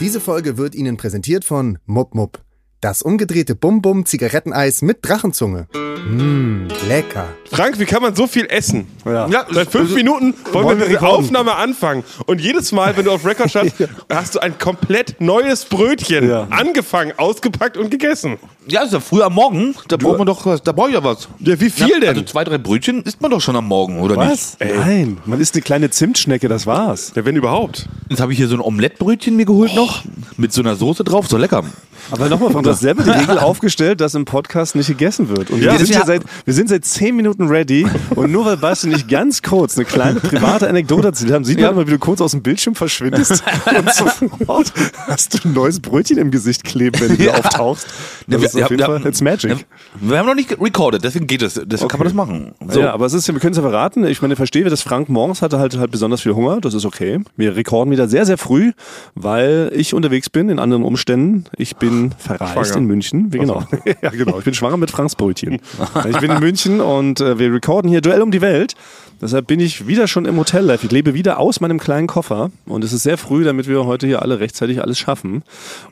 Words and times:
Diese 0.00 0.20
Folge 0.20 0.56
wird 0.56 0.76
Ihnen 0.76 0.96
präsentiert 0.96 1.44
von 1.44 1.78
Mupp. 2.12 2.47
Das 2.80 3.02
umgedrehte 3.02 3.56
Bum-Bum 3.56 4.06
Zigaretteneis 4.06 4.82
mit 4.82 4.98
Drachenzunge. 5.02 5.66
Mmm, 6.08 6.68
lecker. 6.88 7.26
Frank, 7.50 7.80
wie 7.80 7.84
kann 7.86 8.00
man 8.02 8.14
so 8.14 8.28
viel 8.28 8.46
essen? 8.46 8.86
Ja. 9.04 9.28
Seit 9.50 9.72
fünf 9.72 9.92
Minuten 9.96 10.32
wollen 10.52 10.64
Wollen 10.64 10.78
wir 10.78 10.86
recorden. 10.86 11.24
Aufnahme 11.24 11.56
anfangen. 11.56 12.04
Und 12.26 12.40
jedes 12.40 12.70
Mal, 12.70 12.96
wenn 12.96 13.04
du 13.04 13.10
auf 13.10 13.26
Record 13.26 13.50
schaust, 13.50 13.72
hast 14.08 14.36
du 14.36 14.38
ein 14.38 14.56
komplett 14.58 15.20
neues 15.20 15.64
Brötchen 15.64 16.28
Ja. 16.28 16.46
angefangen, 16.50 17.12
ausgepackt 17.16 17.76
und 17.76 17.90
gegessen. 17.90 18.36
Ja, 18.68 18.84
ist 18.84 18.92
ja 18.92 19.00
früh 19.00 19.22
am 19.22 19.34
Morgen. 19.34 19.74
Da 19.88 19.96
braucht 19.96 20.18
man 20.18 20.26
doch 20.28 20.46
was. 20.46 20.62
Da 20.62 20.70
brauche 20.70 20.88
ich 20.90 20.94
ja 20.94 21.02
was. 21.02 21.28
Ja, 21.40 21.60
wie 21.60 21.70
viel 21.70 21.88
Ja, 21.88 21.98
denn? 21.98 22.10
Also 22.10 22.22
zwei, 22.22 22.44
drei 22.44 22.58
Brötchen 22.58 23.02
isst 23.02 23.20
man 23.20 23.32
doch 23.32 23.40
schon 23.40 23.56
am 23.56 23.66
Morgen, 23.66 24.00
oder 24.00 24.16
Was? 24.16 24.56
Nein, 24.60 25.18
man 25.26 25.40
isst 25.40 25.54
eine 25.56 25.62
kleine 25.62 25.90
Zimtschnecke, 25.90 26.48
das 26.48 26.64
war's. 26.64 27.12
ja, 27.16 27.24
wenn 27.24 27.34
überhaupt. 27.34 27.88
nicht? 27.88 28.10
Jetzt 28.10 28.20
habe 28.20 28.32
ich 28.32 28.38
hier 28.38 28.46
so 28.46 28.54
ein 28.54 28.60
Omelettbrötchen 28.60 29.34
mir 29.34 29.46
geholt 29.46 29.74
noch. 29.74 30.04
Mit 30.36 30.52
so 30.52 30.60
einer 30.62 30.76
Soße 30.76 31.02
drauf. 31.02 31.26
So 31.26 31.38
lecker. 31.38 31.64
Aber 32.10 32.28
nochmal, 32.28 32.62
du 32.62 32.70
hast 32.70 32.80
selber 32.80 33.02
die 33.02 33.10
Regel 33.10 33.38
aufgestellt, 33.38 34.00
dass 34.00 34.14
im 34.14 34.24
Podcast 34.24 34.74
nicht 34.76 34.88
gegessen 34.88 35.28
wird. 35.28 35.50
Und 35.50 35.62
Ja. 35.62 35.72
wir, 35.72 35.78
sind 35.78 35.90
Ja. 35.90 36.00
ja 36.00 36.06
seit, 36.06 36.22
wir 36.44 36.54
sind 36.54 36.68
seit 36.68 36.84
zehn 36.84 37.14
Minuten 37.16 37.48
ready 37.48 37.86
und 38.14 38.32
nur 38.32 38.44
weil 38.46 38.56
Basti 38.56 38.88
nicht 38.88 39.08
ganz 39.08 39.42
kurz 39.42 39.76
eine 39.76 39.84
kleine 39.84 40.20
private 40.20 40.68
Anekdote 40.68 41.08
erzählt 41.08 41.32
haben, 41.32 41.44
sieht 41.44 41.60
man 41.60 41.72
immer, 41.72 41.86
wie 41.86 41.92
du 41.92 41.98
kurz 41.98 42.20
aus 42.20 42.30
dem 42.32 42.42
Bildschirm 42.42 42.74
verschwindest 42.74 43.42
und 43.78 43.92
sofort 43.92 44.72
hast 45.06 45.34
du 45.44 45.48
ein 45.48 45.52
neues 45.54 45.80
Brötchen 45.80 46.18
im 46.18 46.30
Gesicht 46.30 46.64
kleben, 46.64 47.00
wenn 47.00 47.16
du 47.16 47.24
Ja. 47.24 47.34
auftauchst. 47.34 47.86
Das 48.26 48.40
Ja, 48.42 48.48
ist 48.48 48.62
auf 48.62 48.70
jeden 48.70 48.80
ja, 48.80 48.86
Fall, 48.86 49.06
it's 49.06 49.20
magic. 49.20 49.50
Ja, 49.50 49.56
wir 50.00 50.18
haben 50.18 50.26
noch 50.26 50.34
nicht 50.34 50.60
recorded, 50.60 51.02
deswegen 51.04 51.26
geht 51.26 51.42
es. 51.42 51.54
Deswegen 51.64 51.88
kann 51.88 51.98
man 51.98 52.06
das 52.06 52.14
machen. 52.14 52.52
So. 52.68 52.80
Ja, 52.80 52.92
aber 52.92 53.06
es 53.06 53.12
ist 53.14 53.26
ja, 53.26 53.34
wir 53.34 53.40
können 53.40 53.52
es 53.52 53.56
ja 53.58 53.62
verraten. 53.62 54.06
Ich 54.06 54.22
meine, 54.22 54.36
verstehe, 54.36 54.64
dass 54.64 54.82
Frank 54.82 55.08
morgens 55.08 55.42
hatte 55.42 55.58
halt, 55.58 55.76
halt 55.78 55.90
besonders 55.90 56.20
viel 56.22 56.34
Hunger. 56.34 56.60
Das 56.60 56.74
ist 56.74 56.84
okay. 56.84 57.20
Wir 57.36 57.56
rekorden 57.56 57.90
wieder 57.90 58.08
sehr, 58.08 58.24
sehr 58.26 58.38
früh, 58.38 58.72
weil 59.14 59.70
ich 59.74 59.94
unterwegs 59.94 60.30
bin 60.30 60.48
in 60.48 60.58
anderen 60.58 60.84
Umständen. 60.84 61.44
Ich 61.56 61.76
bin 61.76 61.87
verreist 62.18 62.52
Schwanger. 62.70 62.76
in 62.76 62.84
München. 62.86 63.32
Wie 63.32 63.38
genau. 63.38 63.62
ja, 64.02 64.10
genau. 64.10 64.38
Ich 64.38 64.44
bin 64.44 64.54
schwanger 64.54 64.76
mit 64.76 64.90
Franks 64.90 65.14
Brötchen. 65.16 65.60
ich 66.08 66.18
bin 66.18 66.30
in 66.30 66.40
München 66.40 66.80
und 66.80 67.20
äh, 67.20 67.38
wir 67.38 67.52
recorden 67.52 67.90
hier 67.90 68.00
Duell 68.00 68.22
um 68.22 68.30
die 68.30 68.40
Welt. 68.40 68.74
Deshalb 69.20 69.48
bin 69.48 69.58
ich 69.58 69.88
wieder 69.88 70.06
schon 70.06 70.26
im 70.26 70.36
Hotel 70.36 70.64
live. 70.64 70.84
Ich 70.84 70.92
lebe 70.92 71.12
wieder 71.12 71.40
aus 71.40 71.58
meinem 71.60 71.80
kleinen 71.80 72.06
Koffer 72.06 72.52
und 72.66 72.84
es 72.84 72.92
ist 72.92 73.02
sehr 73.02 73.18
früh, 73.18 73.42
damit 73.42 73.66
wir 73.66 73.84
heute 73.84 74.06
hier 74.06 74.22
alle 74.22 74.38
rechtzeitig 74.38 74.80
alles 74.80 74.96
schaffen. 74.96 75.42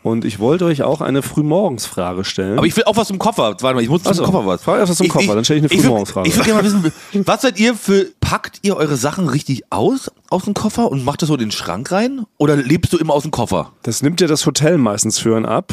Und 0.04 0.24
ich 0.24 0.38
wollte 0.38 0.64
euch 0.64 0.84
auch 0.84 1.00
eine 1.00 1.22
Frühmorgensfrage 1.22 2.22
stellen. 2.24 2.56
Aber 2.56 2.68
ich 2.68 2.76
will 2.76 2.84
auch 2.84 2.96
was 2.96 3.10
im 3.10 3.18
Koffer. 3.18 3.56
Warte 3.60 3.74
mal, 3.74 3.82
ich 3.82 3.88
muss 3.88 4.04
zum 4.04 4.16
Koffer 4.16 4.46
was. 4.46 4.62
frag 4.62 4.78
erst 4.78 4.90
was 4.90 4.98
zum 4.98 5.08
Koffer, 5.08 5.24
ich- 5.24 5.30
dann 5.34 5.44
stell 5.44 5.56
ich 5.56 5.64
eine 5.72 5.80
Frühmorgensfrage. 5.82 6.28
Ich 6.28 6.36
würde 6.36 6.44
gerne 6.50 6.62
mal 6.62 6.64
wissen, 7.12 7.24
was 7.26 7.42
seid 7.42 7.58
ihr 7.58 7.74
für, 7.74 8.06
packt 8.20 8.60
ihr 8.62 8.76
eure 8.76 8.96
Sachen 8.96 9.28
richtig 9.28 9.64
aus, 9.70 10.08
aus 10.30 10.44
dem 10.44 10.54
Koffer 10.54 10.88
und 10.92 11.04
macht 11.04 11.20
das 11.22 11.26
so 11.28 11.34
in 11.34 11.40
den 11.40 11.50
Schrank 11.50 11.90
rein? 11.90 12.26
Oder 12.38 12.54
lebst 12.54 12.92
du 12.92 12.96
immer 12.96 13.12
aus 13.14 13.22
dem 13.22 13.32
Koffer? 13.32 13.72
Das 13.82 14.02
nimmt 14.02 14.20
ja 14.20 14.28
das 14.28 14.46
Hotel 14.46 14.78
meistens 14.78 15.18
für 15.18 15.34
einen 15.36 15.46
ab. 15.46 15.72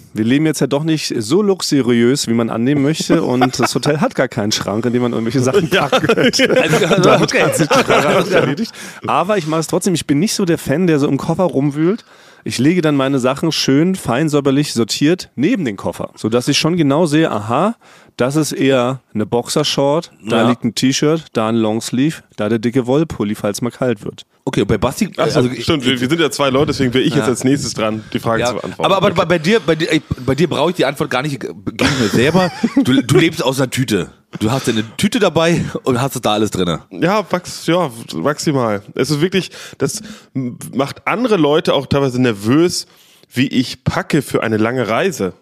Wir 0.13 0.25
leben 0.25 0.45
jetzt 0.45 0.59
ja 0.59 0.67
doch 0.67 0.83
nicht 0.83 1.13
so 1.19 1.41
luxuriös, 1.41 2.27
wie 2.27 2.33
man 2.33 2.49
annehmen 2.49 2.81
möchte. 2.81 3.23
Und 3.31 3.59
das 3.59 3.73
Hotel 3.75 3.99
hat 4.01 4.15
gar 4.15 4.27
keinen 4.27 4.51
Schrank, 4.51 4.85
in 4.85 4.93
dem 4.93 5.01
man 5.01 5.13
irgendwelche 5.13 5.39
Sachen 5.41 5.69
packen 5.69 6.07
könnte. 6.07 6.61
Also, 6.61 7.23
okay. 7.23 8.33
erledigt. 8.33 8.71
Aber 9.07 9.37
ich 9.37 9.47
mache 9.47 9.61
es 9.61 9.67
trotzdem. 9.67 9.93
Ich 9.93 10.05
bin 10.07 10.19
nicht 10.19 10.33
so 10.33 10.45
der 10.45 10.57
Fan, 10.57 10.87
der 10.87 10.99
so 10.99 11.07
im 11.07 11.17
Koffer 11.17 11.43
rumwühlt. 11.43 12.03
Ich 12.43 12.57
lege 12.57 12.81
dann 12.81 12.95
meine 12.95 13.19
Sachen 13.19 13.51
schön 13.51 13.93
fein 13.93 14.27
säuberlich 14.27 14.73
sortiert 14.73 15.29
neben 15.35 15.63
den 15.63 15.77
Koffer, 15.77 16.09
sodass 16.15 16.47
ich 16.47 16.57
schon 16.57 16.75
genau 16.75 17.05
sehe, 17.05 17.29
aha, 17.29 17.75
das 18.17 18.35
ist 18.35 18.51
eher 18.51 18.99
eine 19.13 19.27
Boxershort, 19.27 20.11
da 20.27 20.37
Ja. 20.41 20.49
liegt 20.49 20.63
ein 20.63 20.73
T-Shirt, 20.73 21.25
da 21.33 21.49
ein 21.49 21.55
Longsleeve, 21.55 22.23
da 22.37 22.49
der 22.49 22.57
dicke 22.57 22.87
Wollpulli, 22.87 23.35
falls 23.35 23.61
mal 23.61 23.69
kalt 23.69 24.03
wird. 24.03 24.25
Okay, 24.43 24.65
bei 24.65 24.79
Basti. 24.79 25.11
Achso, 25.17 25.41
also, 25.41 25.51
stimmt, 25.53 25.85
wir, 25.85 26.01
wir 26.01 26.09
sind 26.09 26.19
ja 26.19 26.31
zwei 26.31 26.49
Leute, 26.49 26.67
deswegen 26.67 26.91
wäre 26.95 27.03
ich 27.03 27.13
jetzt 27.13 27.27
als 27.27 27.43
nächstes 27.43 27.75
dran, 27.75 28.03
die 28.11 28.17
Frage 28.17 28.41
Ja, 28.41 28.47
zu 28.47 28.53
beantworten. 28.55 28.85
aber, 28.91 28.97
aber 28.97 29.11
bei, 29.11 29.25
bei 29.25 29.37
dir, 29.39 29.59
bei 29.59 29.75
dir, 29.75 30.00
bei 30.25 30.35
dir 30.35 30.49
brauche 30.49 30.71
ich 30.71 30.75
die 30.75 30.85
Antwort 30.85 31.09
gar 31.09 31.21
nicht, 31.21 31.39
gegen 31.39 31.99
mir 31.99 32.09
selber. 32.09 32.51
Du, 32.83 33.01
du 33.01 33.17
lebst 33.17 33.43
aus 33.43 33.59
einer 33.59 33.69
Tüte. 33.69 34.11
Du 34.39 34.51
hast 34.51 34.69
eine 34.69 34.83
Tüte 34.97 35.19
dabei 35.19 35.63
und 35.83 36.01
hast 36.01 36.23
da 36.23 36.33
alles 36.33 36.51
drin. 36.51 36.79
Ja, 36.91 37.25
max, 37.29 37.67
ja, 37.67 37.91
maximal. 38.13 38.81
Es 38.95 39.09
ist 39.09 39.21
wirklich, 39.21 39.51
das 39.77 40.01
macht 40.33 41.07
andere 41.07 41.37
Leute 41.37 41.73
auch 41.73 41.85
teilweise 41.85 42.21
nervös, 42.21 42.87
wie 43.33 43.47
ich 43.47 43.83
packe 43.83 44.21
für 44.21 44.43
eine 44.43 44.57
lange 44.57 44.87
Reise. 44.87 45.33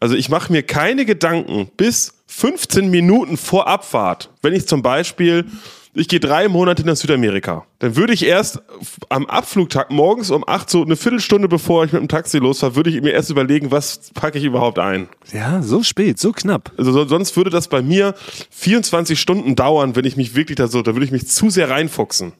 Also 0.00 0.14
ich 0.14 0.28
mache 0.28 0.52
mir 0.52 0.62
keine 0.62 1.04
Gedanken 1.04 1.70
bis 1.76 2.14
15 2.26 2.90
Minuten 2.90 3.36
vor 3.36 3.66
Abfahrt. 3.66 4.30
Wenn 4.42 4.54
ich 4.54 4.68
zum 4.68 4.82
Beispiel, 4.82 5.46
ich 5.94 6.08
gehe 6.08 6.20
drei 6.20 6.48
Monate 6.48 6.84
nach 6.86 6.96
Südamerika, 6.96 7.66
dann 7.80 7.96
würde 7.96 8.14
ich 8.14 8.24
erst 8.24 8.62
am 9.10 9.26
Abflugtag 9.26 9.90
morgens 9.90 10.30
um 10.30 10.42
8, 10.46 10.70
so 10.70 10.82
eine 10.82 10.96
Viertelstunde 10.96 11.48
bevor 11.48 11.84
ich 11.84 11.92
mit 11.92 12.00
dem 12.00 12.08
Taxi 12.08 12.38
losfahre, 12.38 12.76
würde 12.76 12.88
ich 12.90 13.00
mir 13.02 13.10
erst 13.12 13.28
überlegen, 13.30 13.70
was 13.70 14.10
packe 14.14 14.38
ich 14.38 14.44
überhaupt 14.44 14.78
ein. 14.78 15.08
Ja, 15.32 15.60
so 15.62 15.82
spät, 15.82 16.18
so 16.18 16.32
knapp. 16.32 16.72
Also 16.78 16.92
so- 16.92 17.04
sonst 17.06 17.36
würde 17.36 17.50
das 17.50 17.68
bei 17.68 17.82
mir 17.82 18.14
24 18.50 19.20
Stunden 19.20 19.54
dauern, 19.54 19.94
wenn 19.96 20.04
ich 20.06 20.16
mich 20.16 20.34
wirklich 20.34 20.56
da 20.56 20.66
so, 20.68 20.80
da 20.82 20.94
würde 20.94 21.04
ich 21.04 21.12
mich 21.12 21.28
zu 21.28 21.50
sehr 21.50 21.68
reinfuchsen. 21.68 22.32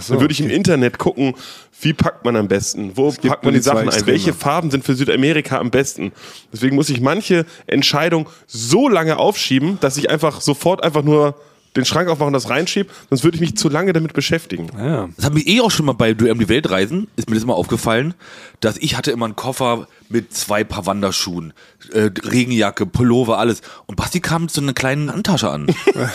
so, 0.00 0.12
dann 0.14 0.20
würde 0.20 0.32
ich 0.32 0.40
im 0.40 0.50
Internet 0.50 0.98
gucken, 0.98 1.34
wie 1.80 1.92
packt 1.94 2.24
man 2.24 2.36
am 2.36 2.46
besten, 2.46 2.92
wo 2.96 3.10
packt 3.10 3.42
man 3.44 3.54
die 3.54 3.60
Sachen 3.60 3.88
ein, 3.88 4.06
welche 4.06 4.34
Farben 4.34 4.70
sind 4.70 4.84
für 4.84 4.94
Südamerika 4.94 5.58
am 5.58 5.70
besten. 5.72 6.12
Deswegen 6.52 6.76
muss 6.76 6.90
ich 6.90 7.00
manche 7.00 7.44
Entscheidung 7.66 8.28
so 8.46 8.88
lange 8.88 9.16
aufschieben, 9.16 9.78
dass 9.80 9.96
ich 9.96 10.10
einfach 10.10 10.40
sofort 10.42 10.84
einfach 10.84 11.02
nur 11.02 11.34
den 11.76 11.84
Schrank 11.84 12.08
aufmache 12.08 12.26
und 12.26 12.32
das 12.32 12.50
reinschiebe, 12.50 12.90
sonst 13.08 13.24
würde 13.24 13.36
ich 13.36 13.40
mich 13.40 13.56
zu 13.56 13.68
lange 13.68 13.92
damit 13.92 14.12
beschäftigen. 14.12 14.68
Ja. 14.76 15.08
Das 15.16 15.26
hat 15.26 15.34
mich 15.34 15.46
eh 15.46 15.60
auch 15.60 15.70
schon 15.70 15.86
mal 15.86 15.92
bei 15.92 16.14
Duell 16.14 16.32
um 16.32 16.38
die 16.38 16.48
Welt 16.48 16.70
reisen, 16.70 17.08
ist 17.16 17.28
mir 17.28 17.36
das 17.36 17.44
immer 17.44 17.54
aufgefallen, 17.54 18.14
dass 18.60 18.76
ich 18.78 18.96
hatte 18.96 19.10
immer 19.10 19.26
einen 19.26 19.36
Koffer 19.36 19.86
mit 20.08 20.34
zwei 20.34 20.64
Paar 20.64 20.86
Wanderschuhen, 20.86 21.52
äh, 21.92 22.10
Regenjacke, 22.24 22.86
Pullover, 22.86 23.38
alles. 23.38 23.62
Und 23.86 23.96
Basti 23.96 24.20
kam 24.20 24.42
mit 24.42 24.50
so 24.50 24.60
einer 24.60 24.72
kleinen 24.72 25.12
Handtasche 25.12 25.48
an. 25.48 25.66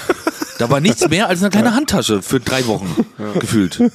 da 0.59 0.69
war 0.69 0.81
nichts 0.81 1.07
mehr 1.07 1.27
als 1.29 1.41
eine 1.41 1.49
kleine 1.49 1.73
Handtasche 1.73 2.21
für 2.21 2.39
drei 2.39 2.67
Wochen 2.67 3.05
gefühlt. 3.39 3.79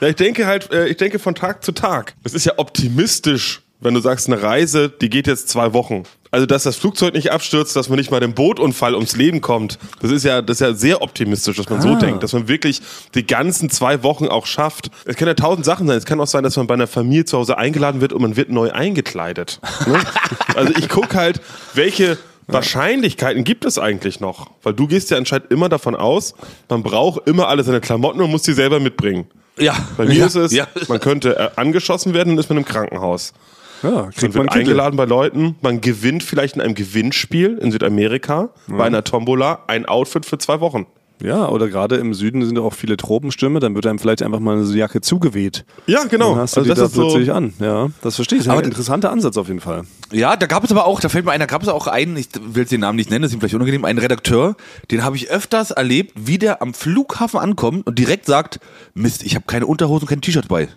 Ja, 0.00 0.08
ich 0.08 0.16
denke 0.16 0.46
halt, 0.46 0.70
äh, 0.72 0.88
ich 0.88 0.96
denke 0.96 1.18
von 1.18 1.34
Tag 1.34 1.64
zu 1.64 1.72
Tag. 1.72 2.14
Das 2.22 2.34
ist 2.34 2.44
ja 2.44 2.54
optimistisch, 2.56 3.62
wenn 3.80 3.94
du 3.94 4.00
sagst, 4.00 4.26
eine 4.26 4.42
Reise, 4.42 4.88
die 4.88 5.08
geht 5.08 5.26
jetzt 5.26 5.48
zwei 5.48 5.72
Wochen. 5.72 6.04
Also, 6.32 6.46
dass 6.46 6.62
das 6.62 6.76
Flugzeug 6.76 7.12
nicht 7.12 7.30
abstürzt, 7.30 7.76
dass 7.76 7.90
man 7.90 7.98
nicht 7.98 8.10
mal 8.10 8.18
dem 8.18 8.32
Bootunfall 8.32 8.94
ums 8.94 9.14
Leben 9.14 9.42
kommt, 9.42 9.78
das 10.00 10.10
ist 10.10 10.24
ja, 10.24 10.40
das 10.40 10.56
ist 10.56 10.60
ja 10.62 10.72
sehr 10.72 11.02
optimistisch, 11.02 11.58
dass 11.58 11.68
man 11.68 11.82
so 11.82 11.94
denkt, 11.94 12.22
dass 12.22 12.32
man 12.32 12.48
wirklich 12.48 12.80
die 13.14 13.26
ganzen 13.26 13.68
zwei 13.68 14.02
Wochen 14.02 14.28
auch 14.28 14.46
schafft. 14.46 14.90
Es 15.04 15.16
können 15.16 15.28
ja 15.28 15.34
tausend 15.34 15.66
Sachen 15.66 15.86
sein. 15.86 15.98
Es 15.98 16.06
kann 16.06 16.18
auch 16.22 16.26
sein, 16.26 16.42
dass 16.42 16.56
man 16.56 16.66
bei 16.66 16.72
einer 16.72 16.86
Familie 16.86 17.26
zu 17.26 17.36
Hause 17.36 17.58
eingeladen 17.58 18.00
wird 18.00 18.14
und 18.14 18.22
man 18.22 18.36
wird 18.36 18.48
neu 18.48 18.72
eingekleidet. 18.72 19.60
Ne? 19.86 20.00
also, 20.56 20.72
ich 20.78 20.88
gucke 20.88 21.18
halt, 21.18 21.42
welche 21.74 22.16
Wahrscheinlichkeiten 22.46 23.44
gibt 23.44 23.66
es 23.66 23.78
eigentlich 23.78 24.20
noch? 24.20 24.50
Weil 24.62 24.72
du 24.72 24.86
gehst 24.86 25.10
ja 25.10 25.18
anscheinend 25.18 25.50
immer 25.50 25.68
davon 25.68 25.94
aus, 25.94 26.34
man 26.70 26.82
braucht 26.82 27.28
immer 27.28 27.48
alle 27.48 27.62
seine 27.62 27.80
Klamotten 27.82 28.22
und 28.22 28.30
muss 28.30 28.42
die 28.42 28.54
selber 28.54 28.80
mitbringen. 28.80 29.26
Ja. 29.58 29.76
Bei 29.98 30.06
mir 30.06 30.14
ja. 30.14 30.26
ist 30.26 30.34
es, 30.34 30.52
Ja. 30.52 30.66
man 30.88 30.98
könnte 30.98 31.36
äh, 31.38 31.50
angeschossen 31.56 32.14
werden 32.14 32.32
und 32.32 32.38
ist 32.38 32.48
man 32.48 32.56
im 32.58 32.64
Krankenhaus. 32.64 33.34
Ja, 33.82 33.90
Man 33.90 34.10
kriegt 34.12 34.34
wird 34.34 34.52
eingeladen 34.52 34.96
bei 34.96 35.04
Leuten, 35.04 35.56
man 35.60 35.80
gewinnt 35.80 36.22
vielleicht 36.22 36.54
in 36.56 36.60
einem 36.62 36.74
Gewinnspiel 36.74 37.58
in 37.58 37.72
Südamerika, 37.72 38.50
bei 38.68 38.84
einer 38.84 39.04
Tombola, 39.04 39.60
ein 39.66 39.86
Outfit 39.86 40.24
für 40.26 40.38
zwei 40.38 40.60
Wochen. 40.60 40.86
Ja, 41.22 41.48
oder 41.48 41.68
gerade 41.68 41.96
im 41.98 42.14
Süden 42.14 42.44
sind 42.44 42.56
ja 42.58 42.62
auch 42.64 42.72
viele 42.72 42.96
Tropenstürme, 42.96 43.60
dann 43.60 43.76
wird 43.76 43.86
einem 43.86 44.00
vielleicht 44.00 44.22
einfach 44.22 44.40
mal 44.40 44.56
eine 44.58 44.64
Jacke 44.74 45.00
zugeweht. 45.02 45.64
Ja, 45.86 46.02
genau. 46.04 46.30
Dann 46.30 46.40
hast 46.40 46.56
du 46.56 46.60
Also 46.62 46.64
die 46.64 46.68
das 46.70 46.78
da 46.80 46.84
ist 46.86 46.94
so, 46.94 47.02
plötzlich 47.02 47.32
an. 47.32 47.52
Ja, 47.60 47.90
das 48.02 48.16
verstehe 48.16 48.38
ich. 48.38 48.44
Das 48.44 48.46
ist 48.46 48.50
Aber- 48.52 48.60
ein 48.62 48.64
interessanter 48.68 49.12
Ansatz 49.12 49.36
auf 49.36 49.46
jeden 49.46 49.60
Fall. 49.60 49.82
Ja, 50.10 50.34
da 50.36 50.46
gab 50.46 50.64
es 50.64 50.72
aber 50.72 50.84
auch, 50.84 50.98
da 50.98 51.08
fällt 51.08 51.24
mir 51.24 51.30
ein, 51.30 51.38
da 51.38 51.46
gab 51.46 51.62
es 51.62 51.68
auch 51.68 51.86
einen, 51.86 52.16
ich 52.16 52.28
will 52.42 52.64
den 52.64 52.80
Namen 52.80 52.96
nicht 52.96 53.08
nennen, 53.10 53.22
das 53.22 53.30
ist 53.30 53.36
ihm 53.36 53.40
vielleicht 53.40 53.54
unangenehm, 53.54 53.84
einen 53.84 54.00
Redakteur, 54.00 54.56
den 54.90 55.04
habe 55.04 55.14
ich 55.14 55.30
öfters 55.30 55.70
erlebt, 55.70 56.12
wie 56.16 56.38
der 56.38 56.60
am 56.60 56.74
Flughafen 56.74 57.38
ankommt 57.38 57.86
und 57.86 57.98
direkt 58.00 58.26
sagt, 58.26 58.58
Mist, 58.94 59.22
ich 59.22 59.36
habe 59.36 59.44
keine 59.46 59.66
Unterhose 59.66 60.02
und 60.02 60.08
kein 60.08 60.22
T-Shirt 60.22 60.48
bei. 60.48 60.68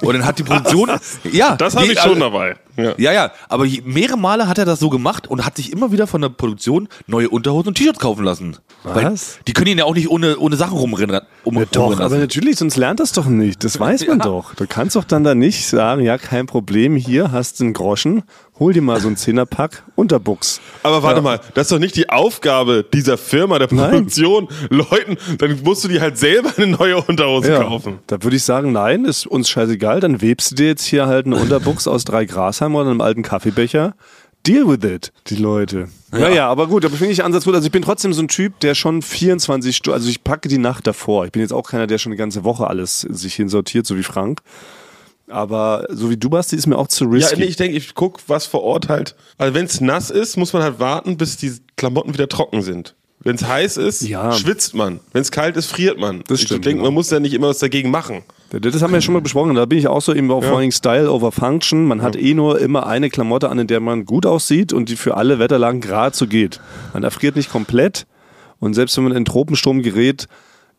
Und 0.00 0.14
dann 0.14 0.24
hat 0.24 0.38
die 0.38 0.42
Produktion, 0.42 0.90
ja, 1.30 1.56
das 1.58 1.76
habe 1.76 1.86
ich 1.86 2.00
schon 2.00 2.20
dabei. 2.20 2.56
Ja. 2.76 2.94
Ja, 2.96 3.12
ja, 3.12 3.32
aber 3.48 3.66
mehrere 3.84 4.16
Male 4.18 4.48
hat 4.48 4.58
er 4.58 4.64
das 4.64 4.80
so 4.80 4.90
gemacht 4.90 5.26
und 5.28 5.44
hat 5.44 5.56
sich 5.56 5.72
immer 5.72 5.92
wieder 5.92 6.06
von 6.06 6.20
der 6.20 6.28
Produktion 6.28 6.88
neue 7.06 7.28
Unterhosen 7.28 7.68
und 7.68 7.74
T-Shirts 7.76 7.98
kaufen 7.98 8.24
lassen. 8.24 8.56
Weil 8.82 9.12
Was? 9.12 9.38
die 9.46 9.52
können 9.52 9.68
ihn 9.68 9.78
ja 9.78 9.84
auch 9.84 9.94
nicht 9.94 10.10
ohne, 10.10 10.38
ohne 10.38 10.56
Sachen 10.56 10.76
rumrennen. 10.78 11.20
Um, 11.44 11.54
Doch, 11.70 11.82
rumrennen 11.82 12.04
aber 12.04 12.18
natürlich, 12.18 12.56
sonst 12.58 12.76
lernt 12.76 13.00
das 13.00 13.12
doch 13.12 13.26
nicht. 13.26 13.62
Das 13.64 13.78
weiß 13.78 14.06
man 14.06 14.18
doch. 14.20 14.54
Du 14.54 14.66
kannst 14.66 14.96
doch 14.96 15.04
dann 15.04 15.24
da 15.24 15.34
nicht 15.34 15.66
sagen, 15.66 16.02
ja, 16.02 16.18
kein 16.18 16.46
Problem, 16.46 16.96
hier 16.96 17.32
hast 17.32 17.60
du 17.60 17.64
einen 17.64 17.72
Groschen, 17.74 18.22
hol 18.58 18.72
dir 18.74 18.82
mal 18.82 19.00
so 19.00 19.08
einen 19.08 19.16
Zehnerpack 19.16 19.82
Unterbuchs. 19.96 20.60
Aber 20.82 21.02
warte 21.02 21.22
mal, 21.22 21.40
das 21.54 21.66
ist 21.66 21.72
doch 21.72 21.78
nicht 21.78 21.96
die 21.96 22.08
Aufgabe 22.10 22.84
dieser 22.92 23.18
Firma, 23.18 23.58
der 23.58 23.68
Nein. 23.72 23.90
Produktion, 23.90 24.48
Leuten, 24.68 25.16
dann 25.38 25.60
musst 25.62 25.84
du 25.84 25.88
dir 25.88 26.00
halt 26.00 26.18
selber 26.18 26.50
eine 26.56 26.68
neue 26.68 27.00
Unterhose 27.02 27.54
kaufen. 27.54 27.98
Da 28.06 28.22
würde 28.22 28.36
ich 28.36 28.44
sagen, 28.44 28.72
nein, 28.72 29.04
ist 29.04 29.26
uns 29.26 29.48
scheißegal. 29.48 30.00
Dann 30.00 30.20
webst 30.20 30.52
du 30.52 30.54
dir 30.56 30.66
jetzt 30.68 30.84
hier 30.84 31.06
halt 31.06 31.26
einen 31.26 31.34
Unterbuchs 31.34 31.86
aus 31.86 32.04
drei 32.04 32.24
Grashalmen 32.60 32.76
oder 32.76 32.90
einem 32.90 33.00
alten 33.00 33.22
Kaffeebecher. 33.22 33.94
Deal 34.46 34.66
with 34.68 34.88
it, 34.88 35.12
die 35.26 35.36
Leute. 35.36 35.88
Ja, 36.12 36.28
ja, 36.30 36.48
aber 36.48 36.66
gut, 36.66 36.84
aber 36.84 36.96
finde 36.96 37.12
ich 37.12 37.22
Ansatz 37.22 37.44
gut. 37.44 37.54
Also 37.54 37.66
ich 37.66 37.72
bin 37.72 37.82
trotzdem 37.82 38.12
so 38.14 38.22
ein 38.22 38.28
Typ, 38.28 38.58
der 38.60 38.74
schon 38.74 39.02
24 39.02 39.76
Stunden, 39.76 39.94
also 39.94 40.08
ich 40.08 40.24
packe 40.24 40.48
die 40.48 40.58
Nacht 40.58 40.86
davor. 40.86 41.26
Ich 41.26 41.32
bin 41.32 41.42
jetzt 41.42 41.52
auch 41.52 41.68
keiner, 41.68 41.86
der 41.86 41.98
schon 41.98 42.12
eine 42.12 42.16
ganze 42.18 42.42
Woche 42.44 42.66
alles 42.66 43.00
sich 43.00 43.34
hinsortiert, 43.34 43.86
so 43.86 43.96
wie 43.98 44.02
Frank. 44.02 44.40
Aber 45.28 45.86
so 45.90 46.10
wie 46.10 46.16
du, 46.16 46.30
Basti, 46.30 46.56
ist 46.56 46.66
mir 46.66 46.78
auch 46.78 46.88
zu 46.88 47.04
Ja, 47.04 47.10
risky. 47.10 47.40
nee, 47.40 47.44
ich 47.46 47.56
denke, 47.56 47.76
ich 47.76 47.94
guck, 47.94 48.20
was 48.28 48.46
vor 48.46 48.62
Ort 48.62 48.88
halt. 48.88 49.14
Also 49.38 49.54
wenn 49.54 49.66
es 49.66 49.80
nass 49.80 50.10
ist, 50.10 50.36
muss 50.36 50.52
man 50.52 50.62
halt 50.62 50.80
warten, 50.80 51.16
bis 51.18 51.36
die 51.36 51.52
Klamotten 51.76 52.14
wieder 52.14 52.28
trocken 52.28 52.62
sind. 52.62 52.96
Wenn 53.22 53.36
es 53.36 53.46
heiß 53.46 53.76
ist, 53.76 54.02
Ja. 54.02 54.32
schwitzt 54.32 54.74
man. 54.74 55.00
Wenn 55.12 55.20
es 55.22 55.30
kalt 55.30 55.56
ist, 55.56 55.66
friert 55.66 55.98
man. 55.98 56.24
Das 56.26 56.40
ich 56.40 56.46
stimmt, 56.46 56.64
denke, 56.64 56.76
genau. 56.78 56.86
man 56.88 56.94
muss 56.94 57.10
ja 57.10 57.20
nicht 57.20 57.34
immer 57.34 57.48
was 57.48 57.58
dagegen 57.58 57.90
machen. 57.90 58.22
Das 58.50 58.82
haben 58.82 58.90
wir 58.92 58.96
ja 58.96 59.00
schon 59.02 59.14
mal 59.14 59.20
besprochen. 59.20 59.54
Da 59.54 59.66
bin 59.66 59.78
ich 59.78 59.86
auch 59.88 60.00
so 60.02 60.14
eben 60.14 60.30
auch 60.30 60.42
vor 60.42 60.58
allem 60.58 60.72
Style 60.72 61.10
over 61.12 61.30
Function. 61.30 61.84
Man 61.84 62.02
hat 62.02 62.16
eh 62.16 62.34
nur 62.34 62.58
immer 62.58 62.86
eine 62.86 63.10
Klamotte 63.10 63.48
an, 63.50 63.58
in 63.58 63.66
der 63.66 63.80
man 63.80 64.06
gut 64.06 64.26
aussieht 64.26 64.72
und 64.72 64.88
die 64.88 64.96
für 64.96 65.16
alle 65.16 65.38
Wetterlagen 65.38 65.80
gerade 65.80 66.16
so 66.16 66.26
geht. 66.26 66.60
Man 66.94 67.04
erfriert 67.04 67.36
nicht 67.36 67.50
komplett 67.50 68.06
und 68.58 68.74
selbst 68.74 68.96
wenn 68.96 69.04
man 69.04 69.12
in 69.12 69.20
den 69.20 69.24
Tropensturm 69.26 69.82
gerät, 69.82 70.26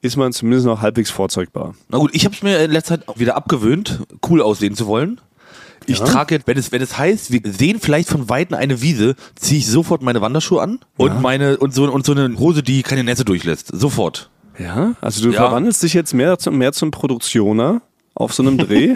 ist 0.01 0.17
man 0.17 0.33
zumindest 0.33 0.65
noch 0.65 0.81
halbwegs 0.81 1.11
vorzeugbar. 1.11 1.75
Na 1.89 1.99
gut, 1.99 2.09
ich 2.13 2.25
habe 2.25 2.33
es 2.35 2.41
mir 2.41 2.59
in 2.59 2.71
letzter 2.71 2.99
Zeit 2.99 3.07
auch 3.07 3.19
wieder 3.19 3.35
abgewöhnt, 3.35 3.99
cool 4.29 4.41
aussehen 4.41 4.75
zu 4.75 4.87
wollen. 4.87 5.21
Ich 5.87 5.99
trage, 5.99 6.39
wenn 6.45 6.57
es, 6.57 6.71
wenn 6.71 6.81
es 6.81 6.97
heißt, 6.97 7.31
wir 7.31 7.41
sehen 7.51 7.79
vielleicht 7.79 8.09
von 8.09 8.29
Weitem 8.29 8.55
eine 8.57 8.81
Wiese, 8.81 9.15
ziehe 9.35 9.59
ich 9.59 9.67
sofort 9.67 10.01
meine 10.01 10.21
Wanderschuhe 10.21 10.61
an 10.61 10.79
und 10.97 11.21
meine 11.21 11.57
und 11.57 11.73
so 11.73 11.91
und 11.91 12.05
so 12.05 12.11
eine 12.13 12.37
Hose, 12.37 12.63
die 12.63 12.83
keine 12.83 13.03
Netze 13.03 13.25
durchlässt. 13.25 13.69
Sofort. 13.73 14.29
Ja, 14.59 14.93
also 15.01 15.23
du 15.23 15.31
Ja. 15.33 15.41
verwandelst 15.43 15.81
dich 15.81 15.93
jetzt 15.93 16.13
mehr 16.13 16.37
zum, 16.37 16.57
mehr 16.57 16.71
zum 16.73 16.91
Produktioner 16.91 17.81
auf 18.13 18.33
so 18.33 18.43
einem 18.43 18.57
Dreh 18.57 18.93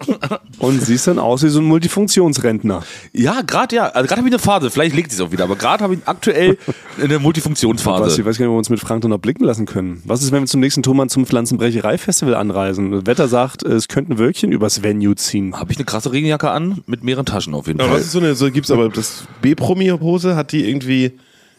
und 0.58 0.82
siehst 0.82 1.06
dann 1.06 1.18
aus 1.18 1.42
wie 1.42 1.48
so 1.48 1.60
ein 1.60 1.64
Multifunktionsrentner. 1.66 2.82
ja, 3.12 3.42
gerade 3.42 3.76
ja. 3.76 3.88
Also 3.88 4.08
gerade 4.08 4.20
habe 4.20 4.28
ich 4.28 4.34
eine 4.34 4.38
Phase. 4.38 4.70
Vielleicht 4.70 4.96
legt 4.96 5.12
es 5.12 5.20
auch 5.20 5.32
wieder, 5.32 5.44
aber 5.44 5.56
gerade 5.56 5.84
habe 5.84 5.94
ich 5.94 6.00
aktuell 6.06 6.56
eine 7.02 7.16
Was, 7.16 7.22
Multifunktionsphase. 7.22 8.20
ich 8.20 8.26
weiß 8.26 8.38
gar 8.38 8.44
nicht, 8.44 8.48
ob 8.50 8.54
wir 8.54 8.58
uns 8.58 8.70
mit 8.70 8.80
Frank 8.80 9.04
noch 9.04 9.18
blicken 9.18 9.44
lassen 9.44 9.66
können. 9.66 10.02
Was 10.04 10.22
ist, 10.22 10.32
wenn 10.32 10.42
wir 10.42 10.46
zum 10.46 10.60
nächsten 10.60 10.82
Thomann 10.82 11.08
zum 11.08 11.26
Pflanzenbrecherei-Festival 11.26 12.34
anreisen? 12.34 12.90
Das 12.90 13.06
Wetter 13.06 13.28
sagt, 13.28 13.62
es 13.62 13.88
könnte 13.88 14.14
ein 14.14 14.18
Wölkchen 14.18 14.52
übers 14.52 14.82
Venue 14.82 15.14
ziehen. 15.16 15.54
Habe 15.58 15.72
ich 15.72 15.78
eine 15.78 15.84
krasse 15.84 16.12
Regenjacke 16.12 16.50
an 16.50 16.82
mit 16.86 17.04
mehreren 17.04 17.26
Taschen 17.26 17.54
auf 17.54 17.66
jeden 17.66 17.80
Aber 17.80 17.90
Fall. 17.90 17.98
was 17.98 18.06
ist 18.06 18.12
so 18.12 18.18
eine, 18.18 18.34
so 18.34 18.50
gibt's 18.50 18.70
aber 18.70 18.88
das 18.88 19.24
B-Promi-Hose, 19.42 20.36
hat 20.36 20.52
die 20.52 20.68
irgendwie, 20.68 21.12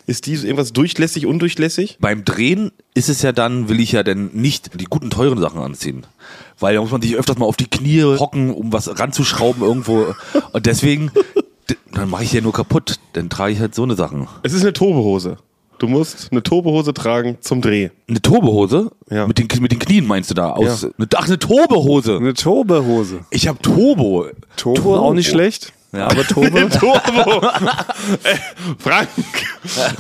ist 0.07 0.25
die 0.25 0.33
irgendwas 0.33 0.73
durchlässig, 0.73 1.25
undurchlässig? 1.25 1.97
Beim 1.99 2.25
Drehen 2.25 2.71
ist 2.93 3.09
es 3.09 3.21
ja 3.21 3.31
dann, 3.31 3.69
will 3.69 3.79
ich 3.79 3.91
ja 3.93 4.03
dann 4.03 4.31
nicht 4.33 4.79
die 4.79 4.85
guten, 4.85 5.09
teuren 5.09 5.39
Sachen 5.39 5.59
anziehen. 5.61 6.05
Weil 6.61 6.75
da 6.75 6.81
muss 6.81 6.91
man 6.91 7.01
sich 7.01 7.15
öfters 7.15 7.37
mal 7.37 7.45
auf 7.45 7.57
die 7.57 7.69
Knie 7.69 8.03
hocken, 8.03 8.53
um 8.53 8.71
was 8.71 8.97
ranzuschrauben 8.99 9.61
irgendwo. 9.63 10.13
Und 10.53 10.65
deswegen, 10.65 11.11
dann 11.93 12.09
mache 12.09 12.23
ich 12.23 12.31
ja 12.33 12.41
nur 12.41 12.53
kaputt. 12.53 12.99
Dann 13.13 13.29
trage 13.29 13.53
ich 13.53 13.59
halt 13.59 13.75
so 13.75 13.83
eine 13.83 13.95
Sachen. 13.95 14.27
Es 14.43 14.53
ist 14.53 14.61
eine 14.61 14.73
Tobehose. 14.73 15.37
Du 15.79 15.87
musst 15.87 16.27
eine 16.31 16.43
Tobehose 16.43 16.93
tragen 16.93 17.37
zum 17.41 17.61
Dreh. 17.61 17.89
Eine 18.07 18.21
Tobehose? 18.21 18.91
Ja. 19.09 19.25
Mit, 19.25 19.39
den, 19.39 19.47
mit 19.61 19.71
den 19.71 19.79
Knien 19.79 20.05
meinst 20.05 20.29
du 20.29 20.35
da? 20.35 20.51
Aus, 20.51 20.83
Ja. 20.83 20.89
ach, 21.15 21.25
eine 21.27 21.39
Tobehose. 21.39 22.17
Eine 22.17 22.35
Tobehose. 22.35 23.21
Ich 23.31 23.47
habe 23.47 23.59
Turbo. 23.63 24.27
Turbo, 24.57 24.97
auch 24.97 25.15
nicht 25.15 25.29
schlecht. 25.29 25.73
Ja. 25.93 26.05
Aber 26.07 26.23
Tobe. 26.25 26.69
Turbo! 26.69 27.45
äh, 28.23 28.35
Frank, 28.79 29.09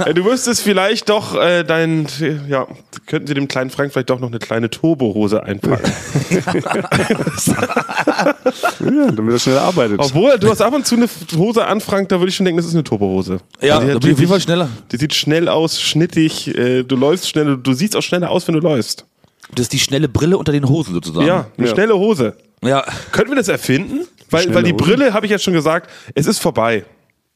äh, 0.05 0.13
du 0.13 0.23
müsstest 0.23 0.61
vielleicht 0.61 1.09
doch 1.09 1.35
äh, 1.35 1.63
dein, 1.63 2.07
ja, 2.47 2.65
könnten 3.07 3.27
Sie 3.27 3.33
dem 3.33 3.49
kleinen 3.49 3.69
Frank 3.71 3.91
vielleicht 3.91 4.09
doch 4.09 4.19
noch 4.21 4.29
eine 4.29 4.39
kleine 4.39 4.69
Turbohose 4.69 5.43
einpacken. 5.43 5.91
ja, 8.79 9.11
damit 9.11 9.33
er 9.33 9.39
schneller 9.39 9.61
arbeitet. 9.61 9.99
Obwohl, 9.99 10.37
du 10.39 10.49
hast 10.49 10.61
ab 10.61 10.73
und 10.73 10.85
zu 10.85 10.95
eine 10.95 11.07
Hose 11.35 11.65
an, 11.65 11.81
Frank, 11.81 12.09
da 12.09 12.19
würde 12.19 12.29
ich 12.29 12.35
schon 12.35 12.45
denken, 12.45 12.57
das 12.57 12.67
ist 12.67 12.73
eine 12.73 12.83
Turbohose. 12.83 13.39
Ja, 13.61 13.75
Also 13.79 13.87
die 13.87 13.93
da 13.93 13.99
bin 13.99 14.09
ich 14.09 14.13
auf 14.15 14.19
jeden 14.19 14.19
wirklich- 14.19 14.29
Fall 14.29 14.41
schneller. 14.41 14.69
Die 14.91 14.97
sieht 14.97 15.13
schnell 15.13 15.47
aus, 15.49 15.81
schnittig, 15.81 16.55
äh, 16.57 16.83
du 16.83 16.95
läufst 16.95 17.27
schnell, 17.29 17.57
du 17.57 17.73
siehst 17.73 17.95
auch 17.95 18.01
schneller 18.01 18.29
aus, 18.29 18.47
wenn 18.47 18.55
du 18.55 18.61
läufst. 18.61 19.05
Das 19.55 19.63
ist 19.63 19.73
die 19.73 19.79
schnelle 19.79 20.07
Brille 20.07 20.37
unter 20.37 20.51
den 20.53 20.67
Hosen 20.67 20.93
sozusagen. 20.93 21.27
Ja, 21.27 21.47
eine 21.57 21.67
Ja. 21.67 21.73
schnelle 21.73 21.95
Hose. 21.97 22.35
Ja. 22.63 22.83
Könnten 23.11 23.31
wir 23.31 23.35
das 23.37 23.47
erfinden? 23.49 24.07
Weil, 24.31 24.53
weil 24.53 24.63
die? 24.63 24.73
Brille, 24.73 25.13
habe 25.13 25.25
ich 25.25 25.31
jetzt 25.31 25.43
schon 25.43 25.53
gesagt, 25.53 25.89
es 26.15 26.27
ist 26.27 26.39
vorbei. 26.39 26.85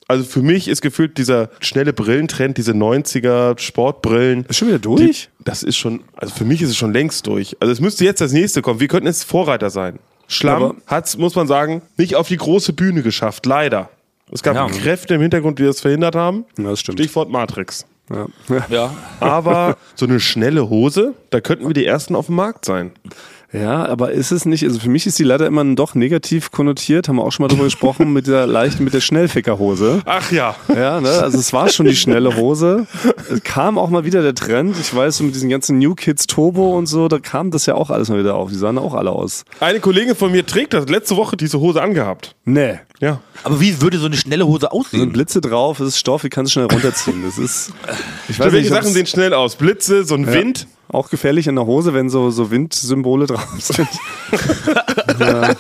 Also 0.08 0.24
für 0.24 0.42
mich 0.44 0.68
ist 0.68 0.82
gefühlt 0.82 1.18
dieser 1.18 1.50
schnelle 1.62 1.92
Brillentrend, 1.92 2.58
diese 2.58 2.74
90er 2.74 3.58
Sportbrillen. 3.60 4.46
Ist 4.48 4.58
schon 4.58 4.68
wieder 4.68 4.78
durch? 4.80 5.30
Das 5.40 5.64
ist 5.64 5.78
schon, 5.78 6.04
also 6.16 6.34
für 6.34 6.46
mich 6.46 6.62
ist 6.62 6.70
es 6.70 6.78
schon 6.78 6.94
längst 6.94 7.26
durch. 7.26 7.58
Also 7.60 7.72
es 7.72 7.80
müsste 7.80 8.06
jetzt 8.06 8.22
das 8.22 8.32
nächste 8.32 8.62
kommen. 8.62 8.80
Wir 8.80 8.88
könnten 8.88 9.08
jetzt 9.08 9.24
Vorreiter 9.24 9.70
sein. 9.72 9.98
Schlamm 10.28 10.64
Aber- 10.64 10.76
hat's, 10.88 11.18
muss 11.18 11.36
man 11.36 11.48
sagen, 11.48 11.82
nicht 11.98 12.16
auf 12.16 12.28
die 12.28 12.38
große 12.38 12.74
Bühne 12.74 13.02
geschafft, 13.02 13.46
leider. 13.48 13.90
Es 14.32 14.44
gab 14.44 14.56
Ja. 14.56 14.68
Kräfte 14.68 15.16
im 15.16 15.22
Hintergrund, 15.22 15.58
die 15.60 15.64
das 15.64 15.82
verhindert 15.82 16.16
haben. 16.16 16.46
Ja, 16.58 16.66
das 16.72 16.80
stimmt. 16.82 17.00
Stichwort 17.00 17.30
Matrix. 17.30 17.86
Ja. 18.12 18.28
Ja. 18.70 18.96
Aber 19.20 19.78
so 19.96 20.06
eine 20.06 20.20
schnelle 20.20 20.70
Hose, 20.70 21.14
da 21.32 21.42
könnten 21.42 21.66
wir 21.66 21.74
die 21.74 21.86
ersten 21.86 22.16
auf 22.16 22.28
dem 22.28 22.36
Markt 22.36 22.66
sein. 22.66 22.92
Ja, 23.60 23.86
aber 23.86 24.12
ist 24.12 24.32
es 24.32 24.46
nicht, 24.46 24.64
also 24.64 24.80
für 24.80 24.90
mich 24.90 25.06
ist 25.08 25.20
die 25.20 25.24
leider 25.24 25.46
immer 25.46 25.64
doch 25.76 25.96
negativ 25.96 26.52
konnotiert, 26.52 27.08
haben 27.08 27.18
wir 27.18 27.24
auch 27.24 27.32
schon 27.32 27.44
mal 27.44 27.48
drüber 27.48 27.66
gesprochen, 27.66 28.14
mit 28.14 28.28
der 28.28 28.48
leichten, 28.48 28.84
mit 28.84 28.94
der 28.94 29.02
Schnellfickerhose. 29.02 30.02
Ach 30.06 30.32
ja. 30.32 30.56
Ja, 30.76 31.02
ne? 31.02 31.10
also 31.10 31.38
es 31.38 31.54
war 31.54 31.70
schon 31.70 31.86
die 31.86 31.96
schnelle 31.96 32.36
Hose. 32.36 32.88
Es 33.32 33.44
kam 33.44 33.78
auch 33.78 33.90
mal 33.90 34.06
wieder 34.06 34.22
der 34.22 34.36
Trend. 34.36 34.76
Ich 34.80 34.96
weiß, 34.96 35.18
so 35.18 35.24
mit 35.24 35.36
diesen 35.36 35.50
ganzen 35.50 35.80
New 35.80 35.96
Kids 35.96 36.28
Turbo 36.28 36.78
und 36.78 36.88
so, 36.88 37.08
da 37.08 37.20
kam 37.20 37.52
das 37.52 37.66
ja 37.66 37.76
auch 37.76 37.90
alles 37.90 38.10
mal 38.10 38.20
wieder 38.20 38.36
auf. 38.36 38.50
Die 38.50 38.58
sahen 38.58 38.78
auch 38.78 38.94
alle 38.94 39.12
aus. 39.12 39.46
Eine 39.60 39.80
Kollegin 39.80 40.16
von 40.16 40.32
mir 40.32 40.46
trägt 40.46 40.74
das 40.74 40.88
letzte 40.90 41.16
Woche 41.16 41.38
diese 41.38 41.60
Hose 41.60 41.82
angehabt. 41.82 42.36
Nee. 42.46 42.80
Ja. 43.00 43.20
Aber 43.44 43.60
wie 43.60 43.82
würde 43.82 43.98
so 43.98 44.06
eine 44.06 44.18
schnelle 44.18 44.48
Hose 44.48 44.62
Sind 44.62 44.72
aussehen? 44.72 45.12
Blitze 45.12 45.42
drauf, 45.42 45.80
es 45.80 45.90
ist 45.90 46.00
Stoff, 46.00 46.24
ich 46.24 46.30
kann 46.30 46.46
es 46.46 46.52
schnell 46.52 46.66
runterziehen. 46.66 47.24
Das 47.24 47.38
ist. 47.38 47.74
Ich 48.30 48.40
weiß 48.40 48.52
Welche 48.52 48.70
nicht, 48.70 48.82
Sachen 48.82 48.94
sehen 48.94 49.06
schnell 49.06 49.34
aus? 49.34 49.56
Blitze, 49.56 50.06
so 50.06 50.16
ein 50.16 50.28
Wind. 50.28 50.68
Auch 50.88 51.10
gefährlich 51.10 51.48
in 51.48 51.56
der 51.56 51.66
Hose, 51.66 51.94
wenn 51.94 52.10
so, 52.10 52.30
so 52.30 52.52
Windsymbole 52.52 53.26
drauf 53.28 53.48
sind. 53.60 53.88
ja. 55.20 55.54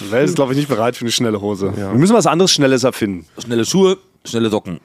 Die 0.00 0.10
Welt 0.10 0.28
ist, 0.28 0.34
glaube 0.36 0.52
ich, 0.52 0.58
nicht 0.58 0.68
bereit 0.68 0.96
für 0.96 1.02
eine 1.02 1.12
schnelle 1.12 1.40
Hose. 1.40 1.72
Wir 1.76 1.88
müssen 1.94 2.14
was 2.14 2.26
anderes 2.26 2.52
Schnelles 2.52 2.84
erfinden. 2.84 3.26
Schnelle 3.42 3.64
Schuhe, 3.64 3.98
schnelle 4.24 4.50
Socken. 4.50 4.80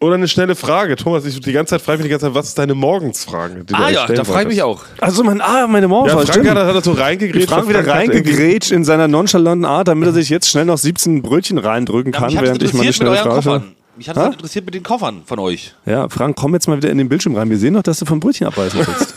Oder 0.00 0.14
eine 0.14 0.28
schnelle 0.28 0.54
Frage. 0.54 0.94
Thomas, 0.94 1.24
ich 1.24 1.40
die 1.40 1.52
ganze 1.52 1.70
Zeit 1.70 1.82
frage 1.82 1.98
mich 1.98 2.04
die 2.04 2.10
ganze 2.10 2.26
Zeit, 2.26 2.34
was 2.34 2.48
ist 2.48 2.58
deine 2.58 2.74
Morgensfrage? 2.74 3.64
die 3.64 3.72
du 3.72 3.74
Ah 3.74 3.90
ja, 3.90 4.06
da 4.06 4.22
frage 4.22 4.42
ich 4.42 4.48
mich 4.54 4.62
auch. 4.62 4.82
Also, 5.00 5.24
mein, 5.24 5.40
ah, 5.40 5.66
meine 5.66 5.88
Morgen 5.88 6.08
Ja, 6.08 6.14
Frank 6.14 6.28
stimmt. 6.28 6.50
hat, 6.50 6.74
hat 6.74 6.84
so 6.84 6.92
reingegrätscht. 6.92 7.48
Frank 7.48 7.68
wieder 7.68 7.84
reingegrätscht 7.84 8.70
in 8.70 8.84
seiner 8.84 9.08
nonchalanten 9.08 9.64
Art, 9.64 9.88
damit 9.88 10.06
er 10.06 10.12
sich 10.12 10.28
jetzt 10.28 10.48
schnell 10.48 10.66
noch 10.66 10.78
17 10.78 11.22
Brötchen 11.22 11.58
reindrücken 11.58 12.12
kann, 12.12 12.32
hat 12.32 12.44
während 12.44 12.62
ich 12.62 12.74
meine 12.74 12.92
schnelle 12.92 13.16
Frage. 13.16 13.62
Mich 13.98 14.08
hat 14.08 14.16
es 14.16 14.24
interessiert 14.26 14.64
mit 14.64 14.74
den 14.74 14.82
Koffern 14.84 15.22
von 15.26 15.38
euch. 15.40 15.74
Ja, 15.84 16.08
Frank, 16.08 16.36
komm 16.36 16.54
jetzt 16.54 16.68
mal 16.68 16.76
wieder 16.76 16.88
in 16.90 16.98
den 16.98 17.08
Bildschirm 17.08 17.34
rein. 17.34 17.50
Wir 17.50 17.58
sehen 17.58 17.74
doch, 17.74 17.82
dass 17.82 17.98
du 17.98 18.04
vom 18.04 18.20
Brötchen 18.20 18.46
abbeißen 18.46 18.78
willst. 18.86 19.14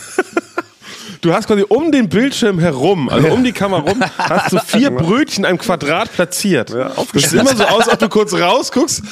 Du 1.22 1.32
hast 1.36 1.46
quasi 1.46 1.64
um 1.70 1.92
den 1.92 2.10
Bildschirm 2.10 2.58
herum, 2.58 3.08
also 3.08 3.28
um 3.28 3.44
die 3.44 3.52
Kamera 3.52 3.82
rum, 3.82 4.02
hast 4.18 4.54
du 4.54 4.58
vier 4.60 4.90
Brötchen 4.90 5.46
im 5.46 5.60
Quadrat 5.60 6.12
platziert. 6.12 6.72
Ja, 6.72 6.94
das 7.14 7.30
sieht 7.30 7.34
immer 7.40 7.56
so 7.56 7.64
aus, 7.66 7.88
ob 7.90 8.00
du 8.00 8.10
kurz 8.10 8.34
rausguckst, 8.34 9.04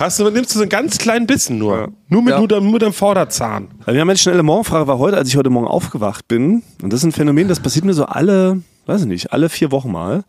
hast 0.00 0.18
du, 0.18 0.30
nimmst 0.30 0.50
du 0.52 0.58
so 0.58 0.62
einen 0.62 0.68
ganz 0.68 0.98
kleinen 0.98 1.28
Bissen 1.28 1.58
nur. 1.58 1.92
Nur 2.08 2.22
mit, 2.22 2.32
Ja. 2.32 2.38
nur, 2.40 2.48
dem- 2.48 2.68
nur 2.68 2.80
dem 2.80 2.92
Vorderzahn. 2.92 3.68
Also 3.80 3.92
wir 3.94 4.00
haben 4.00 4.10
eine 4.10 4.18
schnelle 4.18 4.42
Morgenfrage, 4.42 4.88
war 4.88 4.98
heute, 4.98 5.16
als 5.16 5.28
ich 5.28 5.36
heute 5.36 5.50
Morgen 5.50 5.68
aufgewacht 5.68 6.26
bin. 6.26 6.64
Und 6.82 6.92
das 6.92 7.00
ist 7.00 7.04
ein 7.04 7.12
Phänomen, 7.12 7.46
das 7.46 7.60
passiert 7.60 7.84
mir 7.84 7.94
so 7.94 8.06
alle, 8.06 8.60
weiß 8.86 9.02
ich 9.02 9.06
nicht, 9.06 9.32
alle 9.32 9.48
vier 9.48 9.70
Wochen 9.70 9.90
mal. 9.92 10.24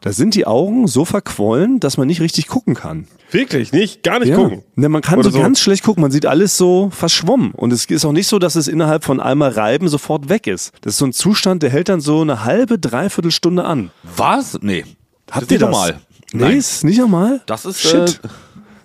Da 0.00 0.12
sind 0.12 0.34
die 0.34 0.46
Augen 0.46 0.86
so 0.88 1.04
verquollen, 1.04 1.78
dass 1.80 1.96
man 1.96 2.06
nicht 2.08 2.20
richtig 2.20 2.48
gucken 2.48 2.74
kann. 2.74 3.06
Wirklich, 3.30 3.72
nicht, 3.72 4.02
gar 4.02 4.18
nicht 4.18 4.34
gucken. 4.34 4.62
Ne, 4.74 4.88
man 4.88 5.00
kann 5.00 5.18
Oder 5.18 5.30
so, 5.30 5.38
ganz 5.40 5.60
schlecht 5.60 5.84
gucken, 5.84 6.02
man 6.02 6.10
sieht 6.10 6.26
alles 6.26 6.56
so 6.56 6.90
verschwommen. 6.90 7.52
Und 7.52 7.72
es 7.72 7.84
ist 7.86 8.04
auch 8.04 8.12
nicht 8.12 8.26
so, 8.26 8.38
dass 8.38 8.56
es 8.56 8.68
innerhalb 8.68 9.04
von 9.04 9.20
einmal 9.20 9.50
Reiben 9.50 9.88
sofort 9.88 10.28
weg 10.28 10.46
ist. 10.46 10.72
Das 10.82 10.94
ist 10.94 10.98
so 10.98 11.06
ein 11.06 11.12
Zustand, 11.12 11.62
der 11.62 11.70
hält 11.70 11.88
dann 11.88 12.00
so 12.00 12.20
eine 12.20 12.44
halbe, 12.44 12.78
dreiviertel 12.78 13.30
Stunde 13.30 13.64
an. 13.64 13.90
Was? 14.16 14.58
Nee. 14.60 14.84
Habt 15.30 15.50
ihr 15.50 15.58
das? 15.58 15.70
normal. 15.70 16.00
Nee, 16.34 16.42
Nein. 16.44 16.56
ist 16.56 16.84
nicht 16.84 16.98
normal? 16.98 17.40
Das 17.46 17.64
ist 17.64 17.80
Shit. 17.80 18.20
Äh, 18.24 18.28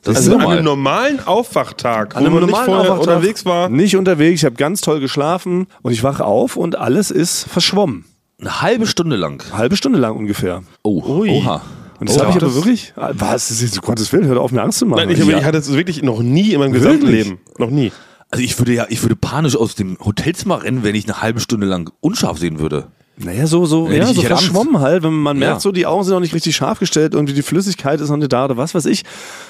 das 0.04 0.16
Also 0.18 0.30
ist 0.30 0.36
an 0.36 0.40
normal. 0.42 0.56
einem 0.58 0.66
normalen 0.66 1.28
Aufwachtag, 1.28 2.14
wo 2.14 2.20
An 2.20 2.26
einem 2.26 2.34
man 2.36 2.44
nicht 2.44 2.52
normalen 2.52 2.66
vorher 2.66 2.92
Aufwachtag 2.94 3.16
unterwegs 3.16 3.46
war. 3.46 3.68
Nicht 3.70 3.96
unterwegs, 3.98 4.42
ich 4.42 4.46
habe 4.46 4.56
ganz 4.56 4.80
toll 4.80 5.02
geschlafen 5.02 5.68
und 5.82 5.92
ich 5.92 6.04
wache 6.04 6.24
auf 6.24 6.56
und 6.56 6.78
alles 6.78 7.12
ist 7.12 7.44
verschwommen. 7.50 8.06
Eine 8.40 8.62
halbe 8.62 8.86
Stunde 8.88 9.16
lang. 9.16 9.42
Eine 9.50 9.58
halbe 9.58 9.76
Stunde 9.78 9.98
lang 10.00 10.16
ungefähr. 10.16 10.64
Oh, 10.84 11.02
Ui. 11.22 11.30
oha. 11.32 11.62
Und 12.00 12.08
das 12.10 12.18
Oh, 12.18 12.22
habe 12.22 12.30
ich 12.32 12.36
aber 12.44 12.54
wirklich. 12.54 12.94
Was? 12.96 13.48
Das 13.48 13.52
ist 13.52 13.62
jetzt, 13.62 13.82
Gottes 13.82 14.14
Willen, 14.14 14.26
hört 14.28 14.38
auf, 14.38 14.52
mir 14.52 14.62
Angst 14.62 14.78
zu 14.80 14.86
machen. 14.86 15.00
Nein, 15.00 15.10
ich, 15.10 15.18
Ja. 15.26 15.38
ich 15.40 15.44
hatte 15.44 15.58
es 15.58 15.72
wirklich 15.74 16.04
noch 16.04 16.22
nie 16.22 16.52
in 16.54 16.60
meinem 16.60 16.74
gesamten 16.74 17.08
Wirklich? 17.08 17.26
Leben. 17.26 17.40
Noch 17.58 17.72
nie. 17.72 17.92
Also 18.30 18.44
ich 18.44 18.60
würde 18.60 18.74
ja, 18.74 18.86
ich 18.90 19.02
würde 19.02 19.16
panisch 19.16 19.56
aus 19.56 19.74
dem 19.74 19.98
Hotelzimmer 20.04 20.62
rennen, 20.64 20.84
wenn 20.84 20.94
ich 20.94 21.06
eine 21.06 21.22
halbe 21.22 21.40
Stunde 21.40 21.66
lang 21.66 21.90
unscharf 22.02 22.38
sehen 22.38 22.60
würde. 22.60 22.88
Naja, 23.20 23.48
so, 23.48 23.66
so, 23.66 23.88
Ja, 23.90 24.06
so 24.06 24.22
hätte 24.22 24.30
Angst. 24.36 24.44
verschwommen 24.46 24.80
halt, 24.80 25.02
wenn 25.02 25.12
man 25.14 25.40
merkt, 25.40 25.56
Ja. 25.56 25.60
so 25.60 25.72
die 25.72 25.88
Augen 25.88 26.04
sind 26.04 26.14
noch 26.14 26.20
nicht 26.20 26.36
richtig 26.36 26.56
scharf 26.56 26.78
gestellt 26.80 27.16
und 27.16 27.26
die 27.36 27.42
Flüssigkeit 27.42 28.00
ist 28.00 28.10
noch 28.10 28.18
nicht 28.18 28.32
da 28.32 28.46
oder 28.46 28.58
was 28.58 28.76
weiß 28.76 28.86
ich. 28.86 29.04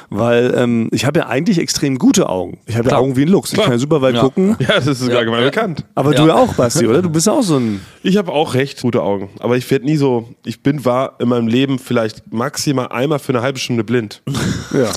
Weil 0.10 0.54
ähm, 0.56 0.88
ich 0.94 1.06
habe 1.06 1.20
ja 1.20 1.28
eigentlich 1.28 1.60
extrem 1.60 1.98
gute 1.98 2.30
Augen. 2.30 2.60
Ich 2.66 2.78
habe 2.78 2.90
ja. 2.90 2.96
Augen 2.98 3.18
wie 3.18 3.24
ein 3.24 3.28
Luchs. 3.28 3.50
Ich 3.50 3.56
Klar. 3.56 3.66
kann 3.66 3.74
ja 3.74 3.80
super 3.80 4.02
weit 4.02 4.16
Ja. 4.16 4.22
gucken. 4.22 4.56
Ja, 4.60 4.76
das 4.76 4.88
ist 4.88 5.06
Ja. 5.10 5.18
allgemein 5.18 5.42
Ja. 5.42 5.48
bekannt. 5.48 5.84
Aber 5.96 6.14
Ja. 6.14 6.22
du 6.22 6.28
ja 6.28 6.36
auch, 6.36 6.54
Basti, 6.54 6.88
oder? 6.88 7.02
Du 7.02 7.10
bist 7.10 7.28
ja 7.28 7.34
auch 7.34 7.44
so 7.44 7.58
ein. 7.58 7.82
Ich 8.04 8.16
habe 8.16 8.32
auch 8.32 8.54
recht 8.54 8.82
gute 8.82 9.02
Augen. 9.04 9.30
Aber 9.40 9.58
ich 9.58 9.70
werde 9.70 9.84
nie 9.84 9.98
so, 9.98 10.30
ich 10.46 10.64
bin, 10.64 10.86
war 10.86 11.16
in 11.20 11.28
meinem 11.28 11.48
Leben 11.48 11.78
vielleicht 11.78 12.32
maximal 12.32 12.88
einmal 12.88 13.20
für 13.20 13.34
eine 13.34 13.42
halbe 13.42 13.60
Stunde 13.60 13.84
blind. 13.84 14.22
Ja. 14.74 14.90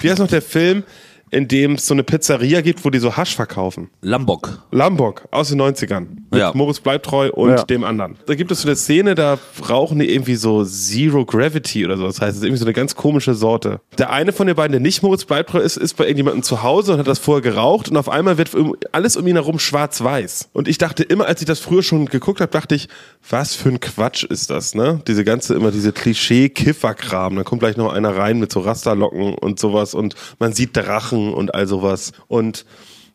Wie 0.00 0.10
heißt 0.10 0.18
noch 0.18 0.28
der 0.28 0.42
Film? 0.42 0.82
In 1.30 1.48
dem 1.48 1.72
es 1.72 1.86
so 1.86 1.94
eine 1.94 2.04
Pizzeria 2.04 2.60
gibt, 2.60 2.84
wo 2.84 2.90
die 2.90 2.98
so 2.98 3.16
Hasch 3.16 3.34
verkaufen. 3.34 3.90
Lambok. 4.00 4.62
Lombok 4.70 5.24
aus 5.32 5.48
den 5.48 5.60
90ern. 5.60 6.06
Mit 6.30 6.40
Ja. 6.40 6.52
Moritz 6.54 6.80
Bleibtreu 6.80 7.30
und 7.32 7.50
Ja. 7.50 7.64
dem 7.64 7.82
anderen. 7.84 8.16
Da 8.26 8.34
gibt 8.34 8.50
es 8.52 8.62
so 8.62 8.68
eine 8.68 8.76
Szene, 8.76 9.14
da 9.14 9.38
rauchen 9.68 9.98
die 9.98 10.12
irgendwie 10.12 10.36
so 10.36 10.64
Zero 10.64 11.24
Gravity 11.24 11.84
oder 11.84 11.96
so. 11.96 12.06
Das 12.06 12.20
heißt, 12.20 12.30
es 12.32 12.36
ist 12.38 12.42
irgendwie 12.44 12.58
so 12.60 12.64
eine 12.64 12.72
ganz 12.74 12.94
komische 12.94 13.34
Sorte. 13.34 13.80
Der 13.98 14.10
eine 14.10 14.32
von 14.32 14.46
den 14.46 14.54
beiden, 14.56 14.72
der 14.72 14.80
nicht 14.80 15.02
Moritz 15.02 15.24
Bleibtreu 15.24 15.58
ist, 15.60 15.76
ist 15.76 15.94
bei 15.96 16.04
irgendjemandem 16.04 16.42
zu 16.42 16.62
Hause 16.62 16.92
und 16.92 16.98
hat 17.00 17.06
das 17.08 17.18
vorher 17.18 17.42
geraucht 17.42 17.88
und 17.88 17.96
auf 17.96 18.08
einmal 18.08 18.38
wird 18.38 18.50
alles 18.92 19.16
um 19.16 19.26
ihn 19.26 19.34
herum 19.36 19.58
schwarz-weiß. 19.58 20.50
Und 20.52 20.68
ich 20.68 20.78
dachte 20.78 21.02
immer, 21.02 21.26
als 21.26 21.40
ich 21.40 21.46
das 21.46 21.58
früher 21.58 21.82
schon 21.82 22.06
geguckt 22.06 22.40
habe, 22.40 22.50
dachte 22.52 22.74
ich, 22.74 22.88
was 23.28 23.54
für 23.54 23.68
ein 23.70 23.80
Quatsch 23.80 24.22
ist 24.24 24.50
das, 24.50 24.74
ne? 24.74 25.00
Diese 25.06 25.24
ganze, 25.24 25.54
immer 25.54 25.72
diese 25.72 25.92
Klischee-Kiffer-Kram. 25.92 27.36
Da 27.36 27.42
kommt 27.42 27.60
gleich 27.60 27.76
noch 27.76 27.92
einer 27.92 28.16
rein 28.16 28.38
mit 28.38 28.52
so 28.52 28.60
Rasterlocken 28.60 29.34
und 29.34 29.58
sowas 29.58 29.94
und 29.94 30.14
man 30.38 30.52
sieht 30.52 30.76
Drachen 30.76 31.15
und 31.16 31.54
all 31.54 31.66
sowas. 31.66 32.12
Und 32.28 32.64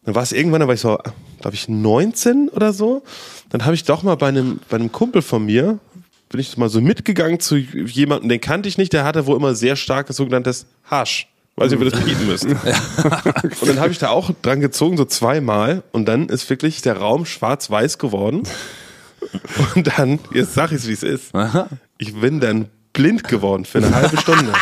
dann 0.03 0.15
war 0.15 0.23
es 0.23 0.31
irgendwann, 0.31 0.61
da 0.61 0.67
war 0.67 0.73
ich 0.73 0.81
so, 0.81 0.97
glaube 1.39 1.55
ich, 1.55 1.69
19 1.69 2.49
oder 2.49 2.73
so. 2.73 3.03
Dann 3.49 3.65
habe 3.65 3.75
ich 3.75 3.83
doch 3.83 4.03
mal 4.03 4.15
bei 4.15 4.29
einem, 4.29 4.59
bei 4.69 4.77
einem 4.77 4.91
Kumpel 4.91 5.21
von 5.21 5.45
mir, 5.45 5.79
bin 6.29 6.39
ich 6.39 6.57
mal 6.57 6.69
so 6.69 6.81
mitgegangen 6.81 7.39
zu 7.39 7.57
jemandem, 7.57 8.29
den 8.29 8.41
kannte 8.41 8.69
ich 8.69 8.77
nicht, 8.77 8.93
der 8.93 9.03
hatte 9.03 9.25
wohl 9.25 9.35
immer 9.35 9.53
sehr 9.53 9.75
starkes 9.75 10.15
sogenanntes 10.15 10.65
Hasch. 10.89 11.27
Weiß 11.57 11.69
nicht, 11.69 11.79
ob 11.79 11.83
wir 11.83 11.91
das 11.91 12.03
bieten 12.03 12.25
müssen. 12.25 12.51
Und 13.61 13.67
dann 13.67 13.79
habe 13.79 13.91
ich 13.91 13.99
da 13.99 14.09
auch 14.09 14.31
dran 14.41 14.61
gezogen, 14.61 14.95
so 14.95 15.05
zweimal. 15.05 15.83
Und 15.91 16.05
dann 16.07 16.29
ist 16.29 16.49
wirklich 16.49 16.81
der 16.81 16.97
Raum 16.97 17.25
schwarz-weiß 17.25 17.97
geworden. 17.97 18.43
Und 19.75 19.87
dann, 19.97 20.19
jetzt 20.33 20.53
sag 20.53 20.71
ich 20.71 20.87
wie 20.87 20.93
es 20.93 21.03
ist. 21.03 21.33
Ich 21.97 22.19
bin 22.19 22.39
dann 22.39 22.69
blind 22.93 23.23
geworden 23.23 23.65
für 23.65 23.77
eine 23.77 23.93
halbe 23.93 24.17
Stunde. 24.17 24.53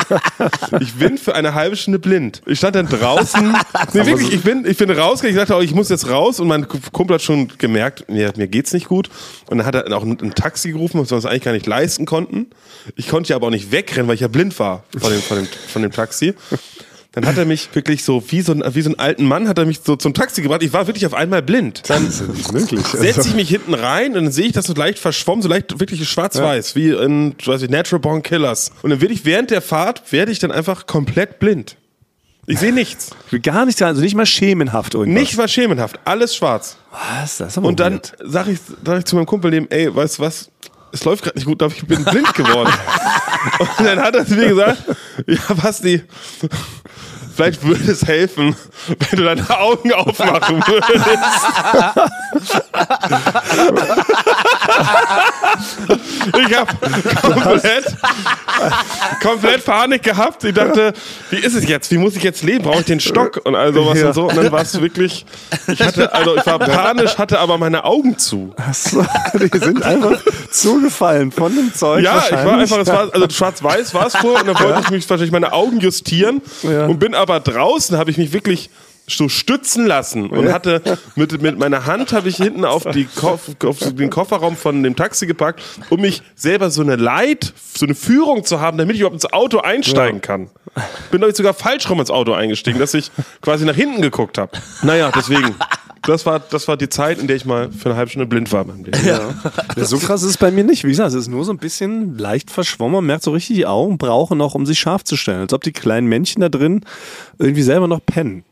Ich 0.80 0.94
bin 0.96 1.18
für 1.18 1.36
eine 1.36 1.54
halbe 1.54 1.76
Stunde 1.76 2.00
blind. 2.00 2.42
Ich 2.46 2.60
stand 2.60 2.76
dann 2.76 2.88
draußen. 2.88 3.56
Nee, 3.94 4.06
wirklich, 4.06 4.34
ich 4.34 4.42
bin, 4.42 4.66
ich 4.66 4.78
bin 4.78 4.90
rausgegangen. 4.92 5.36
Ich 5.36 5.42
dachte 5.42 5.56
auch, 5.56 5.62
ich 5.62 5.74
muss 5.74 5.90
jetzt 5.90 6.10
raus. 6.10 6.40
Und 6.40 6.48
mein 6.48 6.68
Kumpel 6.68 7.16
hat 7.16 7.22
schon 7.22 7.48
gemerkt, 7.58 8.10
mir, 8.10 8.32
mir 8.36 8.48
geht's 8.48 8.74
nicht 8.74 8.88
gut. 8.88 9.10
Und 9.50 9.58
dann 9.58 9.66
hat 9.66 9.76
er 9.76 9.96
auch 9.96 10.04
ein, 10.04 10.18
ein 10.22 10.36
Taxi 10.36 10.72
gerufen, 10.72 11.00
was 11.00 11.10
wir 11.10 11.16
uns 11.16 11.26
eigentlich 11.26 11.44
gar 11.44 11.54
nicht 11.54 11.66
leisten 11.66 12.06
konnten. 12.06 12.48
Ich 12.96 13.08
konnte 13.08 13.30
ja 13.30 13.36
aber 13.36 13.48
auch 13.48 13.52
nicht 13.52 13.72
wegrennen, 13.72 14.08
weil 14.08 14.16
ich 14.16 14.22
ja 14.22 14.28
blind 14.28 14.58
war 14.60 14.84
von 14.98 15.12
dem, 15.12 15.22
von 15.22 15.38
dem, 15.38 15.48
von 15.48 15.82
dem 15.82 15.92
Taxi. 15.92 16.36
Dann 17.12 17.26
hat 17.26 17.38
er 17.38 17.46
mich 17.46 17.70
wirklich 17.74 18.04
so, 18.04 18.24
wie 18.30 18.42
so, 18.42 18.52
ein, 18.52 18.64
wie 18.76 18.82
so 18.82 18.90
einen 18.90 19.00
alten 19.00 19.26
Mann, 19.26 19.48
hat 19.48 19.58
er 19.58 19.66
mich 19.66 19.80
so 19.84 19.96
zum 19.96 20.14
Taxi 20.14 20.44
gebracht. 20.44 20.62
Ich 20.62 20.74
war 20.74 20.86
wirklich 20.86 21.08
auf 21.08 21.16
einmal 21.16 21.42
blind. 21.42 21.82
Dann 21.90 22.06
Das 22.06 22.22
ist 22.22 22.32
nicht 22.32 22.52
möglich. 22.54 22.86
setze 22.86 23.28
ich 23.30 23.34
mich 23.34 23.50
hinten 23.50 23.74
rein 23.74 24.16
und 24.16 24.26
dann 24.26 24.32
sehe 24.32 24.46
ich 24.46 24.52
das 24.54 24.66
so 24.68 24.74
leicht 24.74 25.00
verschwommen, 25.00 25.42
so 25.42 25.50
leicht 25.50 25.80
wirklich 25.80 26.08
schwarz-weiß, 26.08 26.76
wie 26.76 26.90
in 26.92 27.34
weiß 27.44 27.64
ich, 27.64 27.70
Natural 27.72 28.00
Born 28.00 28.22
Killers. 28.22 28.72
Und 28.84 28.92
dann 28.92 29.02
werde 29.02 29.14
ich 29.14 29.26
während 29.26 29.50
der 29.50 29.62
Fahrt, 29.62 30.12
werde 30.12 30.32
ich 30.32 30.38
dann 30.38 30.52
einfach 30.52 30.86
komplett 30.86 31.40
blind. 31.40 31.78
Ich 32.46 32.60
sehe 32.60 32.74
nichts. 32.74 33.12
Gar 33.44 33.66
nicht, 33.66 33.82
also 33.82 34.02
nicht 34.02 34.16
mal 34.16 34.26
schemenhaft 34.26 34.94
irgendwas. 34.94 35.22
Nicht 35.22 35.38
was 35.38 35.52
schemenhaft, 35.52 36.00
alles 36.06 36.36
schwarz. 36.36 36.78
Was? 36.92 37.38
Das 37.38 37.50
ist 37.50 37.58
aber 37.58 37.68
Und 37.68 37.80
dann 37.80 38.02
sage 38.24 38.52
ich, 38.52 38.60
sag 38.84 39.00
ich 39.00 39.06
zu 39.06 39.16
meinem 39.16 39.26
Kumpel 39.26 39.52
dem, 39.52 39.68
ey, 39.70 39.94
weißt 39.96 40.18
du 40.20 40.24
was? 40.24 40.50
Es 40.92 41.06
läuft 41.06 41.24
gerade 41.24 41.38
nicht 41.38 41.46
gut, 41.46 41.62
aber 41.62 41.74
ich 41.76 41.86
bin 41.86 42.04
blind 42.04 42.34
geworden. 42.34 42.74
und 43.60 43.70
dann 43.86 44.00
hat 44.00 44.16
er 44.16 44.26
zu 44.26 44.34
mir 44.34 44.48
gesagt, 44.50 44.84
ja, 45.28 45.54
Basti, 45.54 46.02
vielleicht 47.40 47.64
würde 47.64 47.90
es 47.90 48.06
helfen, 48.06 48.54
wenn 48.88 49.18
du 49.18 49.24
deine 49.24 49.50
Augen 49.50 49.94
aufmachen 49.94 50.62
würdest. 50.68 51.00
ich 56.26 56.58
habe 56.58 56.76
komplett, 57.22 57.96
komplett 59.22 59.66
Panik 59.66 60.04
gehabt. 60.04 60.44
Ich 60.44 60.54
dachte, 60.54 60.94
wie 61.30 61.38
ist 61.38 61.56
es 61.56 61.68
jetzt? 61.68 61.92
Wie 61.92 61.98
muss 61.98 62.16
ich 62.16 62.24
jetzt 62.24 62.44
leben? 62.44 62.64
Brauche 62.64 62.80
ich 62.80 62.86
den 62.86 63.00
Stock 63.00 63.42
und 63.44 63.56
all 63.56 63.74
sowas 63.74 64.00
Ja. 64.00 64.08
und 64.08 64.14
so? 64.14 64.28
Und 64.30 64.36
dann 64.38 64.52
war 64.52 64.62
es 64.62 64.80
wirklich, 64.80 65.26
ich 65.68 65.82
hatte, 65.82 66.14
also 66.14 66.38
ich 66.38 66.46
war 66.46 66.60
panisch, 66.60 67.18
hatte 67.18 67.40
aber 67.40 67.58
meine 67.58 67.84
Augen 67.84 68.18
zu. 68.18 68.54
Achso, 68.58 69.06
die 69.34 69.58
sind 69.60 69.84
einfach 69.84 70.20
zugefallen 70.52 71.32
von 71.32 71.56
dem 71.56 71.74
Zeug. 71.74 72.04
Ja, 72.04 72.24
ich 72.26 72.32
war 72.32 72.58
einfach, 72.58 72.86
war, 72.88 73.14
also 73.14 73.30
schwarz-weiß 73.30 73.94
war 73.94 74.08
es 74.08 74.16
vorher 74.16 74.42
und 74.42 74.48
dann 74.48 74.60
wollte 74.60 74.82
ich 74.82 74.90
mich 74.92 75.10
wahrscheinlich 75.10 75.32
meine 75.32 75.54
Augen 75.54 75.80
justieren 75.80 76.42
Ja. 76.64 76.86
und 76.86 77.00
bin 77.00 77.16
aber 77.16 77.40
draußen, 77.40 77.98
habe 77.98 78.12
ich 78.12 78.18
mich 78.18 78.34
wirklich 78.34 78.70
so 79.18 79.30
stützen 79.30 79.86
lassen 79.86 80.30
und 80.30 80.52
hatte 80.52 80.82
mit, 81.16 81.42
mit 81.42 81.58
meiner 81.58 81.86
Hand 81.86 82.14
habe 82.14 82.30
ich 82.30 82.38
hinten 82.38 82.66
auf, 82.66 82.84
die 82.86 83.06
Koff, 83.06 83.50
auf 83.64 83.80
den 83.80 84.10
Kofferraum 84.10 84.56
von 84.56 84.84
dem 84.84 84.96
Taxi 84.96 85.28
gepackt, 85.28 85.62
um 85.90 86.02
mich 86.02 86.22
selber 86.36 86.70
so 86.70 86.82
eine 86.82 86.96
Leit, 86.96 87.54
so 87.76 87.86
eine 87.86 87.96
Führung 87.96 88.44
zu 88.44 88.60
haben, 88.60 88.78
damit 88.78 88.96
ich 88.96 89.02
überhaupt 89.02 89.16
ins 89.16 89.32
Auto 89.32 89.60
einsteigen 89.60 90.22
kann. 90.22 90.50
Bin 91.12 91.20
glaube 91.20 91.32
ich 91.32 91.38
sogar 91.38 91.54
falsch 91.54 91.90
rum 91.90 92.00
ins 92.00 92.12
Auto 92.12 92.34
eingestiegen, 92.34 92.80
dass 92.80 92.94
ich 92.94 93.12
quasi 93.42 93.66
nach 93.66 93.76
hinten 93.76 94.02
geguckt 94.02 94.38
habe. 94.38 94.52
Naja, 94.82 95.12
deswegen. 95.16 95.56
Das 96.04 96.26
war, 96.26 96.40
das 96.40 96.68
war 96.68 96.78
die 96.78 96.90
Zeit, 96.90 97.20
in 97.20 97.28
der 97.28 97.36
ich 97.36 97.46
mal 97.46 97.72
für 97.72 97.90
eine 97.90 97.98
halbe 97.98 98.10
Stunde 98.10 98.26
blind 98.26 98.52
war. 98.52 98.66
meinem 98.66 98.86
Leben. 98.86 99.06
Ja, 99.06 99.34
so 99.76 99.98
krass 99.98 100.24
ist 100.24 100.30
es 100.30 100.38
bei 100.38 100.52
mir 100.52 100.64
nicht. 100.64 100.84
Wie 100.84 100.90
gesagt, 100.90 101.10
es 101.10 101.16
ist 101.16 101.28
nur 101.28 101.44
so 101.44 101.52
ein 101.52 101.58
bisschen 101.58 102.18
leicht 102.18 102.52
verschwommen. 102.52 102.96
Man 102.96 103.06
merkt 103.06 103.24
so 103.24 103.32
richtig, 103.32 103.58
die 103.58 103.66
Augen 103.66 103.98
brauchen 103.98 104.38
noch, 104.38 104.56
um 104.56 104.66
sich 104.66 104.80
scharf 104.80 105.04
zu 105.04 105.18
stellen. 105.18 105.42
Als 105.42 105.54
ob 105.54 105.62
die 105.62 105.74
kleinen 105.74 106.08
Männchen 106.08 106.42
da 106.42 106.50
drin 106.50 106.86
irgendwie 107.38 107.64
selber 107.64 107.88
noch 107.88 108.00
pennen. 108.06 108.44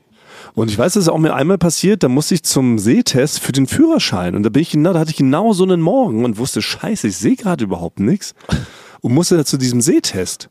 Und 0.57 0.71
ich 0.71 0.77
weiß, 0.79 0.93
das 0.93 1.03
ist 1.03 1.09
auch 1.09 1.19
mir 1.19 1.35
einmal 1.35 1.59
passiert, 1.59 2.01
da 2.01 2.09
musste 2.09 2.33
ich 2.33 2.41
zum 2.41 2.79
Sehtest 2.79 3.41
für 3.41 3.51
den 3.51 3.67
Führerschein. 3.67 4.35
Und 4.35 4.41
da 4.41 4.49
bin 4.49 4.63
ich 4.63 4.71
genau, 4.71 4.91
da 4.91 4.97
hatte 4.97 5.11
ich 5.11 5.17
genau 5.17 5.53
so 5.53 5.63
einen 5.63 5.81
Morgen 5.81 6.25
und 6.25 6.39
wusste, 6.39 6.63
scheiße, 6.63 7.09
ich 7.09 7.17
sehe 7.17 7.35
gerade 7.35 7.63
überhaupt 7.63 7.99
nichts. 7.99 8.33
Und 9.01 9.13
musste 9.13 9.37
da 9.37 9.45
zu 9.45 9.57
diesem 9.57 9.81
Sehtest. 9.81 10.49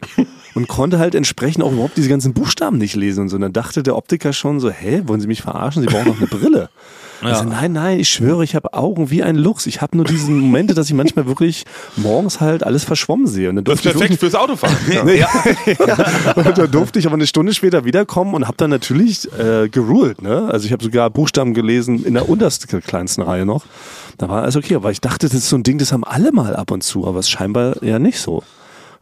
Und 0.55 0.69
konnte 0.69 1.01
halt 1.01 1.17
entsprechend 1.17 1.65
auch 1.65 1.73
überhaupt 1.73 1.97
diese 1.97 2.09
ganzen 2.09 2.35
Buchstaben 2.35 2.79
nicht 2.79 2.95
lesen 2.95 3.23
und 3.23 3.31
so. 3.31 3.35
Und 3.35 3.43
dann 3.43 3.53
dachte 3.53 3.83
der 3.83 3.97
Optiker 3.97 4.33
schon 4.33 4.61
so, 4.61 4.71
hä, 4.71 5.03
wollen 5.07 5.21
Sie 5.21 5.27
mich 5.27 5.43
verarschen? 5.43 5.83
Sie 5.83 5.89
brauchen 5.89 6.07
noch 6.07 6.19
eine 6.19 6.29
Brille. 6.29 6.71
Also, 7.23 7.45
nein, 7.45 7.73
nein, 7.73 8.01
ich 8.01 8.09
schwöre, 8.09 8.45
ich 8.45 8.55
habe 8.55 8.75
Augen 8.75 9.11
wie 9.11 9.23
ein 9.23 9.37
Luchs. 9.37 9.67
Ich 9.67 9.81
habe 9.81 9.97
nur 9.97 10.05
diese 10.05 10.31
Momente, 10.31 10.75
dass 10.75 10.87
ich 10.89 10.95
manchmal 10.95 11.27
wirklich 11.27 11.65
morgens 11.97 12.41
halt 12.41 12.65
alles 12.65 12.85
verschwommen 12.85 13.27
sehe. 13.27 13.51
Und 13.51 13.57
dann 13.57 13.65
Das 13.65 13.77
ist 13.77 13.85
durfte 13.85 13.99
ich 13.99 14.01
perfekt 14.01 14.21
fürs 14.21 14.35
Autofahren. 14.35 14.77
Nee. 15.07 15.25
und 16.35 16.59
dann 16.59 16.71
durfte 16.71 16.99
ich 16.99 17.07
aber 17.07 17.15
eine 17.15 17.27
Stunde 17.27 17.55
später 17.55 17.85
wiederkommen 17.85 18.35
und 18.35 18.47
habe 18.47 18.57
dann 18.57 18.71
natürlich 18.71 19.31
äh, 19.39 19.69
geruled. 19.69 20.23
Ne? 20.23 20.49
Also 20.51 20.67
ich 20.67 20.73
habe 20.73 20.83
sogar 20.83 21.11
Buchstaben 21.11 21.55
gelesen 21.55 22.05
in 22.05 22.15
der 22.15 22.29
untersten 22.29 22.81
kleinsten 22.81 23.23
Reihe 23.23 23.47
noch. 23.47 23.65
Da 24.19 24.29
war 24.29 24.43
alles 24.43 24.57
okay, 24.57 24.75
aber 24.75 24.91
ich 24.91 25.01
dachte, 25.01 25.27
das 25.27 25.35
ist 25.35 25.49
so 25.49 25.57
ein 25.57 25.63
Ding, 25.63 25.79
das 25.79 25.93
haben 25.93 26.05
alle 26.05 26.33
mal 26.33 26.57
ab 26.57 26.71
und 26.71 26.83
zu, 26.83 27.07
aber 27.07 27.19
es 27.19 27.27
ist 27.27 27.31
scheinbar 27.33 27.83
ja 27.83 27.99
nicht 27.99 28.19
so. 28.19 28.43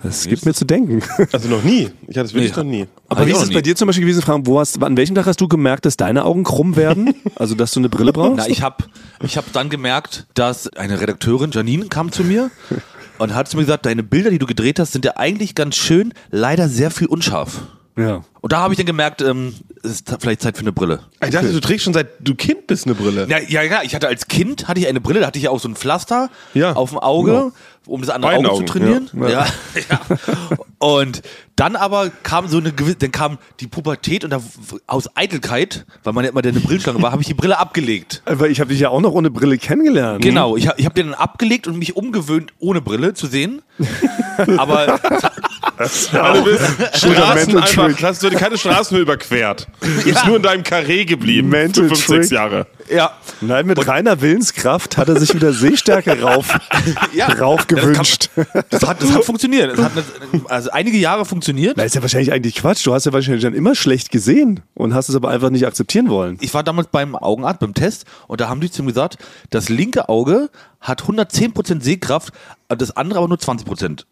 Das 0.04 0.26
gibt 0.28 0.44
mir 0.46 0.54
zu 0.54 0.64
denken. 0.64 1.02
Also 1.32 1.49
noch 1.49 1.64
nie. 1.64 1.90
Ich 2.06 2.16
hatte 2.16 2.26
es 2.26 2.34
wirklich 2.34 2.52
Nee. 2.54 2.62
noch 2.62 2.70
nie. 2.70 2.87
Aber 3.08 3.20
Hab 3.23 3.26
wie 3.26 3.32
ist 3.32 3.42
es 3.42 3.49
bei 3.49 3.56
nie. 3.56 3.62
dir 3.62 3.75
zum 3.75 3.87
Beispiel 3.87 4.04
gewesen, 4.04 4.23
Frank? 4.23 4.46
Wo 4.46 4.61
hast, 4.61 4.80
an 4.82 4.96
welchem 4.96 5.14
Tag 5.16 5.26
hast 5.26 5.40
du 5.40 5.49
gemerkt, 5.49 5.87
dass 5.87 5.96
deine 5.96 6.25
Augen 6.25 6.44
krumm 6.44 6.76
werden? 6.76 7.14
Also, 7.37 7.54
dass 7.56 7.73
du 7.73 7.80
eine 7.80 7.88
Brille 7.88 8.12
brauchst? 8.12 8.37
Na, 8.37 8.46
ich 8.49 8.62
habe 8.62 8.84
ich 9.25 9.37
hab 9.37 9.50
dann 9.52 9.68
gemerkt, 9.70 10.26
dass 10.34 10.68
eine 10.68 11.00
Redakteurin, 11.00 11.50
Janine, 11.50 11.87
kam 11.88 12.12
zu 12.12 12.23
mir 12.23 12.50
und 13.18 13.34
hat 13.34 13.49
zu 13.49 13.56
mir 13.56 13.64
gesagt, 13.64 13.87
deine 13.87 14.02
Bilder, 14.04 14.30
die 14.30 14.38
du 14.38 14.46
gedreht 14.46 14.78
hast, 14.78 14.92
sind 14.92 15.04
ja 15.04 15.16
eigentlich 15.16 15.54
ganz 15.56 15.75
schön, 15.75 16.12
leider 16.30 16.68
sehr 16.68 16.90
viel 16.92 17.08
unscharf. 17.08 17.62
Ja. 17.96 18.22
Und 18.40 18.52
da 18.52 18.58
habe 18.58 18.74
ich 18.74 18.78
dann 18.78 18.86
gemerkt, 18.86 19.22
ähm, 19.22 19.54
es 19.82 19.92
ist 19.92 20.14
vielleicht 20.20 20.42
Zeit 20.42 20.56
für 20.56 20.62
eine 20.62 20.72
Brille. 20.72 21.00
Ich 21.24 21.30
dachte, 21.30 21.50
du 21.50 21.60
trägst 21.60 21.84
schon 21.84 21.94
seit 21.94 22.08
du 22.20 22.34
Kind 22.34 22.66
bist 22.66 22.84
eine 22.86 22.94
Brille. 22.94 23.26
Ja, 23.28 23.38
ja, 23.40 23.62
ja, 23.62 23.82
ich 23.82 23.94
hatte 23.94 24.06
als 24.08 24.28
Kind 24.28 24.68
hatte 24.68 24.80
ich 24.80 24.86
eine 24.86 25.00
Brille, 25.00 25.20
da 25.20 25.28
hatte 25.28 25.38
ich 25.38 25.44
ja 25.44 25.50
auch 25.50 25.60
so 25.60 25.68
ein 25.68 25.76
Pflaster 25.76 26.28
Ja. 26.52 26.74
auf 26.74 26.90
dem 26.90 26.98
Auge, 26.98 27.52
um 27.86 28.00
das 28.02 28.10
andere 28.10 28.32
Beiden 28.32 28.46
Auge 28.46 28.56
Augen, 28.56 28.66
zu 28.66 28.72
trainieren. 28.72 29.10
ja. 29.14 29.28
Ja. 29.28 29.46
Ja, 29.90 30.00
Und 30.78 31.22
dann 31.56 31.76
aber 31.76 32.10
kam 32.22 32.48
so 32.48 32.58
eine 32.58 32.72
gewisse, 32.72 32.96
dann 32.96 33.12
kam 33.12 33.38
die 33.60 33.66
Pubertät 33.66 34.24
und 34.24 34.30
da, 34.30 34.40
aus 34.86 35.08
Eitelkeit, 35.16 35.86
weil 36.02 36.12
man 36.12 36.24
ja 36.24 36.30
immer 36.30 36.42
eine 36.44 36.52
Brillschlange 36.60 37.00
war, 37.00 37.12
habe 37.12 37.22
ich 37.22 37.28
die 37.28 37.34
Brille 37.34 37.58
abgelegt. 37.58 38.22
Aber 38.26 38.48
ich 38.50 38.60
habe 38.60 38.68
dich 38.70 38.80
ja 38.80 38.90
auch 38.90 39.00
noch 39.00 39.12
ohne 39.12 39.30
Brille 39.30 39.56
kennengelernt. 39.56 40.22
Genau, 40.22 40.56
ich, 40.56 40.68
hab- 40.68 40.78
ich 40.78 40.84
habe 40.84 40.94
den 40.94 41.06
dann 41.12 41.14
abgelegt 41.14 41.66
und 41.66 41.78
mich 41.78 41.96
umgewöhnt, 41.96 42.52
ohne 42.58 42.82
Brille 42.82 43.14
zu 43.14 43.26
sehen. 43.26 43.62
Aber 44.58 45.00
Also 45.78 46.08
du 46.12 46.44
bist 46.44 46.64
Straßen 46.98 47.56
einfach, 47.58 48.02
hast 48.02 48.22
du 48.22 48.30
keine 48.30 48.56
Straßen 48.58 48.94
mehr 48.94 49.02
überquert. 49.02 49.66
Du 49.80 50.10
bist 50.10 50.26
nur 50.26 50.36
in 50.36 50.42
deinem 50.42 50.62
Karree 50.62 51.04
geblieben. 51.04 51.48
Mental 51.48 51.84
für 51.88 51.94
fünf, 51.96 52.06
sechs 52.06 52.28
Trick. 52.28 52.36
Jahre. 52.36 52.66
ja, 52.90 53.12
Nein, 53.40 53.66
mit 53.66 53.86
reiner 53.86 54.20
Willenskraft 54.20 54.96
hat 54.96 55.08
er 55.08 55.18
sich 55.18 55.34
wieder 55.34 55.52
Sehstärke 55.52 56.20
rauf, 56.20 56.58
ja, 57.14 57.26
rauf 57.28 57.60
Ja, 57.60 57.66
das 57.66 57.82
gewünscht. 57.82 58.30
das 58.70 58.82
hat, 58.86 59.02
das 59.02 59.12
hat 59.12 59.24
funktioniert. 59.24 59.76
Das 59.76 59.84
hat 59.84 59.92
eine, 60.32 60.42
also 60.48 60.70
einige 60.70 60.98
Jahre 60.98 61.24
funktioniert. 61.24 61.76
Na, 61.76 61.84
ist 61.84 61.94
ja 61.94 62.02
wahrscheinlich 62.02 62.32
eigentlich 62.32 62.56
Quatsch. 62.56 62.86
Du 62.86 62.92
hast 62.92 63.06
ja 63.06 63.12
wahrscheinlich 63.12 63.42
dann 63.42 63.54
immer 63.54 63.74
schlecht 63.74 64.10
gesehen 64.10 64.60
und 64.74 64.94
hast 64.94 65.08
es 65.08 65.16
aber 65.16 65.30
einfach 65.30 65.50
nicht 65.50 65.66
akzeptieren 65.66 66.08
wollen. 66.08 66.38
Ich 66.40 66.52
war 66.54 66.62
damals 66.62 66.88
beim 66.88 67.16
Augenarzt, 67.16 67.60
beim 67.60 67.74
Test, 67.74 68.04
und 68.28 68.40
da 68.40 68.48
haben 68.48 68.60
die 68.60 68.70
zu 68.70 68.82
mir 68.82 68.92
gesagt, 68.92 69.18
das 69.50 69.68
linke 69.68 70.08
Auge 70.08 70.50
hat 70.80 71.02
110% 71.02 71.82
Sehkraft, 71.82 72.32
das 72.68 72.96
andere 72.96 73.18
aber 73.20 73.28
nur 73.28 73.38
20%. 73.38 74.04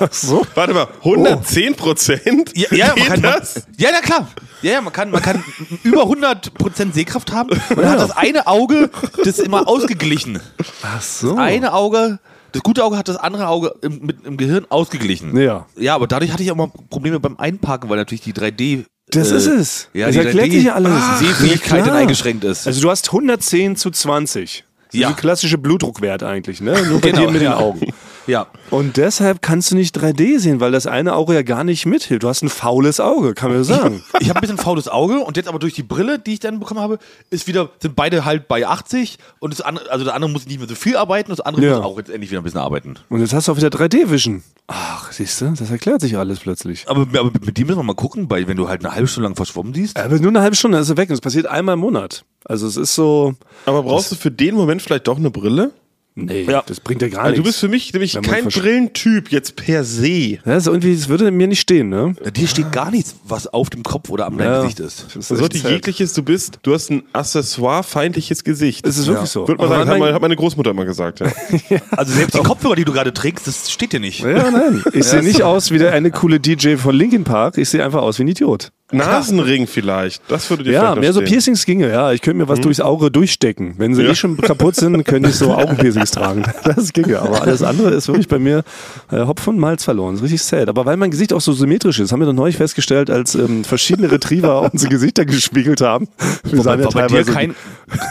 Ach 0.00 0.08
so. 0.12 0.46
Warte 0.54 0.74
mal, 0.74 0.88
110 1.04 1.74
Prozent? 1.76 2.52
Ja, 2.54 2.68
ja, 2.74 2.94
man 2.96 3.06
kann, 3.06 3.20
man, 3.20 3.32
das? 3.38 3.66
ja, 3.76 3.90
na 3.92 4.00
klar. 4.00 4.28
Ja, 4.62 4.72
ja, 4.72 4.80
man 4.80 4.92
kann, 4.92 5.10
man 5.10 5.20
kann 5.22 5.42
über 5.82 6.04
100% 6.04 6.92
Sehkraft 6.92 7.32
haben 7.32 7.50
und 7.50 7.60
dann 7.76 7.90
hat 7.90 7.98
das 8.00 8.10
eine 8.12 8.46
Auge 8.46 8.90
das 9.24 9.38
immer 9.38 9.68
ausgeglichen. 9.68 10.40
Ach 10.82 11.02
so. 11.02 11.36
Eine 11.36 11.74
Auge, 11.74 12.18
das 12.52 12.62
gute 12.62 12.82
Auge 12.84 12.96
hat 12.96 13.08
das 13.08 13.16
andere 13.16 13.48
Auge 13.48 13.74
im, 13.82 13.98
mit, 14.00 14.24
im 14.24 14.36
Gehirn 14.36 14.66
ausgeglichen. 14.70 15.36
Ja. 15.36 15.66
Ja, 15.76 15.94
aber 15.94 16.06
dadurch 16.06 16.32
hatte 16.32 16.42
ich 16.42 16.50
auch 16.50 16.56
mal 16.56 16.70
Probleme 16.90 17.20
beim 17.20 17.36
Einparken, 17.36 17.90
weil 17.90 17.98
natürlich 17.98 18.22
die 18.22 18.32
3D 18.32 18.84
Das 19.10 19.30
ist 19.30 19.46
es. 19.46 19.88
Ja, 19.92 20.06
das 20.06 20.16
erklärt 20.16 20.48
3D 20.48 20.52
sich 20.52 20.64
ja 20.64 20.74
alles. 20.74 21.18
Sehfähigkeit 21.18 21.78
Ja, 21.80 21.84
klar. 21.84 21.96
eingeschränkt 21.96 22.44
ist. 22.44 22.66
Also 22.66 22.80
du 22.80 22.90
hast 22.90 23.08
110 23.08 23.76
zu 23.76 23.90
20. 23.90 24.64
Ja. 24.92 25.08
Diese 25.08 25.20
klassische 25.20 25.58
Blutdruckwert 25.58 26.22
eigentlich, 26.22 26.60
ne? 26.60 26.80
Nur 26.88 27.00
bei 27.00 27.10
Genau, 27.10 27.22
dir 27.26 27.30
mit 27.32 27.42
ja. 27.42 27.50
den 27.54 27.58
Augen. 27.58 27.80
Ja. 28.26 28.46
Und 28.70 28.96
deshalb 28.96 29.42
kannst 29.42 29.70
du 29.70 29.76
nicht 29.76 29.96
3D 29.96 30.38
sehen, 30.38 30.60
weil 30.60 30.72
das 30.72 30.86
eine 30.86 31.14
Auge 31.14 31.34
ja 31.34 31.42
gar 31.42 31.64
nicht 31.64 31.86
mithilft. 31.86 32.22
Du 32.22 32.28
hast 32.28 32.42
ein 32.42 32.48
faules 32.48 33.00
Auge, 33.00 33.34
kann 33.34 33.50
man 33.50 33.58
ja 33.58 33.64
sagen. 33.64 34.02
Ich 34.20 34.28
habe 34.28 34.38
ein 34.38 34.40
bisschen 34.40 34.58
faules 34.58 34.88
Auge 34.88 35.20
und 35.20 35.36
jetzt 35.36 35.48
aber 35.48 35.58
durch 35.58 35.74
die 35.74 35.82
Brille, 35.82 36.18
die 36.18 36.34
ich 36.34 36.40
dann 36.40 36.60
bekommen 36.60 36.80
habe, 36.80 36.98
ist 37.30 37.46
wieder, 37.46 37.70
sind 37.80 37.96
beide 37.96 38.24
halt 38.24 38.48
bei 38.48 38.66
80 38.66 39.18
und 39.40 39.52
das 39.52 39.60
andere, 39.60 39.90
also 39.90 40.04
der 40.04 40.14
andere 40.14 40.30
muss 40.30 40.46
nicht 40.46 40.58
mehr 40.58 40.68
so 40.68 40.74
viel 40.74 40.96
arbeiten, 40.96 41.30
das 41.30 41.40
andere 41.40 41.64
Ja. 41.66 41.76
muss 41.76 41.84
auch 41.84 41.98
jetzt 41.98 42.10
endlich 42.10 42.30
wieder 42.30 42.40
ein 42.40 42.44
bisschen 42.44 42.60
arbeiten. 42.60 42.94
Und 43.08 43.20
jetzt 43.20 43.32
hast 43.34 43.48
du 43.48 43.52
auch 43.52 43.56
wieder 43.56 43.68
3D-Vision. 43.68 44.42
Ach, 44.66 45.12
siehst 45.12 45.40
du, 45.42 45.50
das 45.58 45.70
erklärt 45.70 46.00
sich 46.00 46.16
alles 46.16 46.40
plötzlich. 46.40 46.84
Aber, 46.88 47.02
aber 47.18 47.30
mit 47.44 47.58
dem 47.58 47.66
müssen 47.66 47.78
wir 47.78 47.82
mal 47.82 47.94
gucken, 47.94 48.30
weil 48.30 48.48
wenn 48.48 48.56
du 48.56 48.68
halt 48.68 48.84
eine 48.84 48.94
halbe 48.94 49.06
Stunde 49.08 49.28
lang 49.28 49.36
verschwommen 49.36 49.74
siehst. 49.74 49.98
Aber 49.98 50.16
nur 50.18 50.28
eine 50.30 50.40
halbe 50.40 50.56
Stunde, 50.56 50.76
dann 50.76 50.82
ist 50.82 50.88
er 50.90 50.96
weg. 50.96 51.10
Und 51.10 51.14
es 51.14 51.20
passiert 51.20 51.46
einmal 51.46 51.74
im 51.74 51.80
Monat. 51.80 52.24
Also 52.46 52.66
es 52.66 52.76
ist 52.78 52.94
so. 52.94 53.34
Aber 53.66 53.82
brauchst 53.82 54.10
du 54.12 54.16
für 54.16 54.30
den 54.30 54.54
Moment 54.54 54.80
vielleicht 54.80 55.06
doch 55.06 55.18
eine 55.18 55.30
Brille? 55.30 55.72
Nee, 56.16 56.42
Ja. 56.48 56.62
das 56.64 56.78
bringt 56.78 57.02
ja 57.02 57.08
gar 57.08 57.22
Also 57.24 57.30
nichts. 57.32 57.42
du 57.42 57.48
bist 57.48 57.58
für 57.60 57.68
mich 57.68 57.92
nämlich 57.92 58.16
kein 58.22 58.44
Brillentyp 58.44 59.32
jetzt 59.32 59.56
per 59.56 59.82
se. 59.82 60.06
Ja, 60.08 60.38
das, 60.44 60.58
ist 60.64 60.66
irgendwie, 60.68 60.94
das 60.94 61.08
würde 61.08 61.28
mir 61.32 61.48
nicht 61.48 61.58
stehen, 61.60 61.88
ne? 61.88 62.14
Ja, 62.24 62.30
Dir 62.30 62.46
steht 62.46 62.70
gar 62.70 62.92
nichts, 62.92 63.16
was 63.26 63.48
auf 63.48 63.68
dem 63.70 63.82
Kopf 63.82 64.10
oder 64.10 64.26
am 64.26 64.38
deinem 64.38 64.52
Ja. 64.52 64.60
Gesicht 64.62 64.78
ist. 64.78 65.06
Das 65.08 65.16
ist 65.16 65.28
So 65.38 65.44
echt 65.44 65.54
sad. 65.56 65.72
jegliches 65.72 66.12
du 66.12 66.22
bist, 66.22 66.60
du 66.62 66.72
hast 66.72 66.90
ein 66.90 67.02
accessoire-feindliches 67.12 68.44
Gesicht. 68.44 68.86
Es 68.86 68.98
ist 68.98 69.06
wirklich 69.06 69.30
so. 69.30 69.48
Würde 69.48 69.60
man 69.62 69.66
Aber 69.66 69.76
sagen, 69.78 69.80
hat, 69.80 69.94
mein- 69.94 70.00
meine, 70.00 70.14
hat 70.14 70.22
meine 70.22 70.36
Großmutter 70.36 70.70
immer 70.70 70.84
gesagt. 70.84 71.20
Ja. 71.70 71.78
Also 71.92 72.12
selbst 72.12 72.34
die 72.36 72.42
Kopfhörer, 72.42 72.74
die 72.76 72.84
du 72.84 72.92
gerade 72.92 73.12
trägst, 73.12 73.46
das 73.46 73.70
steht 73.70 73.92
dir 73.92 74.00
nicht. 74.00 74.20
Ja, 74.20 74.50
nein. 74.50 74.82
Ich 74.92 75.04
sehe 75.04 75.22
nicht 75.22 75.42
aus 75.42 75.70
wie 75.70 75.78
der 75.78 75.92
eine 75.92 76.10
coole 76.10 76.38
DJ 76.40 76.76
von 76.76 76.94
Linkin 76.94 77.24
Park. 77.24 77.58
Ich 77.58 77.68
sehe 77.70 77.82
einfach 77.84 78.02
aus 78.02 78.18
wie 78.18 78.24
ein 78.24 78.28
Idiot. 78.28 78.70
Nasenring 78.92 79.66
vielleicht, 79.66 80.22
das 80.28 80.48
würde 80.50 80.62
dir 80.64 80.72
Ja, 80.72 80.94
mehr 80.94 81.12
so. 81.12 81.22
Piercings 81.22 81.64
ginge, 81.64 81.88
ja. 81.90 82.12
Ich 82.12 82.20
könnte 82.20 82.36
mir 82.38 82.48
was 82.48 82.60
durchs 82.60 82.80
Auge 82.80 83.10
durchstecken. 83.10 83.74
Wenn 83.78 83.94
sie 83.94 84.02
Ja. 84.02 84.10
eh 84.10 84.14
schon 84.14 84.36
kaputt 84.36 84.76
sind, 84.76 85.02
könnte 85.04 85.30
ich 85.30 85.36
so 85.36 85.52
Augenpiercings 85.56 86.10
tragen. 86.10 86.44
Das 86.64 86.92
ginge. 86.92 87.18
Aber 87.20 87.40
alles 87.42 87.62
andere 87.62 87.90
ist 87.90 88.08
wirklich 88.08 88.28
bei 88.28 88.38
mir 88.38 88.62
äh, 89.10 89.24
Hopf 89.24 89.46
und 89.48 89.58
Malz 89.58 89.84
verloren. 89.84 90.12
Das 90.14 90.20
ist 90.20 90.24
richtig 90.24 90.42
sad. 90.42 90.68
Aber 90.68 90.84
weil 90.84 90.98
mein 90.98 91.10
Gesicht 91.10 91.32
auch 91.32 91.40
so 91.40 91.52
symmetrisch 91.54 91.98
ist, 91.98 92.12
haben 92.12 92.20
wir 92.20 92.26
doch 92.26 92.34
neulich 92.34 92.56
festgestellt, 92.58 93.08
als 93.10 93.34
ähm, 93.34 93.64
verschiedene 93.64 94.12
Retriever 94.12 94.62
unsere 94.72 94.90
Gesichter 94.90 95.24
gespiegelt 95.24 95.80
haben. 95.80 96.06
Wir 96.44 96.62
sahen 96.62 96.80
ja 96.80 96.84
war 96.84 96.92
bei 96.92 97.06
dir 97.06 97.14
teilweise, 97.24 97.32
kein, 97.32 97.54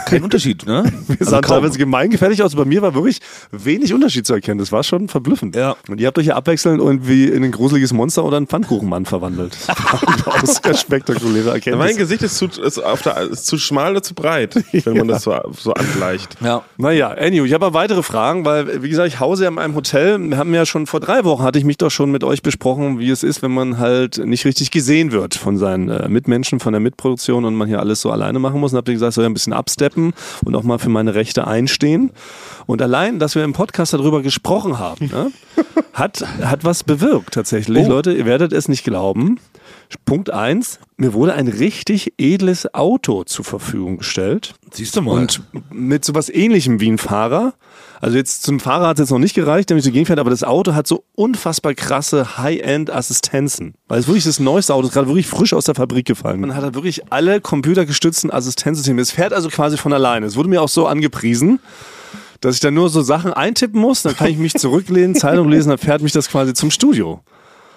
kein 0.06 0.22
Unterschied, 0.22 0.66
ne? 0.66 0.84
wir 1.06 1.26
sahen 1.26 1.42
teilweise 1.42 1.78
gemeingefährlich 1.78 2.42
aus. 2.42 2.54
Bei 2.54 2.64
mir 2.64 2.82
war 2.82 2.94
wirklich 2.94 3.20
wenig 3.50 3.92
Unterschied 3.92 4.26
zu 4.26 4.34
erkennen. 4.34 4.58
Das 4.58 4.72
war 4.72 4.82
schon 4.82 5.08
verblüffend. 5.08 5.56
Ja. 5.56 5.76
Und 5.88 6.00
ihr 6.00 6.06
habt 6.06 6.18
euch 6.18 6.26
ja 6.26 6.36
abwechselnd 6.36 6.80
irgendwie 6.80 7.26
in 7.26 7.44
ein 7.44 7.52
gruseliges 7.52 7.92
Monster 7.92 8.24
oder 8.24 8.36
einen 8.36 8.46
Pfannkuchenmann 8.46 9.06
verwandelt. 9.06 9.56
Das 10.40 10.62
war 10.64 10.74
spektakuläre 10.74 11.50
Erkenntnis. 11.50 11.86
Mein 11.86 11.96
Gesicht 11.96 12.22
ist 12.22 12.36
zu, 12.36 12.46
ist 12.46 12.78
auf 12.78 13.02
der, 13.02 13.18
ist 13.18 13.46
zu 13.46 13.56
schmal 13.56 13.92
oder 13.92 14.02
zu 14.02 14.14
breit, 14.14 14.54
wenn 14.72 14.96
man 14.96 15.08
das 15.08 15.22
so, 15.22 15.34
so 15.58 15.72
angleicht. 15.72 16.36
Ja. 16.40 16.62
Naja, 16.76 17.10
anyway, 17.10 17.46
ich 17.46 17.54
habe 17.54 17.66
aber 17.66 17.74
weitere 17.78 18.02
Fragen, 18.02 18.44
weil, 18.44 18.82
wie 18.82 18.88
gesagt, 18.88 19.08
ich 19.08 19.20
hause 19.20 19.44
ja 19.44 19.50
in 19.50 19.58
einem 19.58 19.74
Hotel. 19.74 20.18
Wir 20.18 20.36
haben 20.36 20.52
ja 20.54 20.66
schon 20.66 20.86
vor 20.86 21.00
drei 21.00 21.24
Wochen, 21.24 21.42
hatte 21.42 21.58
ich 21.58 21.64
mich 21.64 21.78
doch 21.78 21.90
schon 21.90 22.10
mit 22.10 22.24
euch 22.24 22.42
besprochen, 22.42 22.98
wie 22.98 23.10
es 23.10 23.22
ist, 23.22 23.42
wenn 23.42 23.52
man 23.52 23.78
halt 23.78 24.18
nicht 24.18 24.44
richtig 24.44 24.70
gesehen 24.70 25.12
wird 25.12 25.34
von 25.34 25.56
seinen 25.56 25.88
äh, 25.88 26.08
Mitmenschen, 26.08 26.60
von 26.60 26.72
der 26.72 26.80
Mitproduktion 26.80 27.44
und 27.44 27.54
man 27.54 27.68
hier 27.68 27.80
alles 27.80 28.00
so 28.00 28.10
alleine 28.10 28.38
machen 28.38 28.60
muss. 28.60 28.72
Und 28.72 28.78
habt 28.78 28.88
ihr 28.88 28.94
gesagt, 28.94 29.14
soll 29.14 29.24
ja 29.24 29.30
ein 29.30 29.34
bisschen 29.34 29.52
absteppen 29.74 30.12
und 30.44 30.54
auch 30.54 30.62
mal 30.62 30.78
für 30.78 30.88
meine 30.88 31.14
Rechte 31.14 31.46
einstehen. 31.46 32.12
Und 32.66 32.80
allein, 32.80 33.18
dass 33.18 33.34
wir 33.34 33.42
im 33.44 33.52
Podcast 33.52 33.92
darüber 33.92 34.22
gesprochen 34.22 34.78
haben, 34.78 35.06
ne, 35.06 35.32
hat, 35.92 36.24
hat 36.42 36.64
was 36.64 36.84
bewirkt 36.84 37.34
tatsächlich. 37.34 37.86
Oh. 37.86 37.90
Leute, 37.90 38.12
ihr 38.12 38.24
werdet 38.24 38.52
es 38.52 38.68
nicht 38.68 38.84
glauben. 38.84 39.40
Punkt 40.06 40.30
eins: 40.30 40.78
mir 40.96 41.12
wurde 41.12 41.34
ein 41.34 41.48
richtig 41.48 42.14
edles 42.18 42.72
Auto 42.72 43.24
zur 43.24 43.44
Verfügung 43.44 43.98
gestellt. 43.98 44.54
Siehst 44.72 44.96
du 44.96 45.02
mal. 45.02 45.12
Und 45.12 45.42
mit 45.70 46.04
sowas 46.04 46.28
ähnlichem 46.28 46.80
wie 46.80 46.90
ein 46.90 46.98
Fahrer. 46.98 47.54
Also 48.00 48.16
jetzt 48.16 48.42
zum 48.42 48.60
Fahrer 48.60 48.88
hat 48.88 48.98
es 48.98 49.04
jetzt 49.04 49.10
noch 49.10 49.18
nicht 49.18 49.34
gereicht, 49.34 49.70
damit 49.70 49.84
so 49.84 49.90
gegenfährt, 49.90 50.18
aber 50.18 50.30
das 50.30 50.42
Auto 50.44 50.74
hat 50.74 50.86
so 50.86 51.04
unfassbar 51.14 51.74
krasse 51.74 52.38
High-End-Assistenzen. 52.38 53.74
Weil 53.88 54.00
es 54.00 54.06
wirklich 54.06 54.24
das 54.24 54.40
neueste 54.40 54.74
Auto 54.74 54.88
ist, 54.88 54.92
gerade 54.94 55.06
wirklich 55.06 55.26
frisch 55.26 55.54
aus 55.54 55.64
der 55.64 55.74
Fabrik 55.74 56.06
gefallen. 56.06 56.40
Man 56.40 56.54
hat 56.54 56.62
da 56.62 56.74
wirklich 56.74 57.12
alle 57.12 57.40
computergestützten 57.40 58.30
Assistenzsysteme. 58.30 59.00
Es 59.00 59.10
fährt 59.10 59.32
also 59.32 59.48
quasi 59.48 59.76
von 59.76 59.92
alleine. 59.92 60.26
Es 60.26 60.36
wurde 60.36 60.48
mir 60.48 60.60
auch 60.60 60.68
so 60.68 60.86
angepriesen, 60.86 61.60
dass 62.40 62.56
ich 62.56 62.60
dann 62.60 62.74
nur 62.74 62.90
so 62.90 63.02
Sachen 63.02 63.32
eintippen 63.32 63.80
muss, 63.80 64.02
dann 64.02 64.16
kann 64.16 64.28
ich 64.28 64.36
mich 64.36 64.54
zurücklehnen, 64.54 65.14
Zeitung 65.14 65.48
lesen, 65.48 65.70
dann 65.70 65.78
fährt 65.78 66.02
mich 66.02 66.12
das 66.12 66.28
quasi 66.28 66.52
zum 66.52 66.70
Studio. 66.70 67.20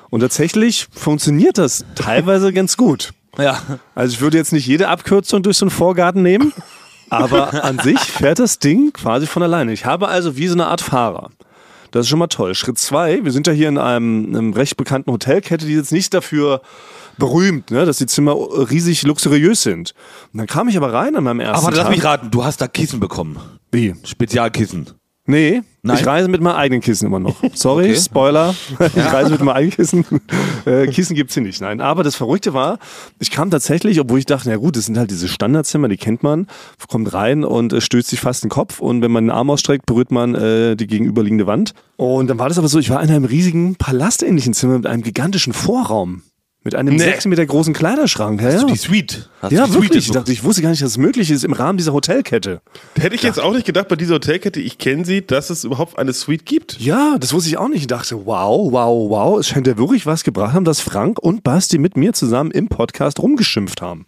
Und 0.09 0.21
tatsächlich 0.21 0.87
funktioniert 0.91 1.57
das 1.57 1.85
teilweise 1.95 2.53
ganz 2.53 2.77
gut. 2.77 3.13
ja. 3.37 3.61
Also 3.95 4.13
ich 4.13 4.21
würde 4.21 4.37
jetzt 4.37 4.53
nicht 4.53 4.67
jede 4.67 4.87
Abkürzung 4.89 5.43
durch 5.43 5.57
so 5.57 5.65
einen 5.65 5.71
Vorgarten 5.71 6.21
nehmen, 6.21 6.53
aber 7.09 7.63
an 7.63 7.79
sich 7.79 7.99
fährt 7.99 8.39
das 8.39 8.59
Ding 8.59 8.91
quasi 8.93 9.25
von 9.27 9.43
alleine. 9.43 9.73
Ich 9.73 9.85
habe 9.85 10.07
also 10.07 10.37
wie 10.37 10.47
so 10.47 10.53
eine 10.53 10.67
Art 10.67 10.81
Fahrer. 10.81 11.29
Das 11.91 12.01
ist 12.05 12.09
schon 12.09 12.19
mal 12.19 12.27
toll. 12.27 12.53
Schritt 12.53 12.77
zwei, 12.77 13.23
wir 13.23 13.31
sind 13.31 13.47
ja 13.47 13.53
hier 13.53 13.69
in 13.69 13.77
einem, 13.77 14.25
einem 14.35 14.53
recht 14.53 14.77
bekannten 14.77 15.11
Hotelkette, 15.11 15.65
die 15.65 15.73
jetzt 15.73 15.91
nicht 15.91 16.13
dafür 16.13 16.61
berühmt, 17.17 17.71
ne, 17.71 17.85
dass 17.85 17.97
die 17.97 18.05
Zimmer 18.05 18.35
riesig 18.69 19.03
luxuriös 19.03 19.63
sind. 19.63 19.93
Und 20.33 20.39
dann 20.39 20.47
kam 20.47 20.67
ich 20.67 20.77
aber 20.77 20.93
rein 20.93 21.15
an 21.15 21.23
meinem 21.23 21.39
ersten 21.39 21.65
Aber 21.65 21.75
lass 21.75 21.85
Tag. 21.85 21.95
mich 21.95 22.03
raten, 22.03 22.29
du 22.29 22.43
hast 22.43 22.61
da 22.61 22.67
Kissen 22.67 22.99
bekommen. 22.99 23.37
Wie? 23.71 23.95
Spezialkissen. 24.03 24.91
Nee, 25.29 25.61
Nein? 25.83 25.97
ich 25.99 26.07
reise 26.07 26.29
mit 26.29 26.41
meinem 26.41 26.55
eigenen 26.55 26.81
Kissen 26.81 27.05
immer 27.05 27.19
noch. 27.19 27.35
Sorry, 27.53 27.91
Okay. 27.91 27.95
Spoiler. 27.99 28.55
Ich 28.79 29.13
reise 29.13 29.31
mit 29.31 29.39
meinem 29.41 29.55
eigenen 29.55 29.71
Kissen. 29.75 30.05
Äh, 30.65 30.87
Kissen 30.87 31.15
gibt's 31.15 31.33
hier 31.33 31.43
nicht. 31.43 31.61
Nein, 31.61 31.79
aber 31.79 32.03
das 32.03 32.15
Verrückte 32.17 32.53
war, 32.53 32.79
ich 33.19 33.31
kam 33.31 33.49
tatsächlich, 33.49 34.01
obwohl 34.01 34.19
ich 34.19 34.25
dachte, 34.25 34.49
na 34.49 34.57
gut, 34.57 34.75
das 34.75 34.87
sind 34.87 34.97
halt 34.97 35.11
diese 35.11 35.29
Standardzimmer, 35.29 35.87
die 35.87 35.95
kennt 35.95 36.23
man, 36.23 36.47
kommt 36.89 37.13
rein 37.13 37.45
und 37.45 37.71
äh, 37.71 37.79
stößt 37.79 38.09
sich 38.09 38.19
fast 38.19 38.43
den 38.43 38.49
Kopf 38.49 38.79
und 38.81 39.01
wenn 39.01 39.11
man 39.11 39.25
den 39.25 39.31
Arm 39.31 39.49
ausstreckt, 39.49 39.85
berührt 39.85 40.11
man 40.11 40.35
äh, 40.35 40.75
die 40.75 40.87
gegenüberliegende 40.87 41.47
Wand. 41.47 41.73
Und 41.95 42.29
dann 42.29 42.37
war 42.37 42.49
das 42.49 42.57
aber 42.57 42.67
so, 42.67 42.79
ich 42.79 42.89
war 42.89 43.01
in 43.01 43.09
einem 43.09 43.23
riesigen 43.23 43.75
palastähnlichen 43.75 44.53
Zimmer 44.53 44.75
mit 44.77 44.87
einem 44.87 45.03
gigantischen 45.03 45.53
Vorraum. 45.53 46.23
Mit 46.67 46.75
einem 46.75 46.95
Nee. 46.95 47.03
sechs 47.03 47.25
Meter 47.25 47.45
großen 47.45 47.73
Kleiderschrank. 47.73 48.41
Ja, 48.41 48.49
ja. 48.49 48.63
Die 48.65 48.75
Suite. 48.75 49.29
Hast 49.41 49.53
ja 49.53 49.61
du 49.61 49.67
die 49.67 49.71
Suite 49.71 49.83
wirklich. 49.83 49.99
Ich 49.99 50.07
jetzt 50.07 50.15
dachte, 50.17 50.33
ich 50.33 50.43
wusste 50.43 50.61
gar 50.61 50.69
nicht, 50.71 50.81
dass 50.81 50.89
es 50.89 50.97
möglich 50.97 51.31
ist 51.31 51.45
im 51.45 51.53
Rahmen 51.53 51.77
dieser 51.77 51.93
Hotelkette. 51.93 52.59
Hätte 52.99 53.15
ich 53.15 53.23
jetzt 53.23 53.39
auch 53.39 53.53
nicht 53.53 53.65
gedacht 53.65 53.87
bei 53.87 53.95
dieser 53.95 54.15
Hotelkette, 54.15 54.59
ich 54.59 54.77
kenne 54.77 55.05
sie, 55.05 55.25
dass 55.25 55.49
es 55.49 55.63
überhaupt 55.63 55.97
eine 55.97 56.11
Suite 56.11 56.45
gibt. 56.45 56.77
Ja, 56.81 57.15
das 57.21 57.31
wusste 57.31 57.49
ich 57.49 57.57
auch 57.57 57.69
nicht. 57.69 57.79
Ich 57.79 57.87
dachte, 57.87 58.25
wow, 58.25 58.69
wow, 58.69 59.09
wow, 59.09 59.39
es 59.39 59.47
scheint 59.47 59.65
ja 59.65 59.77
wirklich 59.77 60.05
was 60.05 60.25
gebracht 60.25 60.51
haben, 60.53 60.65
dass 60.65 60.81
Frank 60.81 61.19
und 61.19 61.45
Basti 61.45 61.77
mit 61.77 61.95
mir 61.95 62.11
zusammen 62.11 62.51
im 62.51 62.67
Podcast 62.67 63.21
rumgeschimpft 63.21 63.81
haben. 63.81 64.05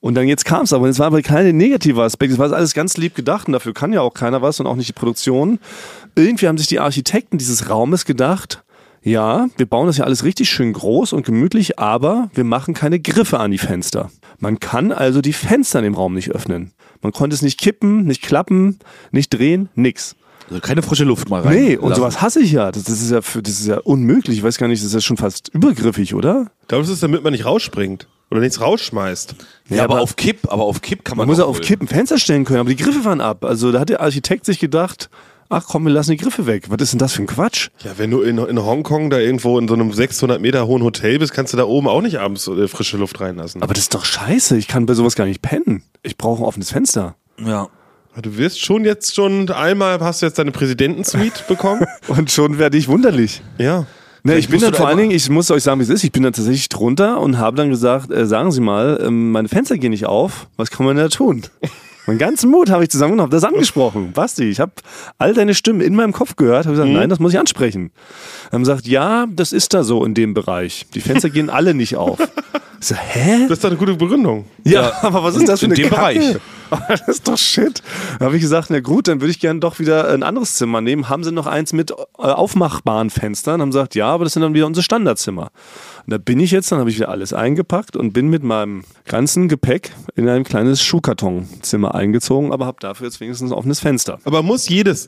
Und 0.00 0.14
dann 0.14 0.26
jetzt 0.26 0.46
kam 0.46 0.62
es 0.62 0.72
aber, 0.72 0.88
es 0.88 0.98
war 0.98 1.08
aber 1.08 1.20
keine 1.20 1.52
negative 1.52 2.02
Aspekt, 2.02 2.32
es 2.32 2.38
war 2.38 2.50
alles 2.50 2.72
ganz 2.72 2.96
lieb 2.96 3.14
gedacht 3.14 3.46
und 3.46 3.52
dafür 3.52 3.74
kann 3.74 3.92
ja 3.92 4.00
auch 4.00 4.14
keiner 4.14 4.40
was 4.40 4.58
und 4.58 4.66
auch 4.66 4.76
nicht 4.76 4.88
die 4.88 4.94
Produktion. 4.94 5.58
Irgendwie 6.14 6.48
haben 6.48 6.56
sich 6.56 6.66
die 6.66 6.80
Architekten 6.80 7.36
dieses 7.36 7.68
Raumes 7.68 8.06
gedacht, 8.06 8.62
ja, 9.04 9.48
wir 9.56 9.66
bauen 9.66 9.86
das 9.86 9.98
ja 9.98 10.04
alles 10.04 10.24
richtig 10.24 10.48
schön 10.48 10.72
groß 10.72 11.12
und 11.12 11.26
gemütlich, 11.26 11.78
aber 11.78 12.30
wir 12.34 12.44
machen 12.44 12.72
keine 12.72 12.98
Griffe 12.98 13.38
an 13.38 13.50
die 13.50 13.58
Fenster. 13.58 14.10
Man 14.38 14.58
kann 14.60 14.92
also 14.92 15.20
die 15.20 15.34
Fenster 15.34 15.78
in 15.80 15.84
dem 15.84 15.94
Raum 15.94 16.14
nicht 16.14 16.30
öffnen. 16.30 16.72
Man 17.02 17.12
konnte 17.12 17.34
es 17.34 17.42
nicht 17.42 17.60
kippen, 17.60 18.04
nicht 18.06 18.22
klappen, 18.22 18.78
nicht 19.12 19.28
drehen, 19.28 19.68
nix. 19.74 20.16
Also 20.48 20.60
keine 20.60 20.82
frische 20.82 21.04
Luft 21.04 21.28
mal 21.28 21.42
rein. 21.42 21.54
Nee, 21.54 21.76
und 21.76 21.90
lassen. 21.90 22.00
sowas 22.00 22.22
hasse 22.22 22.40
ich 22.40 22.52
ja. 22.52 22.72
Das, 22.72 22.84
das, 22.84 23.00
ist 23.00 23.10
ja 23.10 23.20
für, 23.20 23.42
das 23.42 23.60
ist 23.60 23.66
ja 23.66 23.78
unmöglich. 23.78 24.38
Ich 24.38 24.42
weiß 24.42 24.56
gar 24.56 24.68
nicht, 24.68 24.82
das 24.82 24.88
ist 24.88 24.94
ja 24.94 25.00
schon 25.00 25.16
fast 25.16 25.48
übergriffig, 25.48 26.14
oder? 26.14 26.50
Ich 26.62 26.68
glaube, 26.68 26.84
das 26.84 26.90
ist, 26.90 27.02
damit 27.02 27.22
man 27.22 27.32
nicht 27.32 27.44
rausspringt 27.44 28.08
oder 28.30 28.40
nichts 28.40 28.60
rausschmeißt. 28.60 29.34
Ja, 29.68 29.84
aber, 29.84 29.94
aber- 29.94 30.02
auf 30.02 30.16
Kipp, 30.16 30.50
aber 30.50 30.64
auf 30.64 30.80
Kipp 30.80 31.04
kann 31.04 31.16
man. 31.16 31.26
Man 31.26 31.32
muss 31.32 31.38
ja 31.38 31.44
auf 31.44 31.58
wohl. 31.58 31.64
Kippen 31.64 31.88
Fenster 31.88 32.18
stellen 32.18 32.44
können, 32.44 32.60
aber 32.60 32.70
die 32.70 32.76
Griffe 32.76 33.04
waren 33.04 33.20
ab. 33.20 33.44
Also 33.44 33.70
da 33.70 33.80
hat 33.80 33.90
der 33.90 34.00
Architekt 34.00 34.46
sich 34.46 34.58
gedacht, 34.58 35.10
ach 35.48 35.64
komm, 35.66 35.84
wir 35.84 35.92
lassen 35.92 36.12
die 36.12 36.16
Griffe 36.16 36.46
weg. 36.46 36.64
Was 36.68 36.80
ist 36.82 36.92
denn 36.92 36.98
das 36.98 37.12
für 37.12 37.22
ein 37.22 37.26
Quatsch? 37.26 37.68
Ja, 37.82 37.92
wenn 37.96 38.10
du 38.10 38.22
in, 38.22 38.38
in 38.38 38.58
Hongkong 38.64 39.10
da 39.10 39.18
irgendwo 39.18 39.58
in 39.58 39.68
so 39.68 39.74
einem 39.74 39.92
600 39.92 40.40
Meter 40.40 40.66
hohen 40.66 40.82
Hotel 40.82 41.18
bist, 41.18 41.32
kannst 41.32 41.52
du 41.52 41.56
da 41.56 41.64
oben 41.64 41.88
auch 41.88 42.00
nicht 42.02 42.18
abends 42.18 42.46
äh, 42.48 42.68
frische 42.68 42.96
Luft 42.96 43.20
reinlassen. 43.20 43.62
Aber 43.62 43.74
das 43.74 43.84
ist 43.84 43.94
doch 43.94 44.04
scheiße. 44.04 44.56
Ich 44.56 44.68
kann 44.68 44.86
bei 44.86 44.94
sowas 44.94 45.14
gar 45.14 45.26
nicht 45.26 45.42
pennen. 45.42 45.82
Ich 46.02 46.16
brauche 46.16 46.42
ein 46.42 46.46
offenes 46.46 46.70
Fenster. 46.70 47.16
Ja. 47.44 47.68
du 48.20 48.36
wirst 48.36 48.60
schon 48.60 48.84
jetzt 48.84 49.14
schon 49.14 49.50
einmal, 49.50 50.00
hast 50.00 50.22
du 50.22 50.26
jetzt 50.26 50.38
deine 50.38 50.52
Präsidentensuite 50.52 51.44
bekommen? 51.48 51.86
Und 52.08 52.30
schon 52.30 52.58
werde 52.58 52.76
ich 52.76 52.88
wunderlich. 52.88 53.42
ja. 53.58 53.86
Ne, 54.26 54.38
ich 54.38 54.48
bin 54.48 54.58
dann 54.58 54.72
vor 54.72 54.88
allen 54.88 54.96
Dingen, 54.96 55.10
ich 55.10 55.28
muss 55.28 55.50
euch 55.50 55.62
sagen, 55.62 55.80
wie 55.80 55.84
es 55.84 55.90
ist, 55.90 56.02
ich 56.02 56.10
bin 56.10 56.22
dann 56.22 56.32
tatsächlich 56.32 56.70
drunter 56.70 57.20
und 57.20 57.36
habe 57.36 57.58
dann 57.58 57.68
gesagt, 57.68 58.10
äh, 58.10 58.24
sagen 58.24 58.52
Sie 58.52 58.62
mal, 58.62 58.98
ähm, 59.04 59.32
meine 59.32 59.48
Fenster 59.48 59.76
gehen 59.76 59.90
nicht 59.90 60.06
auf, 60.06 60.48
was 60.56 60.70
kann 60.70 60.86
man 60.86 60.96
da 60.96 61.08
tun? 61.08 61.42
Meinen 62.06 62.18
ganzen 62.18 62.50
Mut 62.50 62.70
habe 62.70 62.82
ich 62.84 62.90
zusammengenommen, 62.90 63.32
habe 63.32 63.40
das 63.40 63.44
angesprochen. 63.44 64.12
Basti, 64.12 64.44
ich 64.50 64.60
habe 64.60 64.72
all 65.18 65.32
deine 65.32 65.54
Stimmen 65.54 65.80
in 65.80 65.94
meinem 65.94 66.12
Kopf 66.12 66.36
gehört, 66.36 66.66
habe 66.66 66.76
gesagt, 66.76 66.90
nein, 66.90 67.08
das 67.08 67.18
muss 67.18 67.32
ich 67.32 67.38
ansprechen. 67.38 67.92
Haben 68.52 68.60
gesagt, 68.62 68.86
ja, 68.86 69.26
das 69.30 69.52
ist 69.52 69.72
da 69.72 69.84
so 69.84 70.04
in 70.04 70.12
dem 70.14 70.34
Bereich. 70.34 70.86
Die 70.94 71.00
Fenster 71.00 71.30
gehen 71.30 71.50
alle 71.50 71.74
nicht 71.74 71.96
auf. 71.96 72.18
Ich 72.80 72.88
so, 72.88 72.96
hä? 72.96 73.44
Das 73.48 73.52
ist 73.52 73.64
doch 73.64 73.70
eine 73.70 73.78
gute 73.78 73.94
Begründung. 73.94 74.44
Ja, 74.62 74.92
aber 75.00 75.24
was 75.24 75.36
ist 75.36 75.48
das 75.48 75.60
für 75.60 75.66
in 75.66 75.72
eine 75.72 75.80
dem 75.80 75.88
Kacke? 75.88 76.18
Bereich. 76.18 76.36
das 76.88 77.08
ist 77.08 77.28
doch 77.28 77.38
shit. 77.38 77.82
Da 78.18 78.26
habe 78.26 78.36
ich 78.36 78.42
gesagt, 78.42 78.70
na 78.70 78.80
gut, 78.80 79.08
dann 79.08 79.20
würde 79.20 79.30
ich 79.30 79.40
gerne 79.40 79.60
doch 79.60 79.78
wieder 79.78 80.08
ein 80.08 80.22
anderes 80.22 80.56
Zimmer 80.56 80.80
nehmen. 80.80 81.08
Haben 81.08 81.24
sie 81.24 81.32
noch 81.32 81.46
eins 81.46 81.72
mit 81.72 81.90
äh, 81.90 81.94
aufmachbaren 82.18 83.10
Fenstern? 83.10 83.60
Haben 83.60 83.70
gesagt, 83.70 83.94
ja, 83.94 84.08
aber 84.08 84.24
das 84.24 84.34
sind 84.34 84.42
dann 84.42 84.54
wieder 84.54 84.66
unsere 84.66 84.82
Standardzimmer. 84.84 85.50
Und 86.06 86.10
da 86.10 86.18
bin 86.18 86.40
ich 86.40 86.50
jetzt, 86.50 86.70
dann 86.70 86.78
habe 86.78 86.90
ich 86.90 86.96
wieder 86.96 87.08
alles 87.08 87.32
eingepackt 87.32 87.96
und 87.96 88.12
bin 88.12 88.28
mit 88.28 88.42
meinem 88.42 88.84
ganzen 89.06 89.48
Gepäck 89.48 89.92
in 90.16 90.28
ein 90.28 90.44
kleines 90.44 90.82
Schuhkartonzimmer 90.82 91.94
eingezogen, 91.94 92.52
aber 92.52 92.66
habe 92.66 92.78
dafür 92.80 93.06
jetzt 93.06 93.20
wenigstens 93.20 93.50
ein 93.50 93.54
offenes 93.54 93.80
Fenster. 93.80 94.18
Aber 94.24 94.42
muss 94.42 94.68
jedes, 94.68 95.06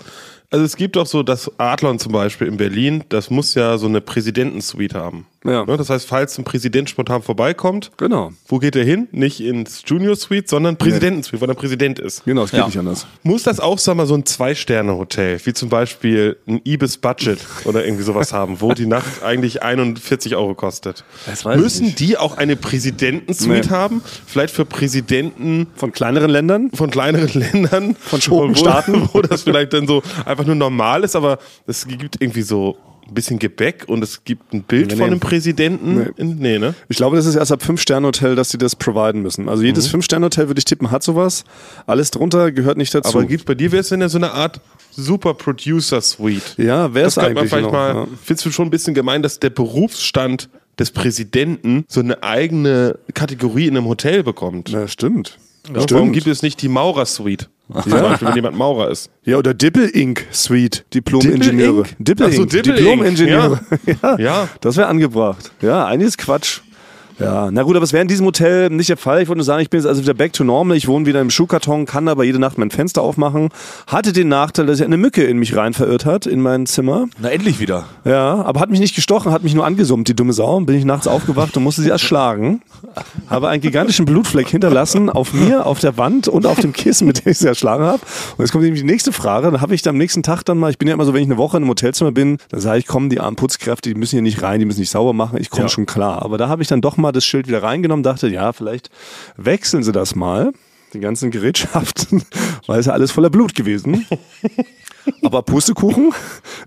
also 0.50 0.64
es 0.64 0.76
gibt 0.76 0.96
doch 0.96 1.06
so 1.06 1.22
das 1.22 1.50
Adlon 1.58 1.98
zum 1.98 2.12
Beispiel 2.12 2.46
in 2.46 2.56
Berlin, 2.56 3.04
das 3.08 3.30
muss 3.30 3.54
ja 3.54 3.78
so 3.78 3.86
eine 3.86 4.00
Präsidentensuite 4.00 4.98
haben. 4.98 5.26
Ja. 5.44 5.64
Ne, 5.64 5.76
Das 5.76 5.90
heißt, 5.90 6.08
falls 6.08 6.36
ein 6.38 6.44
Präsident 6.44 6.90
spontan 6.90 7.22
vorbeikommt, 7.22 7.92
Genau. 7.98 8.32
wo 8.48 8.58
geht 8.58 8.74
er 8.74 8.82
hin? 8.84 9.06
Nicht 9.12 9.40
ins 9.40 9.82
Junior 9.86 10.16
Suite, 10.16 10.48
sondern 10.48 10.76
Präsidentensuite, 10.76 11.40
weil 11.40 11.48
er 11.50 11.54
Präsident 11.54 11.98
ist. 12.00 12.24
Genau, 12.24 12.42
es 12.44 12.50
geht 12.50 12.58
Ja. 12.60 12.66
nicht 12.66 12.78
anders. 12.78 13.06
Muss 13.22 13.44
das 13.44 13.60
auch, 13.60 13.78
sag 13.78 13.96
mal, 13.96 14.06
so 14.06 14.14
ein 14.14 14.26
Zwei-Sterne-Hotel, 14.26 15.38
wie 15.44 15.52
zum 15.52 15.68
Beispiel 15.68 16.36
ein 16.48 16.60
Ibis 16.64 16.96
Budget 16.98 17.38
oder 17.64 17.84
irgendwie 17.84 18.02
sowas 18.02 18.32
haben, 18.32 18.60
wo 18.60 18.72
die 18.74 18.86
Nacht 18.86 19.22
eigentlich 19.24 19.62
41 19.62 20.34
Euro 20.34 20.54
kostet? 20.56 21.04
Das 21.26 21.44
weiß 21.44 21.56
ich 21.56 21.62
Müssen 21.62 21.86
nicht. 21.86 22.00
die 22.00 22.16
auch 22.18 22.36
eine 22.36 22.56
Präsidentensuite 22.56 23.68
Nee. 23.68 23.74
haben? 23.74 24.02
Vielleicht 24.26 24.52
für 24.54 24.64
Präsidenten 24.64 25.68
Von 25.76 25.92
kleineren 25.92 26.30
Ländern? 26.30 26.70
von 26.72 26.90
kleineren 26.90 27.28
Ländern, 27.40 27.94
von 28.00 28.20
Schurkenstaaten. 28.20 29.02
wo, 29.12 29.18
wo 29.18 29.22
das 29.22 29.42
vielleicht 29.42 29.72
dann 29.74 29.86
so 29.86 30.02
einfach 30.36 30.46
nur 30.46 30.54
normal 30.54 31.04
ist, 31.04 31.16
aber 31.16 31.38
es 31.66 31.86
gibt 31.86 32.20
irgendwie 32.20 32.42
so 32.42 32.76
ein 33.08 33.14
bisschen 33.14 33.38
Gebäck 33.38 33.84
und 33.86 34.02
es 34.02 34.24
gibt 34.24 34.52
ein 34.52 34.62
Bild 34.64 34.88
Nee, 34.88 34.96
von 34.96 35.06
nee. 35.06 35.12
einem 35.12 35.20
Präsidenten. 35.20 35.94
Nee. 35.96 36.08
In, 36.16 36.38
nee, 36.38 36.58
ne? 36.58 36.74
Ich 36.88 36.96
glaube, 36.96 37.16
das 37.16 37.24
ist 37.26 37.36
erst 37.36 37.52
ab 37.52 37.62
5-Sterne-Hotel, 37.62 38.34
dass 38.34 38.48
die 38.48 38.58
das 38.58 38.74
providen 38.74 39.22
müssen. 39.22 39.48
Also 39.48 39.62
jedes 39.62 39.88
5-Sterne-Hotel, 39.92 40.48
würde 40.48 40.58
ich 40.58 40.64
tippen, 40.64 40.90
hat 40.90 41.04
sowas. 41.04 41.44
Alles 41.86 42.10
drunter 42.10 42.50
gehört 42.50 42.76
nicht 42.78 42.92
dazu. 42.94 43.16
Aber 43.16 43.26
gibt's 43.26 43.44
bei 43.44 43.54
dir 43.54 43.70
wäre 43.70 43.80
es 43.82 43.90
denn 43.90 44.00
ja 44.00 44.08
so 44.08 44.18
eine 44.18 44.32
Art 44.32 44.60
Super 44.90 45.34
Producer 45.34 46.00
Suite. 46.00 46.54
ja, 46.56 46.92
wäre 46.94 47.06
es 47.06 47.16
man 47.16 47.26
eigentlich 47.26 47.48
vielleicht 47.50 47.66
noch. 47.66 47.72
mal, 47.72 47.94
ja. 47.94 48.06
findest 48.24 48.46
du 48.46 48.50
schon 48.50 48.66
ein 48.66 48.70
bisschen 48.70 48.94
gemein, 48.94 49.22
dass 49.22 49.38
der 49.38 49.50
Berufsstand 49.50 50.48
des 50.78 50.90
Präsidenten 50.90 51.84
so 51.88 52.00
eine 52.00 52.22
eigene 52.24 52.98
Kategorie 53.14 53.66
in 53.68 53.76
einem 53.76 53.86
Hotel 53.86 54.22
bekommt? 54.24 54.70
Ja, 54.70 54.88
stimmt. 54.88 55.38
Ja, 55.72 55.84
Warum 55.90 56.12
gibt 56.12 56.26
es 56.26 56.42
nicht 56.42 56.60
die 56.62 56.68
Maurer-Suite? 57.68 57.90
Zum 57.90 58.00
Beispiel, 58.02 58.28
wenn 58.28 58.34
jemand 58.36 58.56
Maurer 58.56 58.90
ist. 58.90 59.10
Ja, 59.24 59.36
oder 59.38 59.54
Dippel 59.54 59.88
Inc. 59.88 60.26
Suite, 60.32 60.84
Diplom-Ingenieure. 60.94 61.84
Dippel 61.98 62.32
Inc. 62.32 62.50
Diplom-Ingenieure. 62.50 63.60
Ja. 64.02 64.18
Ja. 64.18 64.48
das 64.60 64.76
wäre 64.76 64.86
angebracht. 64.88 65.50
Ja, 65.62 65.86
einiges 65.86 66.16
Quatsch. 66.16 66.60
Ja, 67.18 67.50
na 67.50 67.62
gut, 67.62 67.76
aber 67.76 67.84
es 67.84 67.92
wäre 67.92 68.02
in 68.02 68.08
diesem 68.08 68.26
Hotel 68.26 68.68
nicht 68.70 68.90
der 68.90 68.96
Fall. 68.98 69.22
Ich 69.22 69.28
wollte 69.28 69.38
nur 69.38 69.44
sagen, 69.44 69.62
ich 69.62 69.70
bin 69.70 69.80
jetzt 69.80 69.86
also 69.86 70.02
wieder 70.02 70.12
back 70.14 70.32
to 70.34 70.44
normal. 70.44 70.76
Ich 70.76 70.86
wohne 70.86 71.06
wieder 71.06 71.20
im 71.20 71.30
Schuhkarton, 71.30 71.86
kann 71.86 72.08
aber 72.08 72.24
jede 72.24 72.38
Nacht 72.38 72.58
mein 72.58 72.70
Fenster 72.70 73.00
aufmachen. 73.02 73.48
Hatte 73.86 74.12
den 74.12 74.28
Nachteil, 74.28 74.66
dass 74.66 74.76
sich 74.78 74.86
eine 74.86 74.98
Mücke 74.98 75.24
in 75.24 75.38
mich 75.38 75.56
rein 75.56 75.72
verirrt 75.72 76.04
hat, 76.04 76.26
in 76.26 76.40
mein 76.42 76.66
Zimmer. 76.66 77.06
Na, 77.18 77.30
endlich 77.30 77.58
wieder. 77.58 77.84
Ja, 78.04 78.42
aber 78.42 78.60
hat 78.60 78.70
mich 78.70 78.80
nicht 78.80 78.94
gestochen, 78.94 79.32
hat 79.32 79.42
mich 79.42 79.54
nur 79.54 79.64
angesummt, 79.64 80.08
die 80.08 80.14
dumme 80.14 80.32
Sau. 80.34 80.60
Bin 80.60 80.76
ich 80.76 80.84
nachts 80.84 81.06
aufgewacht 81.06 81.56
und 81.56 81.62
musste 81.62 81.82
sie 81.82 81.88
erschlagen. 81.90 82.60
Habe 83.30 83.48
einen 83.48 83.62
gigantischen 83.62 84.04
Blutfleck 84.04 84.48
hinterlassen 84.48 85.08
auf 85.08 85.32
mir, 85.32 85.66
auf 85.66 85.80
der 85.80 85.96
Wand 85.96 86.28
und 86.28 86.46
auf 86.46 86.60
dem 86.60 86.72
Kissen, 86.72 87.06
mit 87.06 87.24
dem 87.24 87.30
ich 87.32 87.38
sie 87.38 87.46
erschlagen 87.48 87.84
habe. 87.84 88.02
Und 88.36 88.44
jetzt 88.44 88.52
kommt 88.52 88.64
nämlich 88.64 88.82
die 88.82 88.86
nächste 88.86 89.12
Frage. 89.12 89.50
Dann 89.50 89.60
habe 89.62 89.74
ich 89.74 89.80
dann 89.82 89.94
am 89.94 89.98
nächsten 89.98 90.22
Tag 90.22 90.42
dann 90.44 90.58
mal, 90.58 90.70
ich 90.70 90.76
bin 90.78 90.86
ja 90.88 90.94
immer 90.94 91.04
so, 91.06 91.14
wenn 91.14 91.22
ich 91.22 91.28
eine 91.28 91.38
Woche 91.38 91.56
in 91.56 91.62
einem 91.62 91.70
Hotelzimmer 91.70 92.12
bin, 92.12 92.36
dann 92.50 92.60
sage 92.60 92.78
ich, 92.78 92.86
komm, 92.86 93.08
die 93.08 93.20
armen 93.20 93.36
Putzkräfte, 93.36 93.88
die 93.88 93.94
müssen 93.98 94.16
hier 94.16 94.22
nicht 94.22 94.42
rein, 94.42 94.60
die 94.60 94.66
müssen 94.66 94.80
nicht 94.80 94.90
sauber 94.90 95.12
machen. 95.14 95.38
Ich 95.40 95.48
komme 95.48 95.62
Ja. 95.64 95.68
schon 95.70 95.86
klar. 95.86 96.22
Aber 96.22 96.36
da 96.36 96.48
habe 96.48 96.60
ich 96.60 96.68
dann 96.68 96.80
doch 96.82 96.96
mal 96.98 97.05
das 97.12 97.24
Schild 97.24 97.48
wieder 97.48 97.62
reingenommen, 97.62 98.02
dachte, 98.02 98.28
ja, 98.28 98.52
vielleicht 98.52 98.90
wechseln 99.36 99.82
sie 99.82 99.92
das 99.92 100.14
mal. 100.14 100.52
Die 100.92 101.00
ganzen 101.00 101.30
Gerätschaften, 101.30 102.24
weil 102.66 102.80
es 102.80 102.86
ja 102.86 102.92
alles 102.92 103.10
voller 103.10 103.30
Blut 103.30 103.54
gewesen. 103.54 104.06
Aber 105.22 105.42
Pustekuchen, 105.42 106.12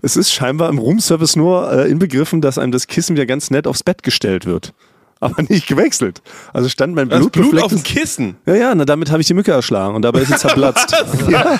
es 0.02 0.16
ist 0.16 0.32
scheinbar 0.32 0.68
im 0.70 0.78
Roomservice 0.78 1.36
nur 1.36 1.70
äh, 1.72 1.90
inbegriffen, 1.90 2.40
dass 2.40 2.58
einem 2.58 2.72
das 2.72 2.86
Kissen 2.86 3.16
wieder 3.16 3.26
ganz 3.26 3.50
nett 3.50 3.66
aufs 3.66 3.82
Bett 3.82 4.02
gestellt 4.02 4.46
wird. 4.46 4.72
Aber 5.20 5.42
nicht 5.42 5.66
gewechselt. 5.66 6.22
Also 6.54 6.68
stand 6.70 6.94
mein 6.94 7.10
Das 7.10 7.20
Blut, 7.20 7.32
Blut 7.32 7.62
auf 7.62 7.72
dem 7.72 7.82
Kissen. 7.82 8.36
Ja, 8.46 8.54
ja, 8.54 8.74
na, 8.74 8.86
damit 8.86 9.10
habe 9.10 9.20
ich 9.20 9.26
die 9.26 9.34
Mücke 9.34 9.52
erschlagen 9.52 9.94
und 9.94 10.02
dabei 10.02 10.20
ist 10.20 10.28
sie 10.28 10.36
zerplatzt. 10.36 10.92
ja. 11.28 11.58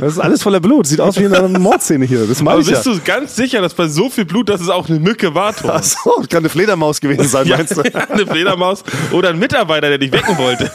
Das 0.00 0.12
ist 0.12 0.18
alles 0.18 0.42
voller 0.42 0.60
Blut. 0.60 0.86
Sieht 0.86 1.00
aus 1.00 1.18
wie 1.18 1.26
eine 1.26 1.58
Mordszene 1.58 2.04
hier. 2.04 2.26
Das 2.26 2.40
Aber 2.40 2.58
ich 2.60 2.66
ja. 2.68 2.74
bist 2.74 2.86
du 2.86 2.98
ganz 3.04 3.34
sicher, 3.34 3.60
dass 3.60 3.74
bei 3.74 3.88
so 3.88 4.08
viel 4.08 4.24
Blut, 4.24 4.48
dass 4.48 4.60
es 4.60 4.68
auch 4.68 4.88
eine 4.88 5.00
Mücke 5.00 5.34
war, 5.34 5.52
Ach 5.56 5.60
Thomas? 5.60 5.96
so, 6.04 6.10
kann 6.28 6.38
eine 6.38 6.48
Fledermaus 6.48 7.00
gewesen 7.00 7.26
sein, 7.26 7.46
Ja, 7.46 7.56
meinst 7.56 7.76
du? 7.76 7.82
eine 8.08 8.26
Fledermaus 8.26 8.84
oder 9.10 9.30
ein 9.30 9.38
Mitarbeiter, 9.38 9.88
der 9.88 9.98
dich 9.98 10.12
wecken 10.12 10.38
wollte. 10.38 10.70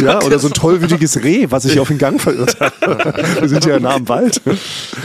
Ja, 0.00 0.22
oder 0.22 0.38
so 0.38 0.48
ein 0.48 0.52
tollwütiges 0.52 1.22
Reh, 1.22 1.46
was 1.48 1.62
sich 1.62 1.80
auf 1.80 1.88
den 1.88 1.98
Gang 1.98 2.20
verirrt 2.20 2.60
hat. 2.60 2.74
Wir 3.40 3.48
sind 3.48 3.64
ja 3.64 3.80
nah 3.80 3.94
am 3.94 4.08
Wald. 4.08 4.42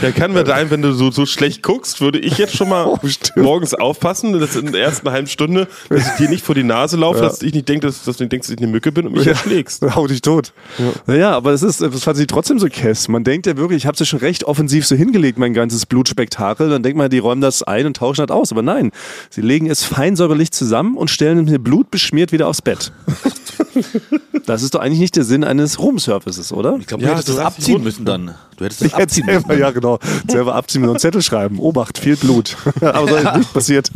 Der 0.02 0.12
kann 0.12 0.32
mir 0.32 0.44
sein, 0.44 0.70
wenn 0.70 0.82
du 0.82 0.92
so, 0.92 1.10
so 1.10 1.24
schlecht 1.24 1.62
guckst, 1.62 2.00
würde 2.00 2.18
ich 2.18 2.36
jetzt 2.38 2.56
schon 2.56 2.68
mal 2.68 2.82
Oh, 2.86 2.98
morgens 3.36 3.74
aufpassen, 3.74 4.38
dass 4.38 4.56
in 4.56 4.72
der 4.72 4.82
ersten 4.82 5.08
halben 5.10 5.28
Stunde, 5.28 5.61
dass 5.88 6.06
ich 6.06 6.12
dir 6.14 6.28
nicht 6.28 6.44
vor 6.44 6.54
die 6.54 6.64
Nase 6.64 6.96
laufe, 6.96 7.20
dass 7.20 7.42
ich 7.42 7.54
nicht 7.54 7.68
denke, 7.68 7.86
dass, 7.86 8.04
dass 8.04 8.16
du 8.16 8.26
denkst, 8.26 8.48
dass 8.48 8.54
ich 8.54 8.58
eine 8.58 8.70
Mücke 8.70 8.92
bin 8.92 9.06
und 9.06 9.14
mich 9.14 9.26
erschlägst. 9.26 9.82
Hau 9.94 10.06
dich 10.06 10.22
tot. 10.22 10.52
Ja. 10.78 10.84
Naja, 11.06 11.30
aber 11.32 11.52
es 11.52 11.62
ist, 11.62 11.80
es 11.80 12.04
fand 12.04 12.16
sich 12.16 12.26
trotzdem 12.26 12.58
so 12.58 12.68
kess. 12.68 13.08
Man 13.08 13.24
denkt 13.24 13.46
ja 13.46 13.56
wirklich, 13.56 13.78
ich 13.78 13.86
habe 13.86 13.96
ja 13.98 14.06
schon 14.06 14.20
recht 14.20 14.44
offensiv 14.44 14.86
so 14.86 14.94
hingelegt, 14.94 15.38
mein 15.38 15.54
ganzes 15.54 15.86
Blutspektakel. 15.86 16.70
Dann 16.70 16.82
denkt 16.82 16.98
man, 16.98 17.10
die 17.10 17.18
räumen 17.18 17.40
das 17.40 17.62
ein 17.62 17.86
und 17.86 17.96
tauschen 17.96 18.26
das 18.26 18.34
aus. 18.34 18.52
Aber 18.52 18.62
nein, 18.62 18.90
sie 19.30 19.40
legen 19.40 19.70
es 19.70 19.84
fein 19.84 20.16
säuberlich 20.16 20.52
zusammen 20.52 20.96
und 20.96 21.10
stellen 21.10 21.44
es 21.44 21.50
mit 21.50 21.64
Blut 21.64 21.90
beschmiert 21.90 22.32
wieder 22.32 22.48
aufs 22.48 22.62
Bett. 22.62 22.92
Das 24.46 24.62
ist 24.62 24.74
doch 24.74 24.80
eigentlich 24.80 24.98
nicht 24.98 25.14
der 25.16 25.24
Sinn 25.24 25.44
eines 25.44 25.78
Roomservices, 25.78 26.52
oder? 26.52 26.76
Ich 26.80 26.86
glaube, 26.86 27.02
Ja, 27.04 27.10
du 27.10 27.14
hättest 27.14 27.28
das 27.30 27.38
abziehen 27.38 27.74
gut- 27.76 27.84
müssen 27.84 28.04
dann. 28.04 28.34
Du 28.56 28.64
hättest 28.64 28.80
das 28.82 28.92
Jetzt 28.92 29.00
abziehen 29.00 29.26
müssen. 29.26 29.38
selber, 29.46 29.56
ja 29.60 29.70
genau. 29.70 29.98
Selber 30.28 30.54
abziehen 30.54 30.82
und 30.82 30.90
einen 30.90 30.98
Zettel 30.98 31.22
schreiben. 31.22 31.58
Obacht, 31.58 31.98
viel 31.98 32.16
Blut. 32.16 32.56
Aber 32.80 33.08
soll 33.08 33.20
jetzt 33.22 33.36
nicht 33.36 33.52
passiert. 33.54 33.90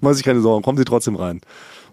Machen 0.00 0.14
sich 0.14 0.24
keine 0.24 0.40
Sorgen, 0.40 0.62
kommen 0.62 0.78
Sie 0.78 0.84
trotzdem 0.84 1.16
rein. 1.16 1.40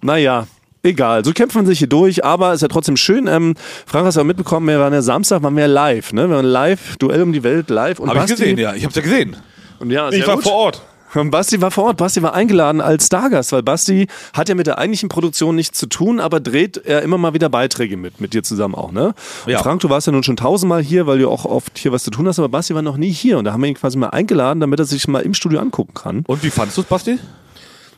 Naja. 0.02 0.48
Egal, 0.84 1.26
so 1.26 1.34
kämpft 1.34 1.56
man 1.56 1.66
sich 1.66 1.80
hier 1.80 1.88
durch, 1.90 2.24
aber 2.24 2.54
ist 2.54 2.62
ja 2.62 2.68
trotzdem 2.70 2.96
schön. 2.96 3.28
Ähm, 3.28 3.56
Frank, 3.88 4.06
hast 4.06 4.14
du 4.16 4.22
ja 4.22 4.24
mitbekommen, 4.24 4.68
wir 4.68 4.80
waren 4.80 4.94
ja 4.94 5.02
Samstag, 5.02 5.42
waren 5.44 5.54
wir 5.56 5.62
ja 5.64 5.68
live, 5.68 6.14
ne? 6.14 6.30
Wir 6.30 6.36
waren 6.38 6.46
live, 6.46 6.96
Duell 6.98 7.24
um 7.24 7.34
die 7.34 7.44
Welt, 7.44 7.70
live. 7.70 8.00
Und 8.00 8.08
Habe 8.10 8.20
ich 8.20 8.26
Basti- 8.26 8.38
gesehen, 8.44 8.58
ja. 8.58 8.74
Ich 8.74 8.84
habe 8.84 8.92
es 8.92 8.96
ja 8.96 9.02
gesehen. 9.02 9.36
Und 9.80 9.90
ja, 9.92 10.10
Ich 10.12 10.26
war 10.26 10.36
gut. 10.36 10.44
vor 10.44 10.54
Ort. 10.54 10.82
Und 11.14 11.32
Basti 11.32 11.62
war 11.62 11.72
vor 11.72 11.86
Ort. 11.86 11.98
Basti 11.98 12.22
war 12.22 12.34
eingeladen 12.34 12.82
als 12.82 13.08
Stargast, 13.08 13.52
weil 13.52 13.64
Basti 13.64 14.08
hat 14.34 14.50
ja 14.50 14.56
mit 14.56 14.68
der 14.68 14.78
eigentlichen 14.78 15.10
Produktion 15.10 15.56
nichts 15.56 15.78
zu 15.80 15.88
tun, 15.88 16.20
aber 16.20 16.40
dreht 16.40 16.78
er 16.78 17.02
immer 17.02 17.18
mal 17.18 17.34
wieder 17.34 17.50
Beiträge 17.50 17.98
mit, 17.98 18.20
mit 18.20 18.34
dir 18.34 18.44
zusammen 18.44 18.76
auch, 18.76 18.92
ne? 18.92 19.14
Und 19.46 19.52
Ja. 19.52 19.60
Frank, 19.64 19.82
du 19.82 19.90
warst 19.90 20.08
ja 20.08 20.14
nun 20.14 20.24
schon 20.24 20.36
tausendmal 20.36 20.82
hier, 20.82 21.08
weil 21.08 21.20
du 21.20 21.30
auch 21.30 21.46
oft 21.46 21.78
hier 21.78 21.92
was 21.92 22.04
zu 22.04 22.12
tun 22.12 22.28
hast, 22.28 22.40
aber 22.40 22.50
Basti 22.50 22.76
war 22.76 22.82
noch 22.82 22.98
nie 22.98 23.12
hier 23.12 23.38
und 23.38 23.46
da 23.46 23.54
haben 23.54 23.62
wir 23.62 23.70
ihn 23.70 23.76
quasi 23.76 23.98
mal 23.98 24.10
eingeladen, 24.10 24.60
damit 24.60 24.80
er 24.80 24.86
sich 24.86 25.08
mal 25.08 25.22
im 25.22 25.34
Studio 25.34 25.60
angucken 25.60 25.94
kann. 25.94 26.24
Und 26.28 26.44
wie 26.44 26.50
fandest 26.50 26.78
du 26.78 26.82
es, 26.82 26.88
Basti? 26.88 27.18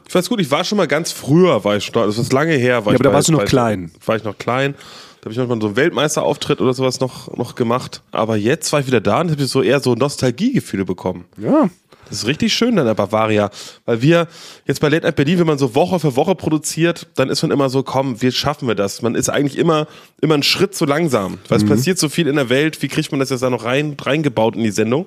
Ich 0.07 0.15
weiß 0.15 0.27
gut, 0.29 0.39
ich 0.41 0.49
war 0.49 0.63
schon 0.63 0.77
mal 0.77 0.87
ganz 0.87 1.11
früher, 1.11 1.63
war 1.63 1.77
ich 1.77 1.85
schon, 1.85 1.93
das 1.93 2.17
ist 2.17 2.33
lange 2.33 2.53
her. 2.53 2.85
War 2.85 2.93
Ja, 2.93 2.95
ich 2.95 2.99
aber 2.99 3.09
da 3.09 3.13
warst 3.13 3.27
du 3.27 3.31
noch 3.31 3.45
klein. 3.45 3.91
War 4.05 4.15
ich 4.15 4.23
noch 4.23 4.37
klein. 4.37 4.73
Da 5.21 5.25
habe 5.25 5.33
ich 5.33 5.37
manchmal 5.37 5.59
so 5.59 5.67
einen 5.67 5.75
Weltmeisterauftritt 5.75 6.61
oder 6.61 6.73
sowas 6.73 6.99
noch, 6.99 7.35
noch 7.35 7.55
gemacht. 7.55 8.01
Aber 8.11 8.37
jetzt 8.37 8.71
war 8.71 8.79
ich 8.79 8.87
wieder 8.87 9.01
da 9.01 9.21
und 9.21 9.31
habe 9.31 9.45
so 9.45 9.61
eher 9.61 9.81
so 9.81 9.95
Nostalgiegefühle 9.95 10.85
bekommen. 10.85 11.25
Ja. 11.37 11.69
Das 12.09 12.19
ist 12.19 12.27
richtig 12.27 12.53
schön 12.53 12.75
dann 12.75 12.85
der 12.85 12.95
Bavaria, 12.95 13.51
weil 13.85 14.01
wir 14.01 14.27
jetzt 14.65 14.81
bei 14.81 14.89
Late 14.89 15.05
Night 15.05 15.15
Berlin, 15.15 15.39
wenn 15.39 15.47
man 15.47 15.59
so 15.59 15.75
Woche 15.75 15.99
für 15.99 16.15
Woche 16.15 16.33
produziert, 16.33 17.07
dann 17.15 17.29
ist 17.29 17.43
man 17.43 17.51
immer 17.51 17.69
so, 17.69 17.83
komm, 17.83 18.21
wir 18.21 18.31
schaffen 18.31 18.67
wir 18.67 18.73
das. 18.73 19.03
Man 19.03 19.13
ist 19.13 19.29
eigentlich 19.29 19.57
immer, 19.57 19.87
immer 20.19 20.33
einen 20.33 20.43
Schritt 20.43 20.73
zu 20.73 20.85
langsam, 20.85 21.37
weil 21.49 21.59
es 21.59 21.65
passiert 21.65 21.99
so 21.99 22.09
viel 22.09 22.27
in 22.27 22.35
der 22.35 22.49
Welt, 22.49 22.81
wie 22.81 22.87
kriegt 22.87 23.11
man 23.11 23.19
das 23.19 23.29
jetzt 23.29 23.41
da 23.41 23.49
noch 23.51 23.63
rein, 23.63 23.95
reingebaut 23.99 24.55
in 24.55 24.63
die 24.63 24.71
Sendung? 24.71 25.05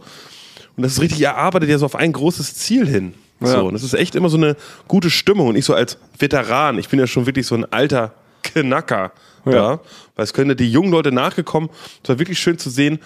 Und 0.77 0.85
das 0.85 0.93
ist 0.93 1.01
richtig, 1.01 1.21
ihr 1.21 1.35
arbeitet 1.37 1.71
ja 1.71 1.79
so 1.79 1.87
auf 1.87 1.97
ein 1.97 2.13
großes 2.13 2.55
Ziel 2.55 2.87
hin. 2.87 3.15
Ja. 3.41 3.49
So, 3.49 3.67
und 3.67 3.75
das 3.75 3.83
ist 3.83 3.95
echt 3.95 4.15
immer 4.15 4.29
so 4.29 4.37
eine 4.37 4.57
gute 4.87 5.11
Stimmung 5.11 5.49
und 5.49 5.57
ich 5.57 5.65
so 5.65 5.75
als 5.75 5.99
Veteran, 6.17 6.79
ich 6.79 6.89
bin 6.89 7.01
ja 7.01 7.09
schon 7.09 7.27
wirklich 7.27 7.47
so 7.47 7.57
ein 7.57 7.65
alter 7.73 8.15
Knacker, 8.43 9.13
ja, 9.45 9.81
weil 10.17 10.25
es 10.25 10.33
können 10.33 10.51
ja 10.51 10.55
die 10.55 10.71
jungen 10.71 10.91
Leute 10.91 11.13
nachgekommen, 11.13 11.71
es 12.03 12.09
war 12.09 12.19
wirklich 12.19 12.39
schön 12.39 12.59
zu 12.59 12.71
sehen, 12.71 13.01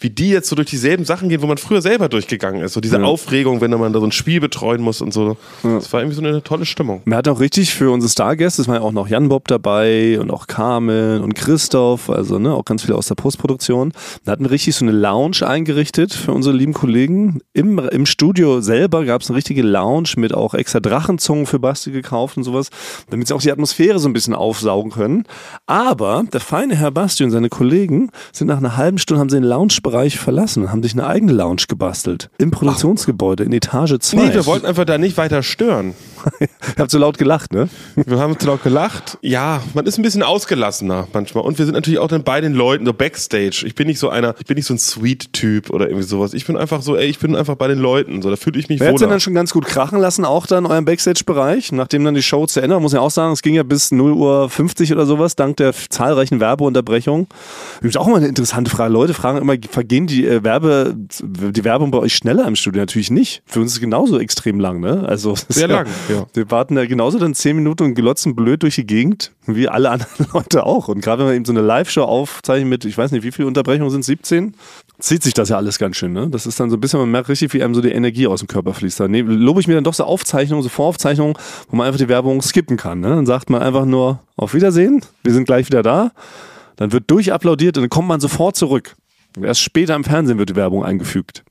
wie 0.00 0.10
die 0.10 0.30
jetzt 0.30 0.48
so 0.48 0.56
durch 0.56 0.68
dieselben 0.68 1.04
Sachen 1.04 1.28
gehen, 1.28 1.42
wo 1.42 1.46
man 1.46 1.58
früher 1.58 1.82
selber 1.82 2.08
durchgegangen 2.08 2.62
ist. 2.62 2.72
So 2.72 2.80
diese 2.80 3.02
Aufregung, 3.02 3.60
wenn 3.60 3.70
man 3.70 3.92
da 3.92 4.00
so 4.00 4.06
ein 4.06 4.12
Spiel 4.12 4.40
betreuen 4.40 4.82
muss 4.82 5.00
und 5.00 5.12
so. 5.12 5.36
Das 5.62 5.92
war 5.92 6.00
irgendwie 6.00 6.16
so 6.16 6.22
eine 6.22 6.42
tolle 6.42 6.66
Stimmung. 6.66 7.02
Man 7.04 7.18
hat 7.18 7.28
auch 7.28 7.40
richtig 7.40 7.74
für 7.74 7.90
unsere 7.90 8.10
Stargäste, 8.10 8.62
es 8.62 8.68
war 8.68 8.76
ja 8.76 8.80
auch 8.80 8.92
noch 8.92 9.08
Jan 9.08 9.28
Bob 9.28 9.48
dabei 9.48 10.18
und 10.20 10.30
auch 10.30 10.46
Carmen 10.46 11.22
und 11.22 11.34
Christoph, 11.34 12.10
also 12.10 12.38
ne, 12.38 12.54
auch 12.54 12.64
ganz 12.64 12.82
viele 12.82 12.96
aus 12.96 13.08
der 13.08 13.14
Postproduktion. 13.14 13.92
Da 14.24 14.32
hatten 14.32 14.44
wir 14.44 14.50
richtig 14.50 14.76
so 14.76 14.84
eine 14.84 14.92
Lounge 14.92 15.46
eingerichtet 15.46 16.12
für 16.12 16.32
unsere 16.32 16.54
lieben 16.54 16.74
Kollegen. 16.74 17.40
Im, 17.52 17.78
im 17.78 18.06
Studio 18.06 18.60
selber 18.60 19.04
gab 19.04 19.22
es 19.22 19.30
eine 19.30 19.36
richtige 19.36 19.62
Lounge 19.62 20.10
mit 20.16 20.34
auch 20.34 20.54
extra 20.54 20.80
Drachenzungen 20.80 21.46
für 21.46 21.58
Basti 21.58 21.90
gekauft 21.90 22.36
und 22.36 22.44
sowas, 22.44 22.68
damit 23.10 23.28
sie 23.28 23.34
auch 23.34 23.42
die 23.42 23.52
Atmosphäre 23.52 23.98
so 23.98 24.08
ein 24.08 24.12
bisschen 24.12 24.34
aufsaugen 24.34 24.92
können. 24.92 25.24
Aber 25.66 26.24
der 26.32 26.40
feine 26.40 26.76
Herr 26.76 26.90
Basti 26.90 27.24
und 27.24 27.30
seine 27.30 27.48
Kollegen 27.48 28.10
sind 28.32 28.48
nach 28.48 28.58
einer 28.58 28.76
halben 28.76 28.98
Stunde, 28.98 29.20
haben 29.20 29.30
sie 29.30 29.36
den 29.36 29.44
Lounge 29.44 29.74
Backstage-Bereich 29.88 30.18
verlassen 30.18 30.64
und 30.64 30.72
haben 30.72 30.82
sich 30.82 30.92
eine 30.92 31.06
eigene 31.06 31.32
Lounge 31.32 31.62
gebastelt. 31.68 32.30
Im 32.38 32.50
Produktionsgebäude 32.50 33.44
in 33.44 33.52
Etage 33.52 33.98
2. 33.98 34.16
Nee, 34.16 34.34
wir 34.34 34.46
wollten 34.46 34.66
einfach 34.66 34.84
da 34.84 34.98
nicht 34.98 35.16
weiter 35.16 35.42
stören. 35.42 35.94
Ihr 36.40 36.48
habt 36.78 36.90
so 36.90 36.98
laut 36.98 37.18
gelacht, 37.18 37.52
ne? 37.52 37.68
Wir 37.94 38.18
haben 38.18 38.38
zu 38.38 38.46
laut 38.46 38.62
gelacht. 38.62 39.18
Ja, 39.22 39.62
man 39.74 39.86
ist 39.86 39.98
ein 39.98 40.02
bisschen 40.02 40.22
ausgelassener 40.22 41.08
manchmal. 41.12 41.44
Und 41.44 41.58
wir 41.58 41.64
sind 41.64 41.74
natürlich 41.74 41.98
auch 41.98 42.08
dann 42.08 42.24
bei 42.24 42.40
den 42.40 42.54
Leuten, 42.54 42.84
so 42.84 42.92
Backstage. 42.92 43.64
Ich 43.64 43.74
bin 43.74 43.86
nicht 43.86 43.98
so 43.98 44.08
einer, 44.08 44.34
ich 44.38 44.46
bin 44.46 44.56
nicht 44.56 44.66
so 44.66 44.74
ein 44.74 44.78
Sweet-Typ 44.78 45.70
oder 45.70 45.86
irgendwie 45.88 46.06
sowas. 46.06 46.34
Ich 46.34 46.46
bin 46.46 46.56
einfach 46.56 46.82
so, 46.82 46.96
ey, 46.96 47.06
ich 47.06 47.18
bin 47.18 47.36
einfach 47.36 47.56
bei 47.56 47.68
den 47.68 47.78
Leuten. 47.78 48.22
So, 48.22 48.30
da 48.30 48.36
fühle 48.36 48.58
ich 48.58 48.68
mich 48.68 48.80
Wer 48.80 48.92
hat 48.92 49.00
denn 49.00 49.10
dann 49.10 49.20
schon 49.20 49.34
ganz 49.34 49.52
gut 49.52 49.66
krachen 49.66 49.98
lassen, 50.00 50.24
auch 50.24 50.46
dann 50.46 50.64
in 50.64 50.70
eurem 50.70 50.84
Backstage-Bereich, 50.84 51.72
nachdem 51.72 52.04
dann 52.04 52.14
die 52.14 52.22
Show 52.22 52.46
zu 52.46 52.60
Ende 52.60 52.74
war, 52.74 52.80
muss 52.80 52.92
ich 52.92 52.98
auch 52.98 53.10
sagen, 53.10 53.32
es 53.32 53.42
ging 53.42 53.54
ja 53.54 53.62
bis 53.62 53.90
0 53.90 54.12
Uhr 54.12 54.50
50 54.50 54.92
oder 54.92 55.06
sowas, 55.06 55.36
dank 55.36 55.56
der 55.58 55.72
zahlreichen 55.72 56.40
Werbeunterbrechungen. 56.40 57.26
Übrigens 57.78 57.96
auch 57.96 58.06
mal 58.06 58.16
eine 58.16 58.26
interessante 58.26 58.70
Frage. 58.70 58.92
Leute 58.92 59.14
fragen 59.14 59.38
immer, 59.38 59.56
vergehen 59.78 60.08
die 60.08 60.26
äh, 60.26 60.42
Werbe, 60.42 60.96
die 60.96 61.62
Werbung 61.62 61.92
bei 61.92 61.98
euch 61.98 62.12
schneller 62.12 62.48
im 62.48 62.56
Studio? 62.56 62.80
Natürlich 62.82 63.12
nicht. 63.12 63.44
Für 63.46 63.60
uns 63.60 63.70
ist 63.70 63.76
es 63.76 63.80
genauso 63.80 64.18
extrem 64.18 64.58
lang, 64.58 64.80
ne? 64.80 65.04
Also, 65.06 65.36
Sehr 65.48 65.68
lang, 65.68 65.86
ja. 66.08 66.26
Wir 66.34 66.50
warten 66.50 66.74
da 66.74 66.84
genauso 66.84 67.20
dann 67.20 67.32
10 67.32 67.54
Minuten 67.54 67.84
und 67.84 67.94
glotzen 67.94 68.34
blöd 68.34 68.64
durch 68.64 68.74
die 68.74 68.86
Gegend, 68.86 69.30
wie 69.46 69.68
alle 69.68 69.90
anderen 69.90 70.26
Leute 70.34 70.66
auch. 70.66 70.88
Und 70.88 71.00
gerade 71.00 71.20
wenn 71.20 71.26
man 71.26 71.36
eben 71.36 71.44
so 71.44 71.52
eine 71.52 71.60
Live-Show 71.60 72.02
aufzeichnet 72.02 72.68
mit, 72.68 72.84
ich 72.86 72.98
weiß 72.98 73.12
nicht, 73.12 73.22
wie 73.22 73.30
viele 73.30 73.46
Unterbrechungen 73.46 73.90
sind 73.92 74.04
17? 74.04 74.56
Zieht 74.98 75.22
sich 75.22 75.32
das 75.32 75.48
ja 75.48 75.56
alles 75.56 75.78
ganz 75.78 75.94
schön, 75.94 76.12
ne? 76.12 76.26
Das 76.28 76.44
ist 76.44 76.58
dann 76.58 76.70
so 76.70 76.76
ein 76.76 76.80
bisschen, 76.80 76.98
man 76.98 77.12
merkt 77.12 77.28
richtig, 77.28 77.54
wie 77.54 77.62
einem 77.62 77.76
so 77.76 77.80
die 77.80 77.92
Energie 77.92 78.26
aus 78.26 78.40
dem 78.40 78.48
Körper 78.48 78.74
fließt. 78.74 78.98
Da 78.98 79.06
ne, 79.06 79.20
lobe 79.20 79.60
ich 79.60 79.68
mir 79.68 79.74
dann 79.74 79.84
doch 79.84 79.94
so 79.94 80.02
Aufzeichnungen, 80.02 80.64
so 80.64 80.70
Voraufzeichnungen, 80.70 81.34
wo 81.70 81.76
man 81.76 81.86
einfach 81.86 82.00
die 82.00 82.08
Werbung 82.08 82.42
skippen 82.42 82.76
kann, 82.76 82.98
ne? 82.98 83.10
Dann 83.10 83.26
sagt 83.26 83.48
man 83.48 83.62
einfach 83.62 83.84
nur, 83.84 84.18
auf 84.36 84.54
Wiedersehen, 84.54 85.02
wir 85.22 85.32
sind 85.32 85.44
gleich 85.44 85.66
wieder 85.68 85.84
da. 85.84 86.10
Dann 86.74 86.90
wird 86.90 87.08
durchapplaudiert 87.12 87.76
und 87.76 87.84
dann 87.84 87.90
kommt 87.90 88.08
man 88.08 88.18
sofort 88.18 88.56
zurück. 88.56 88.96
Erst 89.40 89.60
später 89.62 89.94
im 89.94 90.04
Fernsehen 90.04 90.38
wird 90.38 90.50
die 90.50 90.56
Werbung 90.56 90.84
eingefügt. 90.84 91.44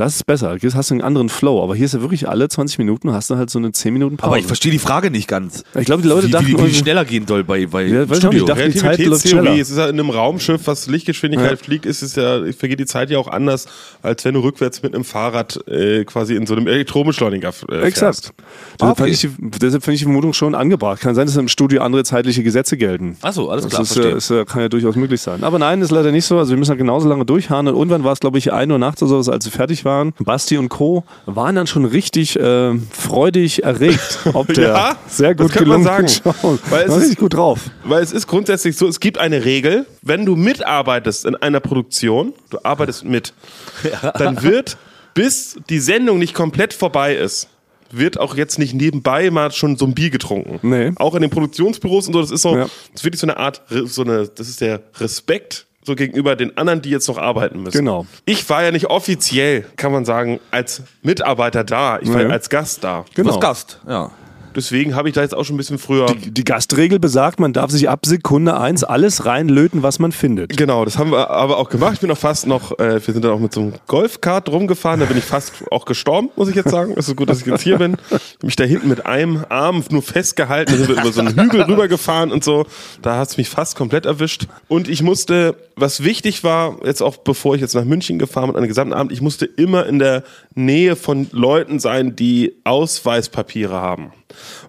Das 0.00 0.14
ist 0.14 0.24
besser. 0.24 0.56
Hier 0.58 0.72
hast 0.72 0.88
du 0.88 0.94
einen 0.94 1.02
anderen 1.02 1.28
Flow. 1.28 1.62
Aber 1.62 1.74
hier 1.74 1.84
ist 1.84 1.92
ja 1.92 2.00
wirklich 2.00 2.26
alle 2.26 2.48
20 2.48 2.78
Minuten 2.78 3.12
hast 3.12 3.28
du 3.28 3.36
halt 3.36 3.50
so 3.50 3.58
eine 3.58 3.70
10 3.70 3.92
Minuten 3.92 4.16
Pause. 4.16 4.28
Aber 4.28 4.38
ich 4.38 4.46
verstehe 4.46 4.72
die 4.72 4.78
Frage 4.78 5.10
nicht 5.10 5.28
ganz. 5.28 5.62
Ich 5.78 5.84
glaube, 5.84 6.00
die 6.00 6.08
Leute 6.08 6.28
wie, 6.28 6.30
dachten, 6.30 6.46
wie, 6.46 6.56
wie 6.58 6.72
schneller 6.72 7.04
gehen 7.04 7.26
soll 7.26 7.44
bei, 7.44 7.66
bei 7.66 7.82
Ja, 7.84 8.04
Studio. 8.14 8.40
ich 8.40 8.44
dachte, 8.46 8.70
die 8.70 8.78
Zeit 8.78 8.98
läuft 9.04 9.28
schneller. 9.28 9.54
Es 9.58 9.68
ist 9.68 9.76
ja 9.76 9.84
in 9.88 10.00
einem 10.00 10.08
Raumschiff, 10.08 10.62
was 10.66 10.86
Lichtgeschwindigkeit 10.86 11.50
Ja. 11.50 11.56
fliegt, 11.58 11.84
ist 11.84 12.00
es 12.00 12.16
ja, 12.16 12.40
vergeht 12.56 12.80
die 12.80 12.86
Zeit 12.86 13.10
ja 13.10 13.18
auch 13.18 13.28
anders, 13.28 13.66
als 14.00 14.24
wenn 14.24 14.32
du 14.32 14.40
rückwärts 14.40 14.82
mit 14.82 14.94
einem 14.94 15.04
Fahrrad 15.04 15.60
äh, 15.68 16.04
quasi 16.06 16.34
in 16.34 16.46
so 16.46 16.54
einem 16.54 16.66
Elektrobeschleuniger 16.66 17.50
äh, 17.50 17.52
fährst. 17.52 17.84
Exakt. 17.86 18.32
Ah, 18.80 18.94
Deshalb 18.94 18.98
fand 18.98 19.10
ich 19.10 19.28
deshalb 19.60 19.82
finde 19.84 19.94
ich 19.96 20.00
die 20.00 20.04
Vermutung 20.04 20.32
schon 20.32 20.54
angebracht. 20.54 21.00
Kann 21.02 21.14
sein, 21.14 21.26
dass 21.26 21.36
im 21.36 21.48
Studio 21.48 21.82
andere 21.82 22.04
zeitliche 22.04 22.42
Gesetze 22.42 22.78
gelten. 22.78 23.18
Ach 23.20 23.34
so, 23.34 23.50
alles 23.50 23.64
Das 23.64 23.70
klar, 23.72 23.82
ist, 23.82 23.92
verstehe. 23.92 24.12
äh, 24.14 24.16
ist, 24.16 24.30
äh, 24.30 24.46
kann 24.46 24.62
ja 24.62 24.70
durchaus 24.70 24.96
möglich 24.96 25.20
sein. 25.20 25.44
Aber 25.44 25.58
nein, 25.58 25.82
ist 25.82 25.90
leider 25.90 26.10
nicht 26.10 26.24
so. 26.24 26.38
Also 26.38 26.52
wir 26.52 26.56
müssen 26.56 26.70
ja 26.72 26.76
genauso 26.78 27.06
lange 27.06 27.26
durchharren. 27.26 27.68
Und 27.68 27.74
irgendwann 27.76 28.02
war 28.02 28.12
es, 28.14 28.20
glaube 28.20 28.38
ich, 28.38 28.50
1 28.50 28.72
Uhr 28.72 28.78
nachts 28.78 29.02
oder 29.02 29.22
so, 29.22 29.30
als 29.30 29.44
wir 29.44 29.52
fertig 29.52 29.84
waren. 29.90 30.12
Basti 30.20 30.56
und 30.58 30.68
Co. 30.68 31.04
waren 31.26 31.54
dann 31.56 31.66
schon 31.66 31.84
richtig 31.84 32.38
äh, 32.38 32.74
freudig 32.90 33.62
erregt, 33.64 34.20
ob 34.32 34.46
der 34.54 34.68
Ja, 34.68 34.96
sehr 35.08 35.34
das 35.34 35.46
gut 35.46 35.52
könnte 35.56 35.68
man 35.70 35.82
gelungenen 35.84 36.08
sagen. 36.08 36.34
Show. 36.42 36.58
Weil 36.70 36.88
es 36.88 36.96
ist- 36.96 37.18
gut 37.18 37.34
drauf. 37.34 37.58
Weil 37.84 38.02
es 38.02 38.12
ist 38.12 38.26
grundsätzlich 38.26 38.76
so, 38.76 38.86
es 38.86 39.00
gibt 39.00 39.18
eine 39.18 39.44
Regel, 39.44 39.86
wenn 40.02 40.24
du 40.24 40.36
mitarbeitest 40.36 41.24
in 41.26 41.34
einer 41.36 41.60
Produktion, 41.60 42.32
du 42.50 42.58
arbeitest 42.62 43.04
mit, 43.04 43.34
dann 44.18 44.42
wird, 44.42 44.76
bis 45.14 45.58
die 45.68 45.80
Sendung 45.80 46.18
nicht 46.18 46.34
komplett 46.34 46.72
vorbei 46.72 47.14
ist, 47.16 47.48
wird 47.92 48.20
auch 48.20 48.36
jetzt 48.36 48.58
nicht 48.60 48.72
nebenbei 48.74 49.30
mal 49.32 49.50
schon 49.50 49.76
so 49.76 49.84
ein 49.84 49.94
Bier 49.94 50.10
getrunken. 50.10 50.60
Nee. 50.62 50.92
Auch 50.96 51.16
in 51.16 51.22
den 51.22 51.30
Produktionsbüros 51.30 52.06
und 52.06 52.12
so, 52.12 52.20
das 52.20 52.30
ist 52.30 52.42
so, 52.42 52.54
Ja. 52.56 52.62
das 52.64 52.70
ist 53.00 53.04
wirklich 53.04 53.20
so 53.20 53.26
eine 53.26 53.36
Art, 53.36 53.62
so 53.86 54.02
eine, 54.02 54.28
das 54.28 54.48
ist 54.48 54.60
der 54.60 54.80
Respekt 55.00 55.66
so 55.84 55.94
gegenüber 55.94 56.36
den 56.36 56.56
anderen, 56.58 56.82
die 56.82 56.90
jetzt 56.90 57.08
noch 57.08 57.18
arbeiten 57.18 57.62
müssen. 57.62 57.78
Genau. 57.78 58.06
Ich 58.26 58.48
war 58.50 58.62
ja 58.62 58.70
nicht 58.70 58.86
offiziell, 58.86 59.64
kann 59.76 59.92
man 59.92 60.04
sagen, 60.04 60.40
als 60.50 60.82
Mitarbeiter 61.02 61.64
da. 61.64 61.98
Ich 62.00 62.08
war 62.08 62.16
Nee. 62.18 62.24
ja 62.24 62.28
als 62.30 62.50
Gast 62.50 62.84
da. 62.84 63.04
Genau. 63.14 63.28
warst 63.30 63.40
Gast, 63.40 63.80
ja. 63.88 64.10
Deswegen 64.54 64.94
habe 64.94 65.08
ich 65.08 65.14
da 65.14 65.22
jetzt 65.22 65.34
auch 65.34 65.44
schon 65.44 65.54
ein 65.54 65.58
bisschen 65.58 65.78
früher. 65.78 66.06
Die 66.14 66.44
Gastregel 66.44 66.98
besagt, 66.98 67.40
man 67.40 67.52
darf 67.52 67.70
sich 67.70 67.88
ab 67.88 68.04
Sekunde 68.04 68.58
eins 68.58 68.84
alles 68.84 69.24
reinlöten, 69.24 69.82
was 69.82 69.98
man 69.98 70.12
findet. 70.12 70.56
Genau, 70.56 70.84
das 70.84 70.98
haben 70.98 71.12
wir 71.12 71.30
aber 71.30 71.58
auch 71.58 71.68
gemacht. 71.68 71.94
Ich 71.94 72.00
bin 72.00 72.10
auch 72.10 72.18
fast 72.18 72.46
noch, 72.46 72.78
äh, 72.78 72.94
wir 72.94 73.14
sind 73.14 73.24
dann 73.24 73.32
auch 73.32 73.38
mit 73.38 73.52
so 73.52 73.60
einem 73.60 73.72
Golfkart 73.86 74.48
rumgefahren, 74.48 75.00
da 75.00 75.06
bin 75.06 75.16
ich 75.16 75.24
fast 75.24 75.52
auch 75.70 75.84
gestorben, 75.84 76.30
muss 76.36 76.48
ich 76.48 76.56
jetzt 76.56 76.70
sagen. 76.70 76.94
Es 76.96 77.08
ist 77.08 77.16
gut, 77.16 77.28
dass 77.28 77.40
ich 77.40 77.46
jetzt 77.46 77.62
hier 77.62 77.78
bin. 77.78 77.96
Mich 78.42 78.56
da 78.56 78.64
hinten 78.64 78.88
mit 78.88 79.06
einem 79.06 79.44
Arm 79.48 79.84
nur 79.90 80.02
festgehalten, 80.02 80.72
da 80.72 80.78
sind 80.78 80.88
wir 80.88 81.00
über 81.00 81.12
so 81.12 81.20
einen 81.20 81.38
Hügel 81.38 81.62
rübergefahren 81.62 82.32
und 82.32 82.42
so. 82.42 82.66
Da 83.02 83.18
hat 83.18 83.28
es 83.28 83.36
mich 83.36 83.48
fast 83.48 83.76
komplett 83.76 84.06
erwischt. 84.06 84.46
Und 84.68 84.88
ich 84.88 85.02
musste, 85.02 85.56
was 85.76 86.02
wichtig 86.02 86.44
war, 86.44 86.76
jetzt 86.84 87.02
auch 87.02 87.16
bevor 87.18 87.54
ich 87.54 87.60
jetzt 87.60 87.74
nach 87.74 87.84
München 87.84 88.18
gefahren 88.18 88.48
bin, 88.48 88.56
an 88.56 88.62
den 88.62 88.68
gesamten 88.68 88.94
Abend, 88.94 89.12
ich 89.12 89.20
musste 89.20 89.46
immer 89.46 89.86
in 89.86 89.98
der 89.98 90.24
Nähe 90.54 90.96
von 90.96 91.28
Leuten 91.32 91.78
sein, 91.78 92.16
die 92.16 92.60
Ausweispapiere 92.64 93.74
haben. 93.74 94.12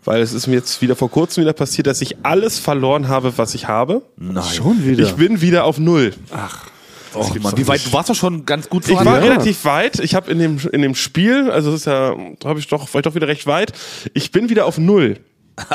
Weil 0.03 0.21
es 0.21 0.33
ist 0.33 0.47
mir 0.47 0.55
jetzt 0.55 0.81
wieder 0.81 0.95
vor 0.95 1.11
kurzem 1.11 1.41
wieder 1.41 1.53
passiert, 1.53 1.85
dass 1.87 2.01
ich 2.01 2.17
alles 2.23 2.57
verloren 2.59 3.07
habe, 3.07 3.37
was 3.37 3.53
ich 3.53 3.67
habe. 3.67 4.01
Nein. 4.17 4.43
Schon 4.43 4.83
wieder. 4.85 5.03
Ich 5.03 5.13
bin 5.13 5.41
wieder 5.41 5.63
auf 5.65 5.77
Null. 5.77 6.13
Oh, 7.13 7.27
Mann, 7.41 7.57
wie 7.57 7.67
weit, 7.67 7.85
du 7.85 7.91
warst 7.93 8.09
doch 8.09 8.15
schon 8.15 8.45
ganz 8.45 8.69
gut 8.69 8.87
Ich 8.87 8.95
war 8.95 9.03
voran. 9.03 9.21
relativ 9.21 9.65
weit. 9.65 9.99
Ich 9.99 10.15
habe 10.15 10.31
in 10.31 10.39
dem, 10.39 10.59
in 10.71 10.81
dem 10.81 10.95
Spiel, 10.95 11.51
also 11.51 11.71
das 11.71 11.81
ist 11.81 11.85
ja, 11.85 12.15
da 12.39 12.49
habe 12.49 12.59
ich 12.59 12.67
doch, 12.67 12.93
war 12.93 12.99
ich 12.99 13.03
doch 13.03 13.15
wieder 13.15 13.27
recht 13.27 13.45
weit. 13.47 13.73
Ich 14.13 14.31
bin 14.31 14.49
wieder 14.49 14.65
auf 14.65 14.77
Null. 14.77 15.19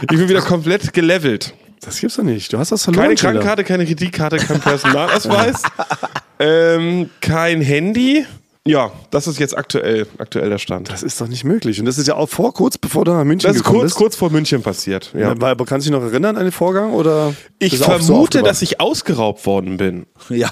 Ich 0.00 0.08
bin 0.08 0.28
wieder 0.28 0.42
komplett 0.42 0.92
gelevelt. 0.92 1.54
das 1.80 1.98
gibt's 2.00 2.16
doch 2.16 2.24
nicht. 2.24 2.52
Du 2.52 2.58
hast 2.58 2.72
das 2.72 2.84
verloren. 2.84 3.04
Keine. 3.04 3.14
Krankenkarte, 3.14 3.64
keine 3.64 3.86
Kreditkarte, 3.86 4.36
kein 4.36 4.60
Personalausweis, 4.60 5.62
ähm, 6.40 7.08
kein 7.20 7.62
Handy. 7.62 8.26
Ja, 8.66 8.92
das 9.10 9.26
ist 9.26 9.38
jetzt 9.38 9.56
aktuell, 9.56 10.06
aktuell 10.16 10.48
der 10.48 10.56
Stand. 10.58 10.90
Das 10.90 11.02
ist 11.02 11.20
doch 11.20 11.28
nicht 11.28 11.44
möglich. 11.44 11.78
Und 11.80 11.84
das 11.86 11.98
ist 11.98 12.06
ja 12.08 12.14
auch 12.16 12.28
vor, 12.30 12.54
kurz 12.54 12.78
bevor 12.78 13.04
du 13.04 13.12
nach 13.12 13.22
München 13.24 13.46
Das 13.48 13.56
ist 13.56 13.62
gekommen 13.62 13.80
kurz, 13.80 13.90
bist. 13.92 13.96
kurz 13.98 14.16
vor 14.16 14.30
München 14.30 14.62
passiert. 14.62 15.10
Ja. 15.12 15.20
Ja. 15.20 15.30
Aber 15.32 15.66
kannst 15.66 15.86
du 15.86 15.90
dich 15.90 15.98
noch 16.00 16.06
erinnern 16.06 16.36
an 16.38 16.44
den 16.44 16.52
Vorgang? 16.52 16.92
Oder 16.94 17.34
Ich 17.58 17.74
ist 17.74 17.80
so 17.80 17.84
vermute, 17.84 18.12
aufgewacht? 18.38 18.46
dass 18.46 18.62
ich 18.62 18.80
ausgeraubt 18.80 19.44
worden 19.46 19.76
bin. 19.76 20.06
Ja. 20.30 20.50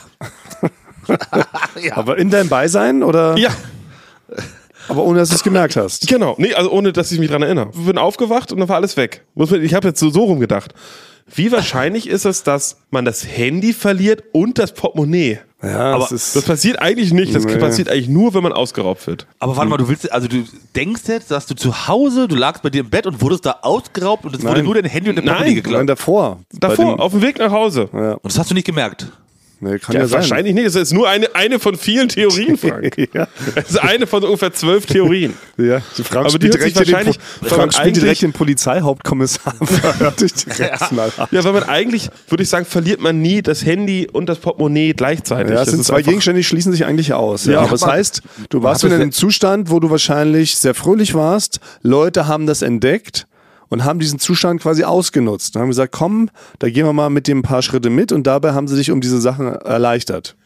Aber 1.97 2.17
in 2.19 2.31
deinem 2.31 2.49
Beisein 2.49 3.03
oder? 3.03 3.37
Ja, 3.37 3.51
Aber 4.89 5.03
ohne 5.05 5.19
dass 5.19 5.31
du 5.31 5.35
es 5.35 5.43
gemerkt 5.43 5.75
hast. 5.77 6.07
Genau, 6.07 6.35
nee, 6.39 6.55
also 6.55 6.71
ohne, 6.71 6.93
dass 6.93 7.11
ich 7.13 7.19
mich 7.19 7.29
dran 7.31 7.43
erinnere. 7.43 7.71
Ich 7.73 7.85
bin 7.87 7.99
aufgewacht 7.99 8.53
und 8.53 8.61
dann 8.61 8.69
war 8.69 8.77
alles 8.77 8.97
weg. 8.97 9.25
Ich 9.37 9.75
habe 9.75 9.89
jetzt 9.89 9.99
so, 10.01 10.11
so 10.11 10.25
rumgedacht. 10.25 10.75
Wie 11.35 11.51
wahrscheinlich 11.51 12.09
ist 12.09 12.25
es, 12.25 12.43
dass 12.45 12.77
man 12.91 13.05
das 13.05 13.27
Handy 13.27 13.73
verliert 13.73 14.23
und 14.33 14.59
das 14.59 14.75
Portemonnaie? 14.75 15.41
Ja, 15.63 15.93
Aber 15.95 16.01
das 16.01 16.13
ist- 16.13 16.35
das 16.37 16.45
passiert 16.45 16.81
eigentlich 16.83 17.13
nicht. 17.13 17.35
Das 17.35 17.45
Nee. 17.45 17.57
passiert 17.57 17.89
eigentlich 17.89 18.09
nur, 18.09 18.35
wenn 18.35 18.43
man 18.43 18.53
ausgeraubt 18.53 19.07
wird. 19.07 19.27
Aber 19.39 19.57
warte 19.57 19.71
mal, 19.71 19.77
du 19.77 19.89
willst, 19.89 20.11
also 20.11 20.27
du 20.27 20.45
denkst 20.75 21.03
jetzt, 21.07 21.31
dass 21.31 21.47
du 21.47 21.55
zu 21.55 21.87
Hause, 21.87 22.27
du 22.27 22.35
lagst 22.35 22.63
bei 22.63 22.71
dir 22.71 22.81
im 22.81 22.91
Bett 22.91 23.07
und 23.07 23.21
wurdest 23.21 23.47
da 23.47 23.59
ausgeraubt 23.63 24.25
und 24.25 24.35
es 24.35 24.43
wurde 24.43 24.55
Nein. 24.55 24.65
nur 24.65 24.75
dein 24.75 24.85
Handy 24.87 25.11
und 25.11 25.17
dein 25.17 25.25
Nein. 25.25 25.35
Portemonnaie 25.37 25.55
Nein, 25.55 25.63
geklaut. 25.63 25.89
davor. 25.89 26.39
Bei 26.61 26.69
Davor, 26.69 26.85
dem- 26.97 27.01
auf 27.01 27.13
dem 27.13 27.23
Weg 27.23 27.39
nach 27.39 27.53
Hause. 27.53 27.89
ja. 27.93 28.13
Und 28.15 28.25
das 28.25 28.39
hast 28.39 28.51
du 28.51 28.55
nicht 28.55 28.67
gemerkt. 28.67 29.07
Nee, 29.65 29.79
kann 29.79 29.95
Ja, 29.95 30.01
ja, 30.01 30.07
sein. 30.09 30.19
wahrscheinlich 30.21 30.55
nicht. 30.55 30.67
Das 30.67 30.75
ist 30.75 30.93
nur 30.93 31.09
eine, 31.09 31.33
eine 31.37 31.61
von 31.61 31.77
vielen 31.77 32.09
Theorien, 32.09 32.59
Frank. 32.59 32.97
ja. 33.15 33.29
Das 33.55 33.71
ist 33.71 33.79
eine 33.81 34.09
von 34.09 34.25
ungefähr 34.25 34.53
zwölf 34.53 34.87
Theorien. 34.87 35.35
Ja, 35.59 35.81
die 35.97 36.03
Frank 36.03 36.27
Aber 36.27 36.39
die 36.39 36.47
spielt 36.49 36.55
hört 36.55 36.63
sich 36.65 36.73
direkt, 36.73 36.89
den, 36.89 36.93
wahrscheinlich- 36.95 37.19
weil 37.41 37.51
Frank 37.51 37.75
spielt 37.75 37.97
direkt 37.97 38.23
den 38.23 38.33
Polizeihauptkommissar. 38.33 39.55
Verhört 39.65 40.21
dich 40.21 40.33
direkt 40.35 40.81
knallhart. 40.81 41.31
Ja, 41.31 41.45
weil 41.45 41.53
man 41.53 41.63
eigentlich, 41.65 42.09
würde 42.29 42.43
ich 42.43 42.49
sagen, 42.49 42.65
verliert 42.67 43.01
man 43.01 43.21
nie 43.21 43.43
das 43.43 43.65
Handy 43.65 44.09
und 44.13 44.27
das 44.29 44.39
Portemonnaie 44.39 44.95
gleichzeitig. 44.95 45.51
Ja, 45.53 45.59
das 45.59 45.69
es 45.69 45.75
sind 45.75 45.85
zwei 45.85 46.03
Gegenstände, 46.03 46.41
die 46.41 46.45
schließen 46.45 46.73
sich 46.73 46.85
eigentlich 46.85 47.13
aus. 47.13 47.45
Ja, 47.45 47.53
Ja, 47.53 47.61
aber 47.61 47.71
das 47.71 47.87
heißt, 47.87 48.23
du 48.49 48.63
warst 48.63 48.83
in 48.83 48.91
das- 48.91 49.01
einem 49.01 49.13
Zustand, 49.13 49.71
wo 49.71 49.79
du 49.79 49.91
wahrscheinlich 49.91 50.57
sehr 50.57 50.75
fröhlich 50.75 51.15
warst. 51.15 51.61
Leute 51.83 52.27
haben 52.27 52.47
das 52.47 52.63
entdeckt 52.63 53.27
und 53.73 53.85
haben 53.85 53.99
diesen 53.99 54.19
Zustand 54.19 54.61
quasi 54.61 54.85
ausgenutzt. 54.85 55.57
Und 55.57 55.63
haben 55.63 55.69
gesagt, 55.69 55.93
komm, 55.93 56.29
da 56.59 56.69
gehen 56.69 56.85
wir 56.85 56.93
mal 56.93 57.09
mit 57.09 57.27
dem 57.27 57.39
ein 57.39 57.43
paar 57.43 57.63
Schritte 57.63 57.89
mit 57.89 58.13
und 58.13 58.27
dabei 58.27 58.53
haben 58.53 58.69
sie 58.69 58.77
dich 58.77 58.91
um 58.91 59.01
diese 59.01 59.19
Sachen 59.21 59.47
erleichtert. 59.47 60.37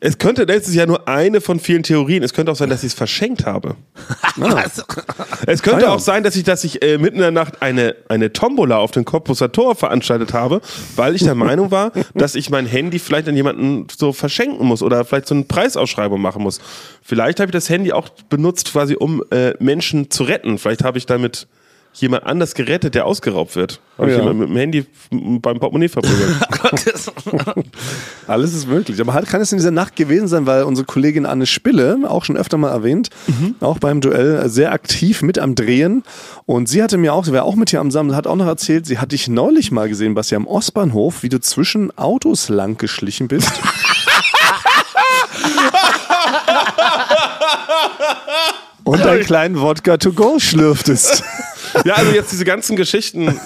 Es 0.00 0.18
könnte, 0.18 0.44
das 0.44 0.68
ist 0.68 0.74
ja 0.74 0.84
nur 0.84 1.08
eine 1.08 1.40
von 1.40 1.60
vielen 1.60 1.84
Theorien. 1.84 2.22
Es 2.24 2.34
könnte 2.34 2.50
auch 2.50 2.56
sein, 2.56 2.68
dass 2.68 2.82
ich 2.82 2.88
es 2.88 2.94
verschenkt 2.94 3.46
habe. 3.46 3.76
Es 5.46 5.62
könnte 5.62 5.86
Ah, 5.86 5.88
ja. 5.90 5.94
auch 5.94 6.00
sein, 6.00 6.24
dass 6.24 6.34
ich, 6.34 6.42
dass 6.42 6.64
ich 6.64 6.82
äh, 6.82 6.98
mitten 6.98 7.16
in 7.16 7.22
der 7.22 7.30
Nacht 7.30 7.62
eine, 7.62 7.94
eine 8.08 8.32
Tombola 8.32 8.78
auf 8.78 8.90
den 8.90 9.04
Cottbuser 9.04 9.52
Tor 9.52 9.76
veranstaltet 9.76 10.32
habe, 10.32 10.60
weil 10.96 11.14
ich 11.14 11.22
der 11.22 11.34
Meinung 11.36 11.70
war, 11.70 11.92
dass 12.14 12.34
ich 12.34 12.50
mein 12.50 12.66
Handy 12.66 12.98
vielleicht 12.98 13.28
an 13.28 13.36
jemanden 13.36 13.86
so 13.96 14.12
verschenken 14.12 14.66
muss 14.66 14.82
oder 14.82 15.04
vielleicht 15.04 15.28
so 15.28 15.34
eine 15.34 15.44
Preisausschreibung 15.44 16.20
machen 16.20 16.42
muss. 16.42 16.60
Vielleicht 17.02 17.38
habe 17.38 17.50
ich 17.50 17.52
das 17.52 17.70
Handy 17.70 17.92
auch 17.92 18.08
benutzt, 18.28 18.72
quasi 18.72 18.96
um 18.96 19.22
äh, 19.30 19.54
Menschen 19.60 20.10
zu 20.10 20.24
retten. 20.24 20.58
Vielleicht 20.58 20.82
habe 20.82 20.98
ich 20.98 21.06
damit 21.06 21.46
jemand 21.94 22.26
anders 22.26 22.54
gerettet, 22.54 22.94
der 22.94 23.06
ausgeraubt 23.06 23.54
wird. 23.56 23.80
Habe 23.98 24.10
ich 24.10 24.16
Ja. 24.16 24.22
jemand 24.22 24.40
mit 24.40 24.48
dem 24.48 24.56
Handy 24.56 24.86
beim 25.40 25.58
Portemonnaie 25.60 25.88
verprügelt. 25.88 26.36
Alles 28.26 28.52
ist 28.54 28.66
möglich. 28.68 29.00
Aber 29.00 29.14
halt 29.14 29.26
kann 29.28 29.40
es 29.40 29.52
in 29.52 29.58
dieser 29.58 29.70
Nacht 29.70 29.94
gewesen 29.96 30.26
sein, 30.26 30.46
weil 30.46 30.64
unsere 30.64 30.84
Kollegin 30.86 31.24
Anne 31.26 31.46
Spille, 31.46 31.98
auch 32.08 32.24
schon 32.24 32.36
öfter 32.36 32.56
mal 32.56 32.70
erwähnt, 32.70 33.10
auch 33.60 33.78
beim 33.78 34.00
Duell 34.00 34.48
sehr 34.48 34.72
aktiv 34.72 35.22
mit 35.22 35.38
am 35.38 35.54
Drehen. 35.54 36.02
Und 36.46 36.68
sie 36.68 36.82
hatte 36.82 36.96
mir 36.98 37.14
auch, 37.14 37.24
sie 37.24 37.32
war 37.32 37.44
auch 37.44 37.54
mit 37.54 37.70
hier 37.70 37.80
am 37.80 37.90
Samstag, 37.90 38.16
hat 38.16 38.26
auch 38.26 38.36
noch 38.36 38.46
erzählt, 38.46 38.86
sie 38.86 38.98
hat 38.98 39.12
dich 39.12 39.28
neulich 39.28 39.70
mal 39.70 39.88
gesehen, 39.88 40.14
Basti, 40.14 40.34
am 40.34 40.46
Ostbahnhof, 40.46 41.22
wie 41.22 41.28
du 41.28 41.40
zwischen 41.40 41.96
Autos 41.96 42.48
lang 42.48 42.76
geschlichen 42.76 43.28
bist. 43.28 43.52
Und 48.84 49.00
einen 49.02 49.24
kleinen 49.24 49.60
Wodka 49.60 49.96
to 49.96 50.12
go 50.12 50.38
schlürftest. 50.38 51.22
Ja, 51.84 51.94
also 51.94 52.12
jetzt 52.12 52.32
diese 52.32 52.44
ganzen 52.44 52.76
Geschichten, 52.76 53.38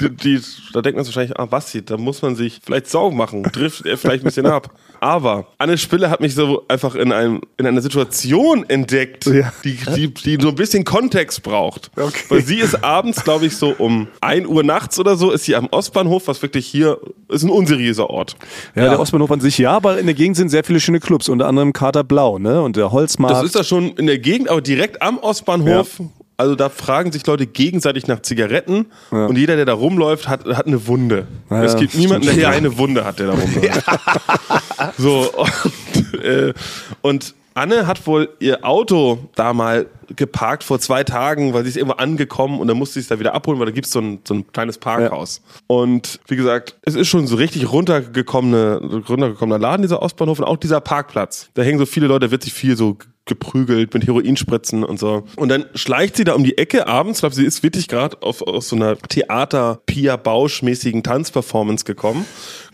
die, 0.00 0.10
die, 0.10 0.40
da 0.72 0.82
denkt 0.82 0.96
man 0.96 1.04
sich 1.04 1.14
wahrscheinlich, 1.14 1.38
ah, 1.38 1.46
Basti, 1.46 1.84
da 1.84 1.96
muss 1.96 2.22
man 2.22 2.36
sich 2.36 2.60
vielleicht 2.64 2.88
Sorgen 2.88 3.16
machen, 3.16 3.44
trifft 3.44 3.86
er 3.86 3.96
vielleicht 3.96 4.22
ein 4.22 4.26
bisschen 4.26 4.46
ab. 4.46 4.70
Aber 5.00 5.46
Anne 5.58 5.78
Spille 5.78 6.10
hat 6.10 6.20
mich 6.20 6.34
so 6.34 6.64
einfach 6.66 6.96
in, 6.96 7.12
einem, 7.12 7.40
in 7.56 7.66
einer 7.66 7.80
Situation 7.80 8.68
entdeckt, 8.68 9.26
Ja. 9.26 9.52
die, 9.64 9.78
die, 9.94 10.12
die 10.12 10.38
so 10.40 10.48
ein 10.48 10.54
bisschen 10.56 10.84
Kontext 10.84 11.42
braucht. 11.44 11.90
Okay. 11.96 12.24
Weil 12.28 12.42
sie 12.42 12.56
ist 12.58 12.82
abends, 12.82 13.22
glaube 13.22 13.46
ich, 13.46 13.56
so 13.56 13.74
um 13.78 14.08
1 14.20 14.46
Uhr 14.48 14.64
nachts 14.64 14.98
oder 14.98 15.16
so, 15.16 15.30
ist 15.30 15.44
sie 15.44 15.54
am 15.54 15.68
Ostbahnhof, 15.70 16.26
was 16.26 16.42
wirklich 16.42 16.66
hier 16.66 16.98
ist 17.28 17.44
ein 17.44 17.50
unseriöser 17.50 18.10
Ort. 18.10 18.36
Ja, 18.74 18.88
der 18.88 18.98
Ostbahnhof 19.00 19.30
an 19.30 19.40
sich 19.40 19.56
ja, 19.58 19.70
aber 19.72 19.98
in 19.98 20.06
der 20.06 20.14
Gegend 20.16 20.36
sind 20.36 20.48
sehr 20.48 20.64
viele 20.64 20.80
schöne 20.80 20.98
Clubs, 20.98 21.28
unter 21.28 21.46
anderem 21.46 21.72
Kater 21.72 22.02
Blau, 22.02 22.38
ne? 22.38 22.60
Und 22.62 22.76
der 22.76 22.90
Holzmarkt. 22.90 23.36
Das 23.36 23.44
ist 23.44 23.54
da 23.54 23.62
schon 23.62 23.90
in 23.92 24.06
der 24.06 24.18
Gegend, 24.18 24.48
aber 24.48 24.60
direkt 24.62 25.00
am 25.00 25.18
Ostbahnhof. 25.18 26.00
Also 26.40 26.54
da 26.54 26.68
fragen 26.68 27.10
sich 27.10 27.26
Leute 27.26 27.48
gegenseitig 27.48 28.06
nach 28.06 28.22
Zigaretten 28.22 28.86
und 29.10 29.36
jeder, 29.36 29.56
der 29.56 29.64
da 29.64 29.72
rumläuft, 29.72 30.28
hat, 30.28 30.44
hat 30.44 30.68
eine 30.68 30.86
Wunde. 30.86 31.26
Ja, 31.50 31.64
es 31.64 31.74
gibt 31.74 31.96
niemanden, 31.96 32.26
der 32.26 32.34
schon. 32.34 32.42
keine 32.42 32.78
Wunde 32.78 33.04
hat, 33.04 33.18
der 33.18 33.26
da 33.26 33.32
rumläuft. 33.32 33.84
So, 34.98 35.32
und, 35.34 36.22
äh, 36.22 36.54
und 37.02 37.34
Anne 37.58 37.88
hat 37.88 38.06
wohl 38.06 38.28
ihr 38.38 38.64
Auto 38.64 39.18
da 39.34 39.52
mal 39.52 39.86
geparkt 40.14 40.62
vor 40.62 40.78
zwei 40.78 41.02
Tagen, 41.02 41.52
weil 41.52 41.64
sie 41.64 41.70
ist 41.70 41.76
irgendwo 41.76 41.96
angekommen 41.96 42.60
und 42.60 42.68
dann 42.68 42.78
musste 42.78 42.94
sie 42.94 43.00
es 43.00 43.08
da 43.08 43.18
wieder 43.18 43.34
abholen, 43.34 43.58
weil 43.58 43.66
da 43.66 43.72
gibt 43.72 43.88
so 43.88 44.00
es 44.00 44.18
so 44.24 44.34
ein 44.34 44.52
kleines 44.52 44.78
Parkhaus. 44.78 45.42
Und 45.66 46.20
wie 46.28 46.36
gesagt, 46.36 46.76
es 46.82 46.94
ist 46.94 47.08
schon 47.08 47.26
so 47.26 47.36
richtig 47.36 47.70
runtergekommene, 47.70 49.02
runtergekommener 49.08 49.58
Laden, 49.58 49.82
dieser 49.82 50.00
Ostbahnhof 50.00 50.38
und 50.38 50.44
auch 50.44 50.56
dieser 50.56 50.80
Parkplatz. 50.80 51.50
Da 51.54 51.62
hängen 51.62 51.80
so 51.80 51.86
viele 51.86 52.06
Leute, 52.06 52.26
da 52.26 52.30
wird 52.30 52.44
sich 52.44 52.52
viel 52.52 52.76
so 52.76 52.96
geprügelt 53.28 53.92
mit 53.92 54.06
Heroinspritzen 54.06 54.82
und 54.82 54.98
so. 54.98 55.24
Und 55.36 55.50
dann 55.50 55.66
schleicht 55.74 56.16
sie 56.16 56.24
da 56.24 56.32
um 56.32 56.44
die 56.44 56.56
Ecke 56.56 56.86
abends, 56.86 57.18
ich 57.18 57.20
glaube, 57.20 57.34
sie 57.34 57.44
ist 57.44 57.62
wirklich 57.62 57.86
gerade 57.86 58.22
auf, 58.22 58.40
aus 58.40 58.70
so 58.70 58.76
einer 58.76 58.96
Theater-Pia 58.96 60.16
Bausch-mäßigen 60.16 61.02
Tanzperformance 61.02 61.84
gekommen, 61.84 62.24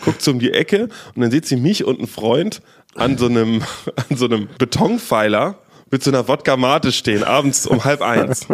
guckt 0.04 0.22
so 0.22 0.30
um 0.30 0.38
die 0.38 0.52
Ecke 0.52 0.88
und 1.14 1.22
dann 1.22 1.30
sieht 1.30 1.46
sie 1.46 1.56
mich 1.56 1.84
und 1.84 1.98
einen 1.98 2.06
Freund 2.06 2.62
an 2.96 3.18
so 3.18 3.26
einem, 3.26 3.62
an 4.10 4.16
so 4.16 4.26
einem 4.26 4.48
Betonpfeiler 4.58 5.56
mit 5.90 6.02
so 6.02 6.10
einer 6.10 6.26
Wodka 6.28 6.56
Mate 6.56 6.92
stehen, 6.92 7.22
abends 7.24 7.66
um 7.66 7.84
halb 7.84 8.02
eins. 8.02 8.46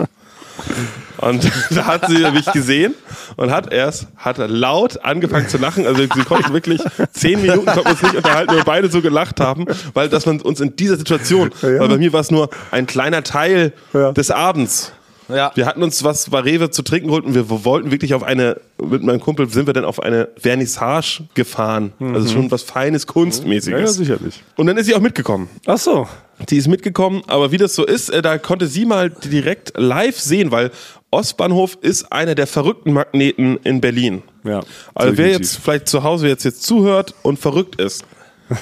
Und 1.18 1.50
da 1.70 1.86
hat 1.86 2.06
sie 2.08 2.18
mich 2.32 2.46
gesehen 2.52 2.94
und 3.36 3.50
hat 3.50 3.72
erst, 3.72 4.08
hat 4.16 4.36
laut 4.38 5.02
angefangen 5.04 5.48
zu 5.48 5.58
lachen. 5.58 5.86
Also 5.86 6.02
sie 6.02 6.24
konnten 6.24 6.52
wirklich 6.52 6.82
zehn 7.12 7.40
Minuten 7.40 7.66
konnten 7.66 7.84
wir 7.84 7.90
uns 7.92 8.02
nicht 8.02 8.14
unterhalten, 8.14 8.50
weil 8.50 8.56
wir 8.58 8.64
beide 8.64 8.90
so 8.90 9.00
gelacht 9.00 9.40
haben, 9.40 9.66
weil 9.94 10.08
dass 10.08 10.26
man 10.26 10.40
uns 10.40 10.60
in 10.60 10.76
dieser 10.76 10.96
Situation, 10.96 11.50
weil 11.62 11.88
bei 11.88 11.98
mir 11.98 12.12
war 12.12 12.20
es 12.20 12.30
nur 12.30 12.50
ein 12.70 12.86
kleiner 12.86 13.22
Teil 13.22 13.72
Ja. 13.92 14.12
des 14.12 14.30
Abends. 14.30 14.92
Ja. 15.34 15.52
Wir 15.54 15.66
hatten 15.66 15.82
uns 15.82 16.02
was 16.04 16.28
bei 16.30 16.40
Rewe 16.40 16.70
zu 16.70 16.82
trinken 16.82 17.08
geholt 17.08 17.24
und 17.24 17.34
wir 17.34 17.48
wollten 17.64 17.90
wirklich 17.90 18.14
auf 18.14 18.22
eine, 18.22 18.60
mit 18.82 19.02
meinem 19.02 19.20
Kumpel 19.20 19.48
sind 19.48 19.66
wir 19.66 19.72
dann 19.74 19.84
auf 19.84 20.02
eine 20.02 20.28
Vernissage 20.36 21.24
gefahren. 21.34 21.92
Also 22.00 22.28
schon 22.32 22.50
was 22.50 22.62
Feines, 22.62 23.02
Ja, 23.02 23.08
ja, 23.08 23.12
Kunstmäßiges. 23.12 23.94
sicherlich. 23.94 24.42
und 24.56 24.66
dann 24.66 24.76
ist 24.76 24.86
sie 24.86 24.94
auch 24.94 25.00
mitgekommen. 25.00 25.48
Ach 25.66 25.78
so. 25.78 26.08
Die 26.48 26.56
ist 26.56 26.68
mitgekommen, 26.68 27.22
aber 27.26 27.52
wie 27.52 27.58
das 27.58 27.74
so 27.74 27.84
ist, 27.84 28.08
äh, 28.08 28.22
da 28.22 28.38
konnte 28.38 28.66
sie 28.66 28.86
mal 28.86 29.10
direkt 29.10 29.72
live 29.76 30.18
sehen, 30.18 30.50
weil 30.50 30.70
Ostbahnhof 31.10 31.76
ist 31.82 32.10
einer 32.12 32.34
der 32.34 32.46
verrückten 32.46 32.92
Magneten 32.94 33.58
in 33.64 33.80
Berlin. 33.80 34.22
Ja, 34.44 34.60
Also 34.94 35.18
wer 35.18 35.28
jetzt 35.28 35.58
vielleicht 35.58 35.88
zu 35.88 36.02
Hause 36.02 36.28
jetzt, 36.28 36.44
jetzt 36.44 36.62
zuhört 36.62 37.14
und 37.22 37.38
verrückt 37.38 37.78
ist, 37.80 38.04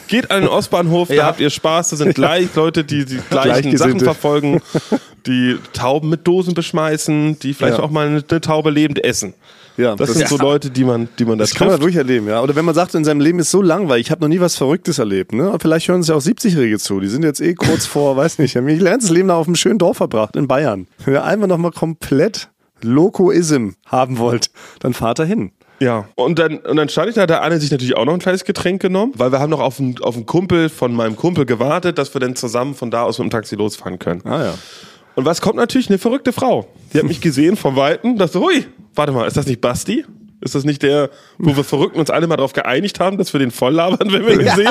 geht 0.09 0.31
an 0.33 0.41
den 0.43 0.49
Ostbahnhof, 0.49 1.07
da 1.09 1.15
Ja. 1.15 1.25
habt 1.27 1.39
ihr 1.41 1.51
Spaß, 1.51 1.91
da 1.91 1.97
sind 1.97 2.15
gleich 2.17 2.49
Leute, 2.57 2.83
die 2.85 3.05
die 3.05 3.21
gleichen 3.31 3.77
Sachen 3.77 4.01
verfolgen, 4.01 4.61
die 5.27 5.57
Tauben 5.73 6.09
mit 6.09 6.27
Dosen 6.27 6.55
beschmeißen, 6.55 7.39
die 7.39 7.55
vielleicht 7.55 7.79
Ja. 7.79 7.85
auch 7.85 7.91
mal 7.91 8.07
eine, 8.07 8.25
eine 8.29 8.41
Taube 8.41 8.71
lebend 8.71 9.03
essen. 9.05 9.35
Ja, 9.77 9.95
Das, 9.95 10.09
das 10.09 10.19
sind 10.19 10.29
so 10.29 10.39
Leute, 10.39 10.71
die 10.71 10.83
man, 10.83 11.09
die 11.21 11.25
man 11.25 11.39
da 11.39 11.45
Das 11.45 11.55
kann 11.55 11.69
man 11.69 11.77
trifft. 11.77 11.83
wirklich 11.83 11.97
erleben, 11.99 12.27
ja. 12.27 12.43
Oder 12.43 12.57
wenn 12.57 12.65
man 12.65 12.75
sagt, 12.75 12.95
in 12.97 13.05
seinem 13.05 13.21
Leben 13.21 13.39
ist 13.39 13.51
so 13.53 13.63
langweilig, 13.63 14.07
ich 14.07 14.11
habe 14.11 14.21
noch 14.23 14.29
nie 14.29 14.41
was 14.41 14.57
Verrücktes 14.57 14.99
erlebt, 14.99 15.33
ne? 15.33 15.57
Vielleicht 15.61 15.87
hören 15.87 16.03
sich 16.03 16.13
auch 16.13 16.21
70-Jährige 16.21 16.79
zu. 16.81 16.99
Die 16.99 17.07
sind 17.07 17.23
jetzt 17.23 17.41
eh 17.41 17.55
kurz 17.55 17.87
vor, 17.87 18.17
weiß 18.17 18.39
nicht, 18.41 18.57
haben 18.57 18.69
ihr 18.69 18.79
ganzes 18.79 19.11
Leben 19.11 19.29
da 19.29 19.37
auf 19.37 19.47
einem 19.47 19.55
schönen 19.55 19.79
Dorf 19.79 19.99
verbracht, 19.99 20.35
in 20.35 20.49
Bayern. 20.49 20.89
Wenn 21.05 21.15
ihr 21.15 21.23
einfach 21.25 21.47
nochmal 21.47 21.71
komplett 21.71 22.49
Lokoism 22.83 23.71
haben 23.87 24.19
wollt, 24.19 24.51
dann 24.81 24.95
fahrt 24.95 25.21
da 25.21 25.25
hin. 25.25 25.53
Ja, 25.81 26.07
und 26.17 26.41
dann, 26.41 26.57
und 26.59 26.77
dann 26.77 26.89
stand 26.89 27.11
ich 27.11 27.15
da, 27.15 27.23
hat 27.23 27.31
Anne 27.31 27.61
sich 27.61 27.71
natürlich 27.71 27.97
auch 27.97 28.05
noch 28.05 28.13
ein 28.15 28.19
kleines 28.19 28.45
Getränk 28.45 28.83
genommen, 28.83 29.13
weil 29.17 29.31
wir 29.31 29.39
haben 29.39 29.51
noch 29.51 29.61
auf 29.61 29.79
einen, 29.79 29.97
auf 30.03 30.17
einen 30.17 30.27
Kumpel 30.27 30.71
von 30.71 30.93
meinem 30.93 31.15
Kumpel 31.15 31.47
gewartet, 31.47 31.99
dass 31.99 32.13
wir 32.15 32.21
dann 32.21 32.35
zusammen 32.35 32.75
von 32.75 32.91
da 32.91 33.03
aus 33.05 33.19
mit 33.21 33.27
dem 33.27 33.31
Taxi 33.31 33.55
losfahren 33.55 34.01
können. 34.01 34.23
Ah 34.25 34.43
ja. 34.43 34.55
Und 35.19 35.25
was 35.25 35.41
kommt 35.41 35.57
natürlich? 35.57 35.89
Eine 35.89 35.99
verrückte 35.99 36.33
Frau. 36.33 36.69
Die 36.93 36.99
hat 36.99 37.05
mich 37.05 37.21
gesehen 37.21 37.57
vom 37.57 37.75
Weiten, 37.75 38.19
dachte, 38.19 38.39
hui, 38.39 38.67
warte 38.95 39.11
mal, 39.11 39.27
ist 39.27 39.37
das 39.37 39.47
nicht 39.47 39.61
Basti? 39.61 40.05
Ist 40.41 40.55
das 40.55 40.63
nicht 40.63 40.81
der, 40.85 41.11
wo 41.39 41.57
wir 41.57 41.65
Verrückten 41.65 41.99
uns 41.99 42.09
alle 42.09 42.29
mal 42.29 42.37
darauf 42.37 42.53
geeinigt 42.53 43.01
haben, 43.01 43.19
dass 43.19 43.33
wir 43.33 43.41
den 43.41 43.51
voll 43.51 43.75
labern, 43.75 44.13
wenn 44.13 44.25
wir 44.25 44.41
ihn 44.41 44.55
sehen? 44.55 44.71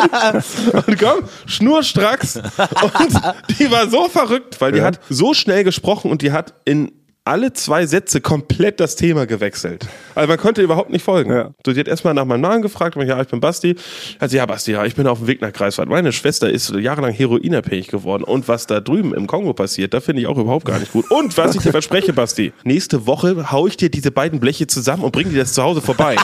Und 0.88 0.98
komm, 0.98 1.26
schnurstracks. 1.48 2.38
Und 2.38 3.22
die 3.60 3.70
war 3.70 3.90
so 3.90 4.08
verrückt, 4.08 4.62
weil 4.62 4.72
die 4.72 4.84
hat 4.84 5.02
so 5.10 5.34
schnell 5.34 5.66
gesprochen 5.66 6.10
und 6.12 6.22
die 6.22 6.32
hat 6.32 6.54
in 6.64 6.94
alle 7.28 7.54
zwei 7.54 7.86
Sätze 7.86 8.22
komplett 8.22 8.80
das 8.80 8.96
Thema 8.96 9.26
gewechselt. 9.26 9.86
Also 10.16 10.28
man 10.30 10.38
konnte 10.38 10.62
überhaupt 10.62 10.90
nicht 10.90 11.04
folgen. 11.04 11.32
Ja. 11.32 11.52
So, 11.66 11.74
die 11.74 11.80
hat 11.80 11.88
erstmal 11.88 12.14
nach 12.14 12.26
meinem 12.26 12.42
Namen 12.42 12.62
gefragt, 12.62 12.96
und 12.96 13.04
ich, 13.04 13.10
ja, 13.10 13.22
ich 13.22 13.28
bin 13.28 13.42
Basti. 13.42 13.76
Hat 14.20 14.30
sie, 14.30 14.38
ja, 14.38 14.46
Basti, 14.46 14.72
ja, 14.72 14.86
ich 14.86 14.96
bin 14.96 15.06
auf 15.08 15.20
dem 15.20 15.28
Weg 15.28 15.42
nach 15.42 15.52
Greifswald. 15.52 15.90
Meine 15.90 16.14
Schwester 16.14 16.50
ist 16.50 16.72
jahrelang 16.72 17.12
heroinabhängig 17.12 17.90
geworden. 17.90 18.24
Und 18.24 18.48
was 18.48 18.66
da 18.66 18.80
drüben 18.80 19.14
im 19.14 19.28
Kongo 19.28 19.54
passiert, 19.54 19.94
da 19.94 20.00
finde 20.00 20.22
ich 20.22 20.28
auch 20.28 20.38
überhaupt 20.38 20.66
gar 20.66 20.80
nicht 20.80 20.94
gut. 20.94 21.10
Und 21.12 21.38
was 21.38 21.56
ich 21.56 21.62
dir 21.62 21.72
verspreche, 21.72 22.14
Basti, 22.14 22.54
nächste 22.64 23.06
Woche 23.06 23.52
hau 23.52 23.68
ich 23.68 23.76
dir 23.76 23.90
diese 23.90 24.12
beiden 24.12 24.40
Bleche 24.40 24.68
zusammen 24.68 25.04
und 25.04 25.12
bring 25.12 25.30
dir 25.30 25.40
das 25.40 25.54
zu 25.54 25.62
Hause 25.62 25.82
vorbei. 25.82 26.16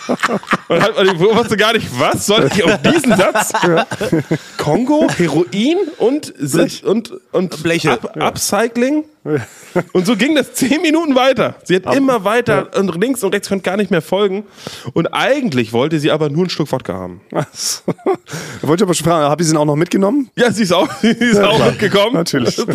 und 0.68 0.82
halt, 0.82 0.98
und 0.98 1.06
ich 1.06 1.18
wusste 1.18 1.56
gar 1.56 1.72
nicht, 1.72 1.88
was 1.98 2.26
soll 2.26 2.48
ich 2.52 2.62
auf 2.62 2.80
diesen 2.82 3.16
Satz? 3.16 3.52
Kongo, 4.58 5.08
Heroin 5.16 5.78
und, 5.98 6.34
und, 6.84 7.12
und 7.32 7.62
Bleche. 7.62 7.92
Up, 7.92 8.16
Upcycling? 8.16 9.04
Und 9.92 10.06
so 10.06 10.16
ging 10.16 10.34
das 10.34 10.54
zehn 10.54 10.82
Minuten 10.82 11.14
weiter. 11.14 11.54
Sie 11.64 11.76
hat 11.76 11.94
immer 11.94 12.24
weiter 12.24 12.70
und 12.76 12.94
links 13.00 13.22
und 13.22 13.32
rechts 13.32 13.48
konnte 13.48 13.62
gar 13.62 13.76
nicht 13.76 13.90
mehr 13.90 14.02
folgen. 14.02 14.44
Und 14.92 15.08
eigentlich 15.08 15.72
wollte 15.72 15.98
sie 16.00 16.10
aber 16.10 16.28
nur 16.28 16.46
ein 16.46 16.50
Stück 16.50 16.70
Wodka 16.72 16.92
haben. 16.92 17.20
Ich 17.30 18.68
wollte 18.68 18.84
aber 18.84 18.94
schon 18.94 19.06
fragen, 19.06 19.30
habt 19.30 19.40
ihr 19.40 19.44
sie 19.44 19.52
denn 19.52 19.60
auch 19.60 19.64
noch 19.64 19.76
mitgenommen? 19.76 20.28
Ja, 20.36 20.50
sie 20.50 20.64
ist 20.64 20.72
auch, 20.72 20.88
sie 21.00 21.08
ist 21.08 21.40
auch 21.40 21.56
klar. 21.56 21.70
mitgekommen. 21.70 22.14
Natürlich. 22.14 22.56
So. 22.62 22.66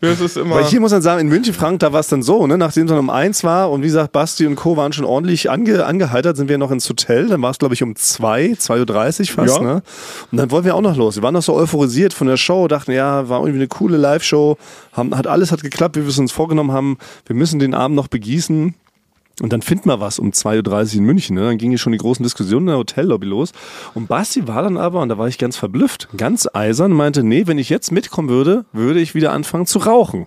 Das 0.00 0.20
ist 0.20 0.36
immer. 0.36 0.56
Weil 0.56 0.64
hier 0.64 0.80
muss 0.80 0.92
man 0.92 1.02
sagen, 1.02 1.20
in 1.20 1.28
München, 1.28 1.52
Frank, 1.54 1.80
da 1.80 1.92
war 1.92 2.00
es 2.00 2.08
dann 2.08 2.22
so, 2.22 2.46
ne? 2.46 2.56
nachdem 2.58 2.84
es 2.84 2.90
dann 2.90 2.98
um 2.98 3.10
eins 3.10 3.44
war 3.44 3.70
und 3.70 3.82
wie 3.82 3.86
gesagt, 3.86 4.12
Basti 4.12 4.46
und 4.46 4.56
Co. 4.56 4.76
waren 4.76 4.92
schon 4.92 5.04
ordentlich 5.04 5.50
ange, 5.50 5.84
angeheitert, 5.84 6.36
sind 6.36 6.48
wir 6.48 6.58
noch 6.58 6.70
ins 6.70 6.88
Hotel. 6.88 7.28
Dann 7.28 7.42
war 7.42 7.50
es, 7.50 7.58
glaube 7.58 7.74
ich, 7.74 7.82
um 7.82 7.96
zwei, 7.96 8.52
2.30 8.58 9.20
Uhr 9.20 9.26
fast. 9.26 9.56
Ja. 9.56 9.62
Ne? 9.62 9.82
Und 10.30 10.38
dann 10.38 10.50
wollten 10.50 10.66
wir 10.66 10.74
auch 10.74 10.80
noch 10.80 10.96
los. 10.96 11.16
Wir 11.16 11.22
waren 11.22 11.34
noch 11.34 11.42
so 11.42 11.54
euphorisiert 11.54 12.12
von 12.12 12.26
der 12.26 12.36
Show, 12.36 12.68
dachten, 12.68 12.92
ja, 12.92 13.28
war 13.28 13.40
irgendwie 13.40 13.58
eine 13.58 13.68
coole 13.68 13.96
Live-Show. 13.96 14.56
Haben, 14.92 15.16
hat 15.16 15.26
alles 15.26 15.52
hat 15.52 15.59
geklappt, 15.62 15.96
wie 15.96 16.02
wir 16.02 16.08
es 16.08 16.18
uns 16.18 16.32
vorgenommen 16.32 16.72
haben. 16.72 16.98
Wir 17.26 17.36
müssen 17.36 17.58
den 17.58 17.74
Abend 17.74 17.96
noch 17.96 18.08
begießen. 18.08 18.74
Und 19.40 19.52
dann 19.54 19.62
finden 19.62 19.88
wir 19.88 20.00
was 20.00 20.18
um 20.18 20.30
2.30 20.30 20.94
Uhr 20.94 20.98
in 20.98 21.04
München. 21.04 21.34
Ne? 21.34 21.42
Dann 21.42 21.56
gingen 21.56 21.72
hier 21.72 21.78
schon 21.78 21.92
die 21.92 21.98
großen 21.98 22.22
Diskussionen 22.22 22.66
in 22.66 22.72
der 22.72 22.78
Hotellobby 22.78 23.26
los. 23.26 23.52
Und 23.94 24.06
Basti 24.06 24.46
war 24.46 24.62
dann 24.62 24.76
aber, 24.76 25.00
und 25.00 25.08
da 25.08 25.16
war 25.16 25.28
ich 25.28 25.38
ganz 25.38 25.56
verblüfft, 25.56 26.08
ganz 26.16 26.46
eisern, 26.52 26.92
meinte, 26.92 27.22
nee, 27.22 27.46
wenn 27.46 27.58
ich 27.58 27.70
jetzt 27.70 27.90
mitkommen 27.90 28.28
würde, 28.28 28.66
würde 28.72 29.00
ich 29.00 29.14
wieder 29.14 29.32
anfangen 29.32 29.66
zu 29.66 29.78
rauchen. 29.78 30.26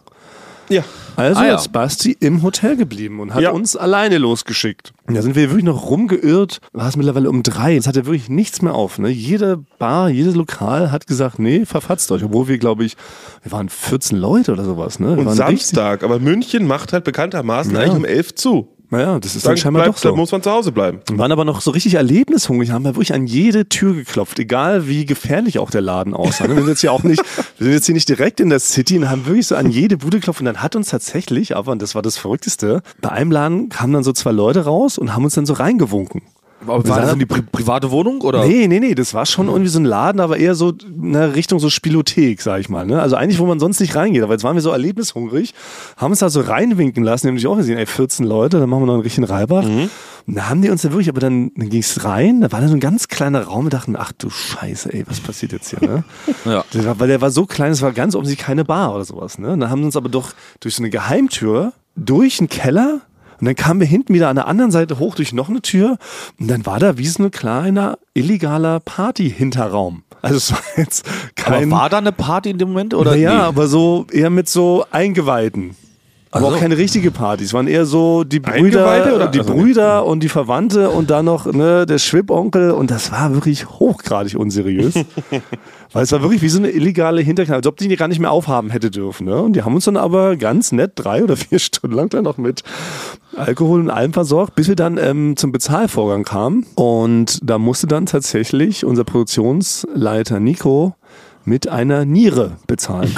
Ja. 0.73 0.83
Also 1.15 1.41
Ah, 1.41 1.45
ja. 1.45 1.55
ist 1.55 1.71
Basti 1.71 2.17
im 2.19 2.41
Hotel 2.41 2.75
geblieben 2.75 3.19
und 3.19 3.33
hat 3.35 3.41
Ja. 3.41 3.51
uns 3.51 3.75
alleine 3.75 4.17
losgeschickt. 4.17 4.93
Da 5.07 5.21
sind 5.21 5.35
wir 5.35 5.49
wirklich 5.49 5.63
noch 5.63 5.89
rumgeirrt. 5.89 6.59
War 6.71 6.87
es 6.87 6.95
mittlerweile 6.97 7.29
um 7.29 7.43
drei. 7.43 7.75
Es 7.77 7.85
hatte 7.87 8.05
wirklich 8.07 8.29
nichts 8.29 8.61
mehr 8.63 8.73
auf. 8.73 8.97
Ne? 8.97 9.09
Jede 9.09 9.63
Bar, 9.77 10.09
jedes 10.09 10.33
Lokal 10.35 10.91
hat 10.91 11.05
gesagt, 11.05 11.37
nee, 11.39 11.65
verfatzt 11.65 12.11
euch. 12.11 12.23
Obwohl 12.23 12.47
wir, 12.47 12.57
glaube 12.57 12.83
ich, 12.83 12.95
wir 13.43 13.51
waren 13.51 13.69
14 13.69 14.17
Leute 14.17 14.51
oder 14.53 14.63
sowas. 14.65 14.99
Ne? 14.99 15.15
Wir 15.17 15.27
Und 15.27 15.35
Samstag. 15.35 16.03
Aber 16.03 16.19
München 16.19 16.65
macht 16.65 16.93
halt 16.93 17.03
bekanntermaßen 17.03 17.73
Ja. 17.75 17.81
eigentlich 17.81 17.95
um 17.97 18.05
elf 18.05 18.33
zu. 18.33 18.69
Naja, 18.93 19.19
das 19.19 19.35
ist 19.35 19.43
Dann 19.43 19.53
dann 19.53 19.57
scheinbar 19.57 19.83
bleibt, 19.83 19.97
doch 19.97 20.01
so. 20.03 20.09
Da 20.09 20.15
muss 20.15 20.31
man 20.31 20.43
zu 20.43 20.51
Hause 20.51 20.71
bleiben. 20.71 20.99
Wir 21.09 21.17
waren 21.17 21.31
aber 21.31 21.45
noch 21.45 21.61
so 21.61 21.71
richtig 21.71 21.95
erlebnishungrig, 21.95 22.69
haben 22.69 22.85
wir 22.85 22.93
wirklich 22.93 23.15
an 23.15 23.25
jede 23.25 23.67
Tür 23.67 23.95
geklopft, 23.95 24.37
egal 24.37 24.87
wie 24.87 25.07
gefährlich 25.07 25.57
auch 25.57 25.71
der 25.71 25.81
Laden 25.81 26.13
aussah. 26.13 26.47
ne? 26.47 26.55
Wir 26.55 26.61
sind 26.61 26.69
jetzt 26.69 26.81
hier 26.81 26.91
auch 26.91 27.01
nicht, 27.01 27.19
wir 27.57 27.65
sind 27.65 27.73
jetzt 27.73 27.87
hier 27.87 27.95
nicht 27.95 28.07
direkt 28.07 28.39
in 28.39 28.51
der 28.51 28.59
City 28.59 28.99
und 28.99 29.09
haben 29.09 29.25
wirklich 29.25 29.47
so 29.47 29.55
an 29.55 29.71
jede 29.71 29.97
Bude 29.97 30.17
geklopft 30.19 30.41
und 30.41 30.45
dann 30.45 30.61
hat 30.61 30.75
uns 30.75 30.89
tatsächlich, 30.89 31.55
aber 31.55 31.71
und 31.71 31.81
das 31.81 31.95
war 31.95 32.03
das 32.03 32.17
Verrückteste, 32.17 32.83
bei 33.01 33.09
einem 33.09 33.31
Laden 33.31 33.69
kamen 33.69 33.93
dann 33.93 34.03
so 34.03 34.13
zwei 34.13 34.31
Leute 34.31 34.65
raus 34.65 34.99
und 34.99 35.15
haben 35.15 35.23
uns 35.23 35.33
dann 35.33 35.47
so 35.47 35.53
reingewunken. 35.53 36.21
Aber 36.67 36.87
war 36.87 37.01
das 37.01 37.09
denn 37.11 37.19
die 37.19 37.25
pri 37.25 37.41
private 37.41 37.91
Wohnung 37.91 38.21
oder? 38.21 38.45
Nee, 38.45 38.67
nee, 38.67 38.79
nee, 38.79 38.95
das 38.95 39.13
war 39.13 39.25
schon 39.25 39.47
irgendwie 39.47 39.69
so 39.69 39.79
ein 39.79 39.85
Laden, 39.85 40.19
aber 40.19 40.37
eher 40.37 40.55
so 40.55 40.71
in 40.71 41.15
Richtung 41.15 41.59
so 41.59 41.69
Spielothek, 41.69 42.41
sag 42.41 42.59
ich 42.59 42.69
mal. 42.69 42.85
Ne? 42.85 43.01
Also 43.01 43.15
eigentlich, 43.15 43.39
wo 43.39 43.45
man 43.45 43.59
sonst 43.59 43.79
nicht 43.79 43.95
reingeht. 43.95 44.23
Aber 44.23 44.33
jetzt 44.33 44.43
waren 44.43 44.55
wir 44.55 44.61
so 44.61 44.71
erlebnishungrig, 44.71 45.53
haben 45.97 46.11
uns 46.11 46.19
da 46.19 46.29
so 46.29 46.41
reinwinken 46.41 47.03
lassen, 47.03 47.27
nämlich 47.27 47.47
auch 47.47 47.57
gesehen, 47.57 47.77
ey, 47.77 47.85
14 47.85 48.25
Leute, 48.25 48.59
dann 48.59 48.69
machen 48.69 48.83
wir 48.83 48.87
noch 48.87 48.93
einen 48.93 49.03
richtigen 49.03 49.25
Reibach. 49.25 49.63
Mhm. 49.63 49.89
Und 50.25 50.35
da 50.35 50.49
haben 50.49 50.61
die 50.61 50.69
uns 50.69 50.83
ja 50.83 50.91
wirklich, 50.91 51.09
aber 51.09 51.19
dann, 51.19 51.51
dann 51.55 51.69
ging 51.69 51.81
es 51.81 52.05
rein, 52.05 52.41
da 52.41 52.51
war 52.51 52.61
da 52.61 52.67
so 52.67 52.73
ein 52.73 52.79
ganz 52.79 53.09
kleiner 53.09 53.41
Raum, 53.43 53.65
wir 53.65 53.69
dachten, 53.69 53.95
ach 53.97 54.13
du 54.13 54.29
Scheiße, 54.29 54.93
ey, 54.93 55.03
was 55.07 55.19
passiert 55.19 55.51
jetzt 55.51 55.69
hier, 55.69 55.87
ne? 55.87 56.03
Ja. 56.45 56.63
War, 56.73 56.99
weil 56.99 57.07
der 57.09 57.21
war 57.21 57.31
so 57.31 57.45
klein, 57.45 57.71
es 57.71 57.81
war 57.81 57.91
ganz 57.91 58.15
offensichtlich 58.15 58.45
keine 58.45 58.63
Bar 58.63 58.95
oder 58.95 59.05
sowas, 59.05 59.37
ne? 59.37 59.51
Und 59.51 59.59
dann 59.59 59.69
haben 59.69 59.81
sie 59.81 59.85
uns 59.87 59.97
aber 59.97 60.09
doch 60.09 60.31
durch 60.61 60.75
so 60.75 60.81
eine 60.81 60.89
Geheimtür, 60.89 61.73
durch 61.95 62.39
einen 62.39 62.49
Keller, 62.49 63.01
und 63.39 63.45
dann 63.45 63.55
kamen 63.55 63.79
wir 63.79 63.87
hinten 63.87 64.13
wieder 64.13 64.29
an 64.29 64.35
der 64.35 64.47
anderen 64.47 64.71
Seite 64.71 64.99
hoch 64.99 65.15
durch 65.15 65.33
noch 65.33 65.49
eine 65.49 65.61
Tür 65.61 65.97
und 66.39 66.49
dann 66.49 66.65
war 66.65 66.79
da 66.79 66.97
wie 66.97 67.07
so 67.07 67.23
ein 67.23 67.31
kleiner 67.31 67.97
illegaler 68.13 68.79
Party-Hinterraum. 68.79 70.03
Also 70.21 70.37
es 70.37 70.51
war 70.51 70.61
jetzt 70.77 71.05
Aber 71.45 71.57
kein... 71.57 71.71
war 71.71 71.89
da 71.89 71.97
eine 71.97 72.11
Party 72.11 72.49
in 72.49 72.57
dem 72.57 72.69
Moment 72.69 72.93
oder? 72.93 73.11
naja, 73.11 73.33
nee? 73.33 73.41
aber 73.41 73.67
so 73.67 74.07
eher 74.11 74.29
mit 74.29 74.47
so 74.47 74.85
Eingeweihten. 74.89 75.75
Aber 76.35 76.47
Ach 76.47 76.49
so. 76.49 76.55
auch 76.55 76.59
keine 76.59 76.77
richtige 76.77 77.11
Party. 77.11 77.43
Es 77.43 77.53
waren 77.53 77.67
eher 77.67 77.85
so 77.85 78.23
die 78.23 78.39
Brüder, 78.39 78.85
oder- 79.15 79.27
die 79.27 79.39
also- 79.41 79.53
Brüder 79.53 80.03
und 80.07 80.23
die 80.23 80.29
Verwandte 80.29 80.89
und 80.89 81.11
dann 81.11 81.25
noch 81.25 81.45
ne, 81.45 81.85
der 81.85 81.99
Schwibonkel 81.99 82.71
und 82.71 82.89
das 82.89 83.11
war 83.11 83.35
wirklich 83.35 83.69
hochgradig 83.69 84.35
unseriös. 84.35 84.95
Weil 85.93 86.03
es 86.03 86.11
war 86.11 86.23
wirklich 86.23 86.41
wie 86.41 86.49
so 86.49 86.57
eine 86.57 86.71
illegale 86.71 87.21
Hinterkneipe, 87.21 87.57
als 87.57 87.67
ob 87.67 87.77
die 87.77 87.87
die 87.87 87.97
gar 87.97 88.07
nicht 88.07 88.17
mehr 88.19 88.31
aufhaben 88.31 88.71
hätte 88.71 88.89
dürfen. 88.89 89.27
Ne? 89.27 89.39
Und 89.43 89.53
die 89.55 89.61
haben 89.61 89.75
uns 89.75 89.85
dann 89.85 89.95
aber 89.95 90.35
ganz 90.35 90.71
nett 90.71 90.93
drei 90.95 91.23
oder 91.23 91.37
vier 91.37 91.59
Stunden 91.59 91.95
lang 91.95 92.09
dann 92.09 92.23
noch 92.23 92.39
mit 92.39 92.63
Alkohol 93.37 93.81
und 93.81 93.91
allem 93.91 94.11
versorgt, 94.13 94.55
bis 94.55 94.67
wir 94.67 94.75
dann 94.75 94.97
ähm, 94.97 95.35
zum 95.37 95.51
Bezahlvorgang 95.51 96.23
kamen. 96.23 96.65
Und 96.73 97.39
da 97.47 97.59
musste 97.59 97.85
dann 97.85 98.07
tatsächlich 98.07 98.85
unser 98.85 99.03
Produktionsleiter 99.03 100.39
Nico 100.39 100.95
mit 101.45 101.67
einer 101.67 102.05
Niere 102.05 102.57
bezahlen. 102.67 103.13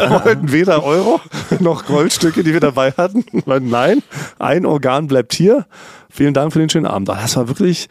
wir 0.00 0.10
wollten 0.24 0.52
weder 0.52 0.82
Euro 0.84 1.20
noch 1.60 1.86
Goldstücke, 1.86 2.42
die 2.44 2.52
wir 2.52 2.60
dabei 2.60 2.92
hatten. 2.92 3.24
Nein, 3.46 4.02
ein 4.38 4.66
Organ 4.66 5.06
bleibt 5.06 5.34
hier. 5.34 5.66
Vielen 6.10 6.34
Dank 6.34 6.52
für 6.52 6.58
den 6.58 6.70
schönen 6.70 6.86
Abend. 6.86 7.10
Ah, 7.10 7.18
Das 7.20 7.36
war 7.36 7.48
wirklich, 7.48 7.88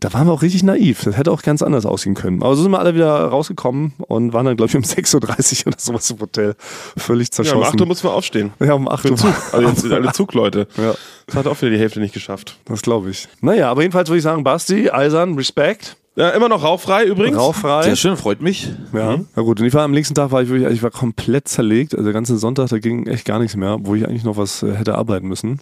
da 0.00 0.12
waren 0.12 0.26
wir 0.26 0.32
auch 0.32 0.42
richtig 0.42 0.62
naiv. 0.62 1.02
Das 1.04 1.16
hätte 1.16 1.32
auch 1.32 1.42
ganz 1.42 1.62
anders 1.62 1.86
ausgehen 1.86 2.14
können. 2.14 2.42
Aber 2.42 2.54
so 2.56 2.62
sind 2.62 2.72
wir 2.72 2.78
alle 2.78 2.94
wieder 2.94 3.10
rausgekommen 3.26 3.94
und 3.98 4.32
waren 4.32 4.44
dann, 4.46 4.56
glaube 4.56 4.68
ich, 4.70 4.76
um 4.76 4.82
6.30 4.84 5.14
Uhr 5.62 5.68
oder 5.68 5.78
sowas 5.78 6.10
im 6.10 6.20
Hotel. 6.20 6.54
Völlig 6.96 7.28
Ja, 7.28 7.30
um 7.30 7.32
zerschossen. 7.46 7.64
8 7.74 7.80
Uhr 7.80 7.86
mussten 7.86 8.06
wir 8.08 8.12
aufstehen. 8.12 8.52
Ja, 8.60 8.74
um 8.74 8.88
8 8.88 9.00
Für 9.02 9.10
Uhr. 9.12 9.16
Zug. 9.16 9.34
Also 9.52 9.68
jetzt 9.68 9.80
sind 9.82 9.92
alle 9.92 10.12
Zugleute. 10.12 10.68
Ja. 10.76 10.94
Das 11.26 11.36
hat 11.36 11.46
auch 11.46 11.60
wieder 11.62 11.70
die 11.70 11.78
Hälfte 11.78 12.00
nicht 12.00 12.12
geschafft. 12.14 12.58
Das 12.66 12.82
glaube 12.82 13.10
ich. 13.10 13.28
Naja, 13.40 13.70
aber 13.70 13.80
jedenfalls 13.82 14.08
würde 14.10 14.18
ich 14.18 14.24
sagen, 14.24 14.44
Basti, 14.44 14.90
Eisern, 14.90 15.34
Respekt, 15.36 15.96
Ja, 16.16 16.28
immer 16.30 16.48
noch 16.48 16.62
rauchfrei 16.62 17.04
übrigens. 17.06 17.36
rauchfrei. 17.36 17.82
Sehr 17.82 17.96
schön, 17.96 18.16
freut 18.16 18.40
mich. 18.40 18.68
Ja. 18.92 19.18
Na 19.34 19.42
gut, 19.42 19.58
und 19.60 19.66
ich 19.66 19.74
war 19.74 19.82
am 19.82 19.90
nächsten 19.90 20.14
Tag 20.14 20.30
war 20.30 20.42
ich 20.42 20.48
wirklich, 20.48 20.70
ich 20.72 20.82
war 20.82 20.92
komplett 20.92 21.48
zerlegt. 21.48 21.92
Also 21.92 22.04
der 22.04 22.12
ganze 22.12 22.38
Sonntag, 22.38 22.68
da 22.68 22.78
ging 22.78 23.06
echt 23.08 23.24
gar 23.24 23.40
nichts 23.40 23.56
mehr, 23.56 23.78
wo 23.80 23.96
ich 23.96 24.06
eigentlich 24.06 24.22
noch 24.22 24.36
was 24.36 24.62
äh, 24.62 24.74
hätte 24.74 24.94
arbeiten 24.94 25.26
müssen. 25.26 25.60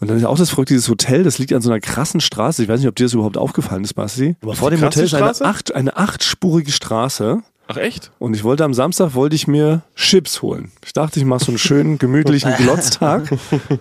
Und 0.00 0.08
dann 0.10 0.18
ist 0.18 0.24
auch 0.24 0.36
das 0.36 0.50
Verrückte, 0.50 0.74
dieses 0.74 0.90
Hotel, 0.90 1.22
das 1.24 1.38
liegt 1.38 1.54
an 1.54 1.62
so 1.62 1.70
einer 1.70 1.80
krassen 1.80 2.20
Straße. 2.20 2.62
Ich 2.62 2.68
weiß 2.68 2.80
nicht, 2.80 2.88
ob 2.88 2.94
dir 2.96 3.04
das 3.04 3.14
überhaupt 3.14 3.38
aufgefallen 3.38 3.84
ist, 3.84 3.94
Basti. 3.94 4.36
Aber 4.42 4.54
vor 4.54 4.70
dem 4.70 4.82
Hotel 4.82 5.04
ist 5.04 5.14
eine, 5.14 5.32
acht, 5.40 5.74
eine 5.74 5.96
achtspurige 5.96 6.72
Straße. 6.72 7.40
Ach 7.68 7.76
echt? 7.78 8.12
Und 8.18 8.36
ich 8.36 8.44
wollte 8.44 8.64
am 8.64 8.74
Samstag 8.74 9.14
wollte 9.14 9.34
ich 9.34 9.48
mir 9.48 9.82
Chips 9.96 10.42
holen. 10.42 10.70
Ich 10.84 10.92
dachte, 10.92 11.18
ich 11.18 11.24
mache 11.24 11.44
so 11.44 11.50
einen 11.50 11.58
schönen, 11.58 11.98
gemütlichen 11.98 12.54
Glotztag. 12.58 13.30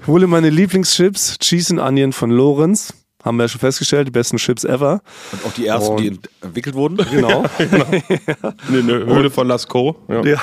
Hole 0.07 0.27
meine 0.27 0.49
Lieblingschips, 0.49 1.39
Cheese 1.39 1.73
and 1.73 1.81
Onion 1.81 2.13
von 2.13 2.31
Lorenz. 2.31 2.93
Haben 3.25 3.37
wir 3.37 3.43
ja 3.45 3.47
schon 3.49 3.59
festgestellt, 3.59 4.07
die 4.07 4.11
besten 4.11 4.37
Chips 4.37 4.63
ever. 4.63 5.01
Und 5.31 5.45
auch 5.45 5.51
die 5.53 5.65
ersten, 5.65 5.91
Und- 5.93 5.99
die 6.01 6.07
ent 6.09 6.29
entwickelt 6.41 6.75
wurden. 6.75 6.97
Genau. 7.11 7.43
In 8.69 8.87
der 8.87 8.97
Höhle 9.05 9.29
von 9.31 9.47
Lascaux. 9.47 9.97
Ja. 10.07 10.23
Ja. 10.23 10.41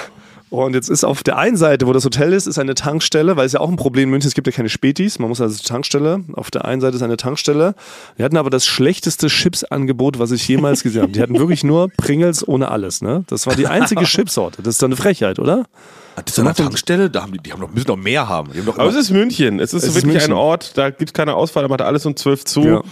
Und 0.52 0.74
jetzt 0.74 0.90
ist 0.90 1.02
auf 1.02 1.22
der 1.22 1.38
einen 1.38 1.56
Seite, 1.56 1.86
wo 1.86 1.94
das 1.94 2.04
Hotel 2.04 2.34
ist, 2.34 2.46
ist 2.46 2.58
eine 2.58 2.74
Tankstelle, 2.74 3.36
weil 3.36 3.46
es 3.46 3.52
ja 3.52 3.60
auch 3.60 3.70
ein 3.70 3.76
Problem 3.76 4.04
in 4.04 4.10
München, 4.10 4.28
es 4.28 4.34
gibt 4.34 4.46
ja 4.46 4.52
keine 4.52 4.68
Spätis, 4.68 5.18
man 5.18 5.30
muss 5.30 5.40
also 5.40 5.56
zur 5.56 5.64
Tankstelle. 5.64 6.24
Auf 6.34 6.50
der 6.50 6.66
einen 6.66 6.82
Seite 6.82 6.94
ist 6.94 7.02
eine 7.02 7.16
Tankstelle. 7.16 7.74
Die 8.18 8.22
hatten 8.22 8.36
aber 8.36 8.50
das 8.50 8.66
schlechteste 8.66 9.28
Chipsangebot, 9.28 10.18
was 10.18 10.30
ich 10.30 10.46
jemals 10.46 10.82
gesehen 10.82 11.02
habe. 11.02 11.12
Die 11.12 11.22
hatten 11.22 11.38
wirklich 11.38 11.64
nur 11.64 11.88
Pringles 11.96 12.46
ohne 12.46 12.70
alles, 12.70 13.00
ne? 13.00 13.24
Das 13.28 13.46
war 13.46 13.56
die 13.56 13.66
einzige 13.66 14.04
Chipsorte. 14.04 14.60
Das 14.60 14.74
ist 14.74 14.82
doch 14.82 14.88
eine 14.88 14.96
Frechheit, 14.96 15.38
oder? 15.38 15.64
Das 16.16 16.36
ist 16.36 16.38
eine 16.40 16.52
Tankstelle, 16.52 17.08
da 17.08 17.22
haben 17.22 17.32
die, 17.32 17.38
die 17.38 17.50
haben 17.50 17.60
doch, 17.62 17.70
müssen 17.70 17.86
doch 17.86 17.96
mehr 17.96 18.28
haben. 18.28 18.52
Die 18.52 18.58
haben 18.58 18.66
doch 18.66 18.78
Aber 18.78 18.90
es 18.90 18.96
ist 18.96 19.10
München. 19.10 19.58
Es 19.58 19.72
ist 19.72 19.84
Es 19.84 19.88
ist 19.88 19.94
wirklich 19.94 20.12
München. 20.12 20.32
ein 20.32 20.36
Ort, 20.36 20.76
da 20.76 20.90
gibt 20.90 21.08
es 21.08 21.14
keine 21.14 21.34
Auswahl, 21.34 21.62
da 21.62 21.70
macht 21.70 21.80
alles 21.80 22.04
um 22.04 22.14
12 22.14 22.44
zu. 22.44 22.60
Ja. 22.62 22.82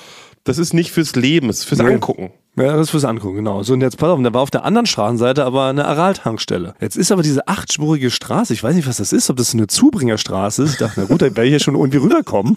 Das 0.45 0.59
ist 0.59 0.73
nicht 0.73 0.91
fürs 0.91 1.15
Leben, 1.17 1.49
es 1.49 1.59
ist 1.61 1.65
fürs 1.65 1.81
Nee. 1.81 1.95
Angucken. 1.95 2.31
Ja, 2.57 2.73
das 2.73 2.83
ist 2.89 2.91
fürs 2.91 3.05
Angucken, 3.05 3.37
genau. 3.37 3.63
So, 3.63 3.75
und 3.75 3.81
jetzt 3.81 3.97
pass 3.97 4.09
auf, 4.11 4.19
und 4.19 4.25
da 4.25 4.35
war 4.35 4.41
auf 4.43 4.51
der 4.51 4.65
anderen 4.65 4.87
Straßenseite 4.87 5.45
aber 5.45 5.67
eine 5.67 5.85
Aral-Tankstelle. 5.87 6.75
Jetzt 6.81 6.97
ist 6.97 7.13
aber 7.13 7.23
diese 7.23 7.47
achtspurige 7.47 8.11
Straße, 8.11 8.53
ich 8.53 8.63
weiß 8.63 8.75
nicht, 8.75 8.89
was 8.89 8.97
das 8.97 9.13
ist, 9.13 9.31
ob 9.31 9.37
das 9.37 9.55
eine 9.55 9.67
Zubringerstraße 9.69 10.65
ist. 10.65 10.73
Ich 10.73 10.79
dachte, 10.79 11.01
na 11.01 11.07
gut, 11.07 11.23
da 11.23 11.27
werde 11.27 11.45
ich 11.45 11.53
ja 11.53 11.59
schon 11.61 11.77
irgendwie 11.77 11.99
rüberkommen. 11.99 12.57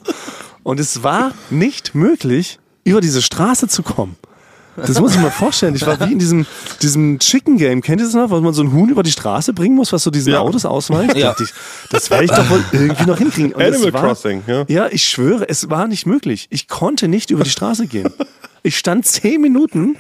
Und 0.64 0.80
es 0.80 1.04
war 1.04 1.32
nicht 1.50 1.94
möglich, 1.94 2.60
über 2.86 3.02
diese 3.02 3.22
Straße 3.22 3.68
zu 3.68 3.84
kommen. 3.84 4.16
Das 4.76 5.00
muss 5.00 5.16
ich 5.16 5.22
mir 5.22 5.32
vorstellen. 5.32 5.76
Ich 5.76 5.86
war 5.86 6.00
wie 6.08 6.14
in 6.14 6.20
diesem, 6.20 6.46
diesem 6.82 7.20
Chicken 7.20 7.58
Game. 7.58 7.82
Kennt 7.82 8.02
ihr 8.02 8.06
das 8.06 8.16
noch? 8.16 8.30
Wo 8.30 8.40
man 8.42 8.54
so 8.54 8.64
ein 8.64 8.72
Huhn 8.72 8.90
über 8.90 9.04
die 9.04 9.12
Straße 9.12 9.54
bringen 9.54 9.76
muss, 9.76 9.94
was 9.94 10.04
so 10.04 10.12
diesen 10.12 10.34
Ja. 10.34 10.40
Autos 10.40 10.66
ausweicht? 10.66 11.16
Ja. 11.16 11.30
Dachte 11.30 11.44
ich, 11.44 11.50
das 11.90 12.10
werde 12.10 12.26
ich 12.26 12.32
doch 12.32 12.50
wohl 12.50 12.64
irgendwie 12.72 13.06
noch 13.06 13.18
hinkriegen. 13.18 13.54
Und 13.54 13.62
Animal 13.64 13.94
war, 13.94 14.02
Crossing, 14.02 14.44
ja. 14.48 14.66
ja, 14.68 14.88
ich 14.90 15.04
schwöre, 15.04 15.48
es 15.48 15.70
war 15.70 15.88
nicht 15.88 16.06
möglich. 16.06 16.48
Ich 16.50 16.68
konnte 16.68 17.08
nicht 17.08 17.32
über 17.32 17.44
die 17.44 17.50
Straße 17.50 17.88
gehen. 17.88 18.10
Ich 18.64 18.78
stand 18.78 19.06
zehn 19.06 19.42
Minuten 19.42 19.98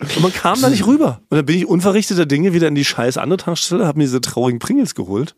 und 0.00 0.20
man 0.22 0.32
kam 0.32 0.60
da 0.62 0.70
nicht 0.70 0.86
rüber. 0.86 1.20
Und 1.28 1.36
dann 1.36 1.46
bin 1.46 1.56
ich 1.58 1.66
unverrichteter 1.66 2.24
Dinge 2.26 2.54
wieder 2.54 2.66
in 2.68 2.74
die 2.74 2.84
scheiß 2.84 3.18
andere 3.18 3.36
Tankstelle, 3.38 3.86
habe 3.86 3.98
mir 3.98 4.04
diese 4.04 4.20
traurigen 4.20 4.58
Pringles 4.58 4.94
geholt. 4.94 5.34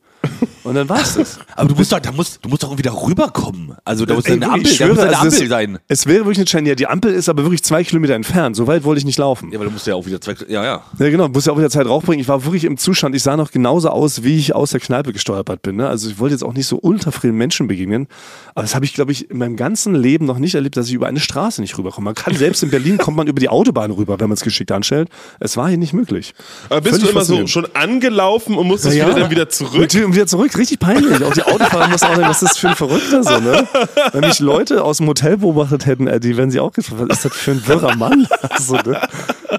Und 0.63 0.75
dann 0.75 0.89
war's 0.89 1.15
das. 1.15 1.39
aber 1.57 1.69
du 1.69 1.75
musst 1.75 1.91
doch, 1.91 2.01
da 2.01 2.13
musst, 2.13 2.45
du 2.45 2.49
musst 2.49 2.63
doch 2.63 2.69
irgendwie 2.69 2.83
da 2.83 2.93
rüberkommen. 2.93 3.75
Also 3.85 4.05
da 4.05 4.15
muss 4.15 4.27
Ey, 4.27 4.33
eine 4.33 4.43
wirklich, 4.43 4.55
Ampel, 4.55 4.73
ich 4.73 4.79
da 4.79 4.87
muss 4.87 4.97
schwöre, 4.97 5.09
eine 5.09 5.17
also 5.17 5.29
Ampel 5.29 5.43
es, 5.43 5.49
sein. 5.49 5.79
Es 5.89 6.07
wäre 6.07 6.19
wirklich 6.19 6.39
eine 6.39 6.45
Challenge. 6.45 6.69
Ja, 6.69 6.75
die 6.75 6.87
Ampel 6.87 7.13
ist 7.13 7.29
aber 7.29 7.43
wirklich 7.45 7.63
zwei 7.63 7.83
Kilometer 7.83 8.15
entfernt. 8.15 8.57
So 8.57 8.67
weit 8.67 8.85
wollte 8.85 8.99
ich 8.99 9.05
nicht 9.05 9.19
laufen. 9.19 9.51
Ja, 9.51 9.59
aber 9.59 9.65
du 9.65 9.71
musst 9.71 9.87
ja 9.87 9.95
auch 9.95 10.05
wieder 10.05 10.21
zwei, 10.21 10.35
ja, 10.49 10.63
ja. 10.63 10.83
Ja, 10.99 11.11
genau, 11.11 11.29
muss 11.29 11.47
ja 11.47 11.53
auch 11.53 11.59
wieder 11.59 11.71
Zeit 11.71 11.87
raufbringen. 11.87 12.21
Ich 12.21 12.29
war 12.29 12.45
wirklich 12.45 12.65
im 12.65 12.77
Zustand, 12.77 13.15
ich 13.15 13.23
sah 13.23 13.37
noch 13.37 13.51
genauso 13.51 13.89
aus, 13.89 14.23
wie 14.23 14.37
ich 14.37 14.55
aus 14.55 14.71
der 14.71 14.81
Kneipe 14.81 15.13
gestolpert 15.13 15.63
bin. 15.63 15.77
Ne? 15.77 15.89
Also 15.89 16.11
ich 16.11 16.19
wollte 16.19 16.35
jetzt 16.35 16.43
auch 16.45 16.53
nicht 16.53 16.67
so 16.67 16.79
ultra 16.83 17.11
vielen 17.11 17.37
Menschen 17.37 17.67
begegnen. 17.67 18.07
Aber 18.55 18.63
das 18.63 18.75
habe 18.75 18.85
ich, 18.85 18.93
glaube 18.93 19.13
ich, 19.13 19.31
in 19.31 19.39
meinem 19.39 19.57
ganzen 19.57 19.95
Leben 19.95 20.27
noch 20.27 20.39
nicht 20.39 20.55
erlebt, 20.55 20.77
dass 20.77 20.89
ich 20.89 20.93
über 20.95 21.07
eine 21.07 21.21
Straße 21.21 21.63
nicht 21.63 21.77
rüberkomme. 21.79 22.05
Man 22.05 22.15
kann 22.15 22.35
selbst 22.35 22.63
in 22.63 22.71
Berlin 22.71 22.99
kommt 22.99 23.17
man 23.17 23.27
über 23.27 23.41
die 23.41 23.49
Autobahn 23.49 23.91
rüber, 23.91 24.21
wenn 24.21 24.29
man 24.29 24.35
es 24.35 24.43
geschickt 24.43 24.73
anstellt. 24.73 25.09
Es 25.41 25.57
war 25.57 25.69
hier 25.69 25.79
nicht 25.79 25.95
möglich. 25.95 26.35
Aber 26.69 26.81
bist 26.83 26.97
Völlig 26.97 27.09
du 27.09 27.13
immer 27.13 27.25
so 27.25 27.47
schon 27.47 27.67
angelaufen 27.75 28.57
und 28.57 28.67
musstest 28.67 28.97
Ja. 28.97 29.09
wieder 29.09 29.21
dann 29.21 29.31
wieder 29.31 29.49
zurück? 29.49 29.89
Und 30.11 30.17
wieder 30.17 30.27
zurück, 30.27 30.59
richtig 30.59 30.81
peinlich. 30.81 31.23
Auch 31.23 31.33
die 31.33 31.45
Autofahrer 31.45 31.87
mussten 31.87 32.07
auch 32.07 32.15
denken, 32.15 32.29
was 32.29 32.43
ist 32.43 32.51
das 32.51 32.59
für 32.59 32.71
ein 32.71 32.75
Verrückter 32.75 33.23
so, 33.23 33.39
ne? 33.39 33.65
Wenn 34.11 34.23
mich 34.27 34.41
Leute 34.41 34.83
aus 34.83 34.97
dem 34.97 35.07
Hotel 35.07 35.37
beobachtet 35.37 35.87
hätten, 35.87 36.09
äh, 36.09 36.19
die 36.19 36.37
wären 36.37 36.51
sie 36.51 36.59
auch 36.59 36.73
gefragt, 36.73 37.01
was 37.07 37.19
ist 37.19 37.25
das 37.27 37.33
für 37.37 37.53
ein 37.53 37.65
wirrer 37.69 37.95
Mann? 37.95 38.27
Also, 38.51 38.75
ne? 38.75 39.01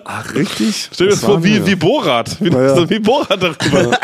Ach, 0.03 0.35
richtig. 0.35 0.89
Stell 0.91 1.07
dir 1.07 1.11
das 1.13 1.23
vor, 1.23 1.41
wie, 1.41 1.65
wie 1.65 1.75
Borat. 1.75 2.35
Wie, 2.41 2.49
Ja, 2.49 2.89
wie 2.89 2.99
Borat 2.99 3.41
darüber. 3.41 3.97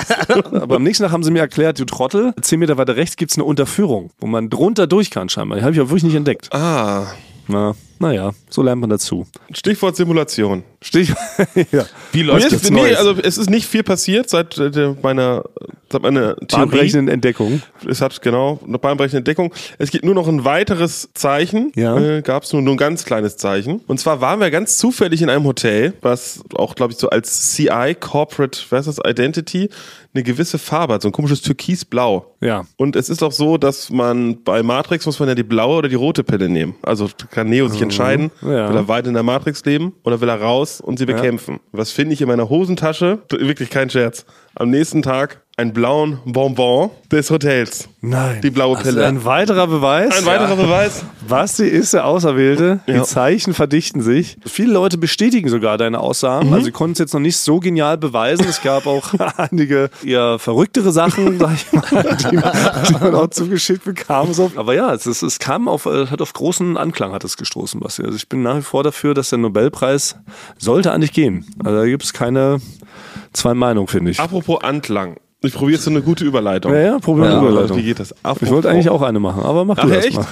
Aber 0.61 0.77
am 0.77 0.83
nächsten 0.83 1.03
Tag 1.03 1.11
haben 1.11 1.23
sie 1.23 1.31
mir 1.31 1.39
erklärt, 1.39 1.79
du 1.81 1.83
Trottel, 1.85 2.33
zehn 2.39 2.59
Meter 2.59 2.77
weiter 2.77 2.95
rechts 2.95 3.17
gibt's 3.17 3.35
eine 3.35 3.43
Unterführung, 3.43 4.11
wo 4.19 4.27
man 4.27 4.49
drunter 4.49 4.87
durch 4.87 5.11
kann 5.11 5.27
scheinbar. 5.27 5.57
Die 5.57 5.63
habe 5.65 5.73
ich 5.73 5.79
aber 5.81 5.89
wirklich 5.89 6.03
nicht 6.03 6.15
entdeckt. 6.15 6.47
Ah, 6.53 7.07
Na, 7.49 7.75
naja, 7.99 8.31
so 8.49 8.61
lernt 8.63 8.79
man 8.79 8.89
dazu. 8.89 9.27
Stichwort 9.51 9.97
Simulation. 9.97 10.63
Stich. 10.81 11.09
ja. 11.71 11.85
Wie 12.11 12.21
läuft 12.21 12.51
das 12.51 12.69
nee, 12.69 12.75
Neues? 12.81 12.97
also 12.97 13.15
es 13.21 13.37
ist 13.39 13.49
nicht 13.49 13.65
viel 13.65 13.81
passiert 13.83 14.29
seit 14.29 14.57
äh, 14.59 14.93
meiner, 15.01 15.43
seit 15.91 16.03
meiner 16.03 16.35
Theorie. 16.35 16.47
Bahnbrechenden 16.65 17.07
Entdeckung. 17.07 17.63
Es 17.89 17.99
hat 17.99 18.21
genau 18.21 18.59
eine 18.65 18.77
bahnbrechende 18.77 19.17
Entdeckung. 19.17 19.51
Es 19.79 19.89
gibt 19.89 20.05
nur 20.05 20.13
noch 20.13 20.27
ein 20.27 20.45
weiteres 20.45 21.09
Zeichen. 21.15 21.71
Ja. 21.75 21.97
Äh, 21.97 22.21
Gab 22.21 22.43
es 22.43 22.53
nur, 22.53 22.61
nur 22.61 22.75
ein 22.75 22.77
ganz 22.77 23.05
kleines 23.05 23.37
Zeichen. 23.37 23.81
Und 23.87 23.99
zwar 23.99 24.21
waren 24.21 24.39
wir 24.39 24.51
ganz 24.51 24.77
zufällig 24.77 25.21
in 25.23 25.29
einem 25.31 25.45
Hotel, 25.45 25.93
was 26.01 26.41
auch, 26.55 26.75
glaube 26.75 26.93
ich, 26.93 26.99
so 26.99 27.09
als 27.09 27.53
CI, 27.55 27.95
Corporate 27.99 28.59
versus 28.59 28.99
Identity, 29.03 29.69
eine 30.13 30.23
gewisse 30.23 30.57
Farbe 30.57 30.95
hat, 30.95 31.01
so 31.03 31.09
ein 31.09 31.11
komisches 31.11 31.41
Türkisblau. 31.41 32.35
Ja. 32.41 32.65
Und 32.75 32.95
es 32.95 33.09
ist 33.09 33.21
auch 33.23 33.31
so, 33.31 33.57
dass 33.57 33.89
man 33.89 34.43
bei 34.43 34.63
Matrix 34.63 35.05
muss 35.05 35.19
man 35.19 35.27
ja 35.29 35.35
die 35.35 35.43
blaue 35.43 35.77
oder 35.77 35.89
die 35.89 35.95
rote 35.95 36.23
Pille 36.23 36.49
nehmen. 36.49 36.75
Also 36.81 37.09
kann 37.31 37.49
Neo 37.49 37.67
sich 37.67 37.81
entscheiden, 37.81 38.31
Mhm. 38.41 38.51
Ja. 38.51 38.69
will 38.69 38.75
er 38.77 38.87
weiter 38.87 39.07
in 39.07 39.13
der 39.15 39.23
Matrix 39.23 39.63
leben 39.65 39.93
oder 40.03 40.19
will 40.21 40.29
er 40.29 40.41
raus 40.41 40.66
und 40.81 40.99
sie 40.99 41.05
bekämpfen. 41.05 41.59
Was 41.71 41.91
finde 41.91 42.13
ich 42.13 42.21
in 42.21 42.27
meiner 42.27 42.49
Hosentasche? 42.49 43.19
Wirklich 43.29 43.69
kein 43.69 43.89
Scherz. 43.89 44.25
Am 44.55 44.69
nächsten 44.69 45.01
Tag 45.01 45.41
einen 45.59 45.73
blauen 45.73 46.19
Bonbon 46.23 46.91
des 47.11 47.31
Hotels. 47.31 47.89
Nein. 48.01 48.41
Die 48.43 48.51
blaue 48.51 48.77
Pille. 48.77 49.03
Ein 49.03 49.25
weiterer 49.25 49.65
Beweis. 49.65 50.15
Ein 50.15 50.27
weiterer 50.27 50.55
Beweis. 50.55 51.03
Basti 51.27 51.65
ist 51.65 51.95
der 51.95 52.05
Auserwählte. 52.05 52.81
Ja. 52.85 52.99
Die 52.99 53.01
Zeichen 53.01 53.55
verdichten 53.55 54.03
sich. 54.03 54.37
Viele 54.45 54.71
Leute 54.71 54.99
bestätigen 54.99 55.49
sogar 55.49 55.79
deine 55.79 55.99
Aussagen. 55.99 56.53
Also 56.53 56.65
sie 56.65 56.71
konnten 56.71 56.93
es 56.93 56.99
jetzt 56.99 57.13
noch 57.15 57.21
nicht 57.21 57.37
so 57.37 57.59
genial 57.59 57.97
beweisen. 57.97 58.45
Es 58.47 58.61
gab 58.61 58.85
auch 58.85 59.11
einige 59.37 59.89
eher 60.05 60.37
verrücktere 60.37 60.91
Sachen, 60.91 61.39
sag 61.39 61.55
ich 61.55 61.71
mal, 61.71 62.17
die, 62.17 62.37
die 62.89 62.93
man 62.93 63.15
auch 63.15 63.29
zugeschickt 63.31 63.83
bekam. 63.83 64.33
So. 64.33 64.51
Aber 64.57 64.75
ja, 64.75 64.93
es, 64.93 65.07
ist, 65.07 65.23
es 65.23 65.39
kam 65.39 65.67
auf, 65.67 65.87
äh, 65.87 66.05
hat 66.05 66.21
auf 66.21 66.33
großen 66.33 66.77
Anklang 66.77 67.13
hat 67.13 67.23
es 67.23 67.35
gestoßen, 67.35 67.79
Basti. 67.79 68.03
Also 68.03 68.15
ich 68.15 68.29
bin 68.29 68.43
nach 68.43 68.57
wie 68.57 68.61
vor 68.61 68.83
dafür, 68.83 69.15
dass 69.15 69.31
der 69.31 69.39
Nobelpreis 69.39 70.17
sollte 70.59 70.91
eigentlich 70.91 71.13
gehen. 71.13 71.47
Also 71.63 71.79
da 71.79 71.85
gibt 71.87 72.03
es 72.03 72.13
keine 72.13 72.59
zwei 73.33 73.55
Meinungen, 73.55 73.87
finde 73.87 74.11
ich. 74.11 74.19
Apropos 74.19 74.61
Anklang. 74.61 75.15
Ich 75.41 75.53
probiere 75.53 75.79
so 75.79 75.91
eine 75.91 76.01
gute 76.01 76.25
Überleitung. 76.25 76.73
Ja, 76.73 76.79
ja, 76.79 76.99
probier 76.99 77.25
eine 77.25 77.47
Überleitung. 77.47 77.77
Wie 77.77 77.83
geht 77.83 77.99
das? 77.99 78.11
Apropos, 78.23 78.41
Ich 78.47 78.51
wollte 78.51 78.69
eigentlich 78.69 78.89
auch 78.89 79.03
eine 79.03 79.19
machen, 79.19 79.43
aber 79.43 79.65
mach 79.65 79.75
du 79.75 79.83
Ach, 79.83 79.89
erst 79.91 80.07
echt? 80.07 80.17
mal. 80.17 80.25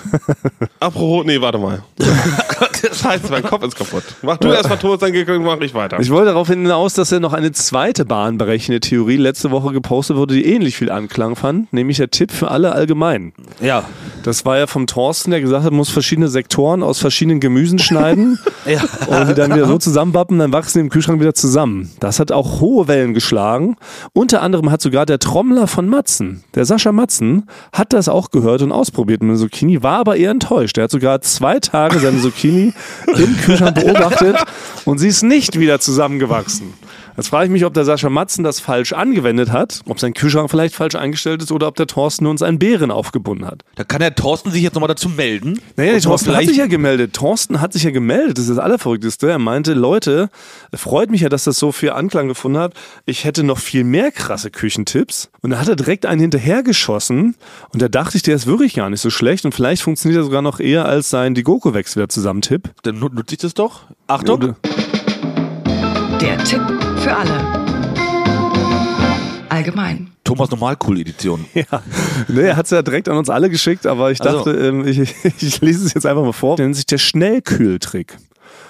Apropos, 0.79 1.25
nee, 1.25 1.39
warte 1.39 1.59
mal. 1.59 1.83
Scheiße, 2.93 3.29
mein 3.29 3.43
Kopf 3.43 3.63
ist 3.63 3.75
kaputt. 3.75 4.03
Mach 4.21 4.37
du 4.37 4.49
erst 4.49 4.69
mal 4.69 4.77
tot, 4.77 5.01
dann 5.01 5.11
mach 5.43 5.59
ich 5.59 5.73
weiter. 5.73 5.99
Ich 5.99 6.09
wollte 6.09 6.27
darauf 6.27 6.47
hinaus, 6.47 6.93
dass 6.93 7.11
er 7.11 7.19
noch 7.19 7.33
eine 7.33 7.51
zweite 7.51 8.05
bahnbrechende 8.05 8.79
Theorie 8.79 9.17
letzte 9.17 9.51
Woche 9.51 9.71
gepostet 9.73 10.17
wurde, 10.17 10.35
die 10.35 10.45
ähnlich 10.45 10.77
viel 10.77 10.91
Anklang 10.91 11.35
fand, 11.35 11.71
nämlich 11.73 11.97
der 11.97 12.11
Tipp 12.11 12.31
für 12.31 12.51
alle 12.51 12.71
allgemein. 12.71 13.33
Ja. 13.61 13.83
Das 14.23 14.45
war 14.45 14.57
ja 14.57 14.67
vom 14.67 14.87
Thorsten, 14.87 15.31
der 15.31 15.41
gesagt 15.41 15.63
hat, 15.63 15.71
man 15.71 15.77
muss 15.77 15.89
verschiedene 15.89 16.27
Sektoren 16.27 16.81
aus 16.83 16.99
verschiedenen 16.99 17.39
Gemüsen 17.39 17.79
schneiden 17.79 18.39
Ja. 18.65 18.81
und 19.07 19.29
die 19.29 19.33
dann 19.35 19.53
wieder 19.53 19.67
so 19.67 19.77
zusammenwappen, 19.77 20.39
dann 20.39 20.51
wachsen 20.51 20.79
die 20.79 20.85
im 20.85 20.89
Kühlschrank 20.89 21.19
wieder 21.19 21.35
zusammen. 21.35 21.91
Das 21.99 22.19
hat 22.19 22.31
auch 22.31 22.59
hohe 22.61 22.87
Wellen 22.87 23.13
geschlagen. 23.13 23.75
Unter 24.13 24.41
anderem 24.41 24.71
hat 24.71 24.81
sogar 24.81 25.05
der 25.05 25.19
Trommler 25.19 25.67
von 25.67 25.87
Matzen, 25.87 26.43
der 26.55 26.65
Sascha 26.65 26.91
Matzen, 26.91 27.43
hat 27.71 27.93
das 27.93 28.09
auch 28.09 28.31
gehört 28.31 28.61
und 28.63 28.71
ausprobiert 28.71 29.21
mit 29.21 29.29
einer 29.31 29.39
Zucchini, 29.39 29.83
war 29.83 29.99
aber 29.99 30.15
eher 30.15 30.31
enttäuscht. 30.31 30.77
Er 30.77 30.85
hat 30.85 30.91
sogar 30.91 31.21
zwei 31.21 31.59
Tage 31.59 31.99
seine 31.99 32.19
Zucchini 32.21 32.44
im 32.47 33.37
Kühlschrank 33.43 33.75
beobachtet 33.75 34.37
und 34.85 34.97
sie 34.99 35.07
ist 35.07 35.23
nicht 35.23 35.59
wieder 35.59 35.79
zusammengewachsen. 35.79 36.73
Jetzt 37.17 37.29
frage 37.29 37.45
ich 37.45 37.51
mich, 37.51 37.63
ob 37.65 37.73
der 37.73 37.85
Sascha 37.85 38.09
Matzen 38.09 38.43
das 38.43 38.59
falsch 38.59 38.91
angewendet 38.93 39.51
hat, 39.51 39.81
ob 39.87 39.99
sein 39.99 40.13
Kühlschrank 40.13 40.49
vielleicht 40.49 40.75
falsch 40.75 40.95
eingestellt 40.95 41.41
ist 41.41 41.51
oder 41.51 41.67
ob 41.67 41.75
der 41.75 41.87
Thorsten 41.87 42.25
uns 42.25 42.41
einen 42.41 42.59
Bären 42.59 42.91
aufgebunden 42.91 43.45
hat. 43.45 43.63
Da 43.75 43.83
kann 43.85 43.99
der 44.01 44.15
Thorsten 44.15 44.51
sich 44.51 44.61
jetzt 44.61 44.73
nochmal 44.73 44.89
dazu 44.89 45.07
melden. 45.09 45.59
Naja, 45.77 45.93
der 45.93 46.01
Thorsten 46.01 46.35
hat 46.35 46.45
sich 46.45 46.57
ja 46.57 46.67
gemeldet. 46.67 47.13
Thorsten 47.13 47.61
hat 47.61 47.71
sich 47.73 47.83
ja 47.83 47.91
gemeldet. 47.91 48.37
Das 48.37 48.43
ist 48.45 48.51
das 48.51 48.59
Allerverrückteste. 48.59 49.29
Er 49.29 49.39
meinte, 49.39 49.73
Leute, 49.73 50.29
freut 50.73 51.09
mich 51.09 51.21
ja, 51.21 51.29
dass 51.29 51.45
das 51.45 51.57
so 51.57 51.71
viel 51.71 51.91
Anklang 51.91 52.27
gefunden 52.27 52.57
hat. 52.57 52.73
Ich 53.05 53.23
hätte 53.23 53.43
noch 53.43 53.59
viel 53.59 53.83
mehr 53.85 54.11
krasse 54.11 54.51
Küchentipps. 54.51 55.29
Und 55.41 55.51
da 55.51 55.59
hat 55.59 55.67
er 55.69 55.75
direkt 55.77 56.05
einen 56.05 56.19
hinterhergeschossen. 56.21 57.35
Und 57.71 57.81
da 57.81 57.87
dachte 57.87 58.17
ich, 58.17 58.23
der 58.23 58.35
ist 58.35 58.45
wirklich 58.47 58.73
gar 58.75 58.89
nicht 58.89 59.01
so 59.01 59.09
schlecht. 59.09 59.45
Und 59.45 59.53
vielleicht 59.53 59.81
funktioniert 59.83 60.21
er 60.21 60.25
sogar 60.25 60.41
noch 60.41 60.59
eher 60.59 60.85
als 60.85 61.09
sein 61.09 61.33
Digoko-Wechsel 61.35 61.97
wieder 62.01 62.09
zusammen-Tipp. 62.09 62.71
Dann 62.83 62.99
nu- 62.99 63.07
nutze 63.09 63.35
ich 63.35 63.39
das 63.39 63.53
doch. 63.53 63.81
Achtung. 64.07 64.35
Oder- 64.43 64.55
Der 66.21 66.37
Tipp 66.43 66.61
für 66.97 67.15
alle. 67.15 67.65
Allgemein. 69.49 70.11
Thomas 70.23 70.49
Normalcool-Edition. 70.49 71.45
Ja, 71.53 71.81
nee, 72.27 72.41
er 72.41 72.55
hat 72.57 72.65
es 72.65 72.71
ja 72.71 72.81
direkt 72.81 73.07
an 73.09 73.17
uns 73.17 73.29
alle 73.29 73.49
geschickt, 73.49 73.85
aber 73.85 74.11
ich 74.11 74.21
Also. 74.21 74.37
dachte, 74.43 74.51
ähm, 74.51 74.85
ich, 74.87 74.99
ich 75.41 75.61
lese 75.61 75.85
es 75.85 75.93
jetzt 75.93 76.05
einfach 76.05 76.23
mal 76.23 76.33
vor. 76.33 76.55
Der 76.55 76.65
nennt 76.65 76.75
sich 76.75 76.85
der 76.85 76.97
Schnellkühltrick. 76.97 78.17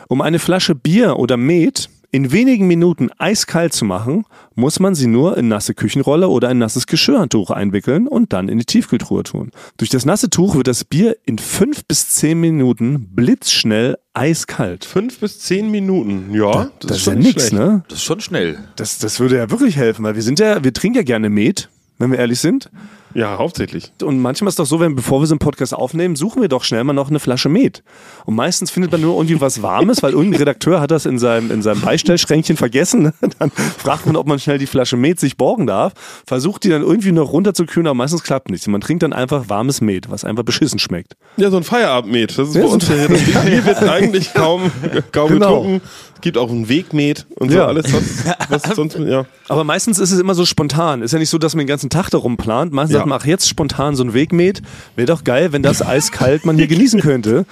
Um 0.07 0.21
eine 0.21 0.39
Flasche 0.39 0.75
Bier 0.75 1.17
oder 1.17 1.37
Met 1.37 1.89
in 2.15 2.31
wenigen 2.31 2.65
Minuten 2.67 3.09
eiskalt 3.17 3.73
zu 3.73 3.83
machen, 3.83 4.23
muss 4.55 4.79
man 4.79 4.95
sie 4.95 5.07
nur 5.07 5.35
in 5.37 5.49
nasse 5.49 5.73
Küchenrolle 5.73 6.29
oder 6.29 6.47
ein 6.47 6.57
nasses 6.59 6.87
Geschirrhandtuch 6.87 7.51
einwickeln 7.51 8.07
und 8.07 8.31
dann 8.31 8.47
in 8.47 8.57
die 8.57 8.63
Tiefkühltruhe 8.63 9.23
tun. 9.23 9.51
Durch 9.75 9.89
das 9.89 10.05
nasse 10.05 10.29
Tuch 10.29 10.55
wird 10.55 10.67
das 10.67 10.85
Bier 10.85 11.17
in 11.25 11.37
fünf 11.39 11.83
bis 11.83 12.07
zehn 12.11 12.39
Minuten 12.39 13.09
blitzschnell 13.13 13.97
eiskalt. 14.13 14.85
Fünf 14.85 15.19
bis 15.19 15.39
zehn 15.41 15.69
Minuten. 15.69 16.33
Ja, 16.33 16.69
das, 16.79 16.87
Das 16.87 16.91
ist 16.91 16.97
ist 17.01 17.05
ja 17.07 17.11
schon 17.11 17.19
nix, 17.21 17.31
schlecht. 17.49 17.53
ne? 17.53 17.83
Das 17.89 17.97
ist 17.97 18.05
schon 18.05 18.21
schnell. 18.21 18.59
Das, 18.77 18.97
das 18.97 19.19
würde 19.19 19.35
ja 19.35 19.51
wirklich 19.51 19.75
helfen, 19.75 20.05
weil 20.05 20.15
wir 20.15 20.21
sind 20.23 20.39
ja, 20.39 20.63
wir 20.63 20.71
trinken 20.71 20.95
ja 20.99 21.03
gerne 21.03 21.29
Met, 21.29 21.67
wenn 21.97 22.11
wir 22.11 22.17
ehrlich 22.19 22.39
sind. 22.39 22.69
Ja, 23.15 23.37
hauptsächlich. 23.37 23.93
Und 24.03 24.19
manchmal 24.19 24.49
ist 24.49 24.59
doch 24.59 24.65
so, 24.65 24.81
wenn 24.81 24.93
bevor 24.93 25.21
wir 25.21 25.25
so 25.27 25.33
einen 25.33 25.39
Podcast 25.39 25.73
aufnehmen, 25.73 26.17
suchen 26.17 26.41
wir 26.41 26.49
doch 26.49 26.65
schnell 26.65 26.83
mal 26.83 26.91
noch 26.91 27.09
eine 27.09 27.19
Flasche 27.21 27.47
Met. 27.47 27.81
Und 28.25 28.35
meistens 28.35 28.71
findet 28.71 28.91
man 28.91 28.99
nur 28.99 29.15
irgendwie 29.15 29.39
was 29.39 29.61
Warmes, 29.61 30.03
weil 30.03 30.11
irgendein 30.11 30.39
Redakteur 30.39 30.81
hat 30.81 30.91
das 30.91 31.05
in 31.05 31.17
seinem, 31.17 31.49
in 31.49 31.61
seinem 31.61 31.79
Beistellschränkchen 31.79 32.57
vergessen. 32.57 33.13
Dann 33.39 33.51
fragt 33.51 34.05
man, 34.05 34.17
ob 34.17 34.27
man 34.27 34.37
schnell 34.37 34.57
die 34.57 34.65
Flasche 34.67 34.97
Met 34.97 35.19
sich 35.21 35.37
borgen 35.37 35.65
darf. 35.65 35.93
Versucht 36.27 36.65
die 36.65 36.69
dann 36.69 36.81
irgendwie 36.81 37.13
noch 37.13 37.31
runterzukühlen, 37.31 37.87
aber 37.87 37.95
meistens 37.95 38.21
klappt 38.21 38.49
nichts. 38.49 38.67
Man 38.67 38.81
trinkt 38.81 39.01
dann 39.03 39.13
einfach 39.13 39.47
warmes 39.47 39.79
Met, 39.79 40.11
was 40.11 40.25
einfach 40.25 40.43
beschissen 40.43 40.77
schmeckt. 40.79 41.13
Ja, 41.37 41.49
so 41.49 41.57
ein 41.57 41.63
Feierabendmet. 41.63 42.37
Das 42.37 42.49
ist 42.49 42.55
Ja, 42.55 42.61
bei 42.63 42.67
so 42.67 42.73
uns 42.73 42.87
ja, 42.89 43.07
das 43.07 43.21
Bier 43.45 43.65
wird 43.65 43.77
eigentlich 43.83 44.33
kaum, 44.33 44.69
kaum 45.13 45.29
Genau. 45.29 45.61
getrunken. 45.61 45.81
Es 46.15 46.21
gibt 46.21 46.37
auch 46.37 46.49
ein 46.49 46.67
Wegmet 46.69 47.27
und 47.35 47.49
so 47.51 47.57
Ja. 47.57 47.67
alles, 47.67 47.93
was, 47.93 48.35
was 48.49 48.63
sonst, 48.75 48.97
ja. 48.97 49.25
Aber 49.47 49.63
meistens 49.63 49.99
ist 49.99 50.11
es 50.11 50.19
immer 50.19 50.33
so 50.33 50.45
spontan. 50.45 51.01
Ist 51.01 51.11
ja 51.11 51.19
nicht 51.19 51.29
so, 51.29 51.37
dass 51.37 51.53
man 51.55 51.63
den 51.65 51.67
ganzen 51.67 51.89
Tag 51.89 52.09
darum 52.09 52.35
plant. 52.37 52.73
Meistens 52.73 52.95
Ja. 52.97 53.04
Man, 53.05 53.19
ach, 53.21 53.25
jetzt 53.25 53.47
spontan 53.47 53.95
so 53.95 54.03
ein 54.03 54.13
Wegmet. 54.13 54.61
Wäre 54.95 55.07
doch 55.07 55.23
geil, 55.23 55.51
wenn 55.51 55.63
das 55.63 55.81
eiskalt 55.81 56.45
man 56.45 56.55
hier 56.57 56.67
genießen 56.67 57.01
könnte. 57.01 57.45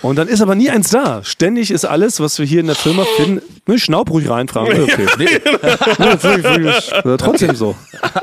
Und 0.00 0.14
dann 0.16 0.28
ist 0.28 0.40
aber 0.40 0.54
nie 0.54 0.70
eins 0.70 0.90
da. 0.90 1.24
Ständig 1.24 1.72
ist 1.72 1.84
alles, 1.84 2.20
was 2.20 2.38
wir 2.38 2.46
hier 2.46 2.60
in 2.60 2.66
der 2.66 2.76
Firma 2.76 3.04
finden. 3.16 3.42
Ne, 3.66 3.80
schnaub 3.80 4.10
ruhig 4.10 4.30
rein, 4.30 4.46
Frank. 4.46 4.68
Okay. 4.68 5.06
Nee, 5.18 7.16
trotzdem 7.16 7.56
so. 7.56 7.74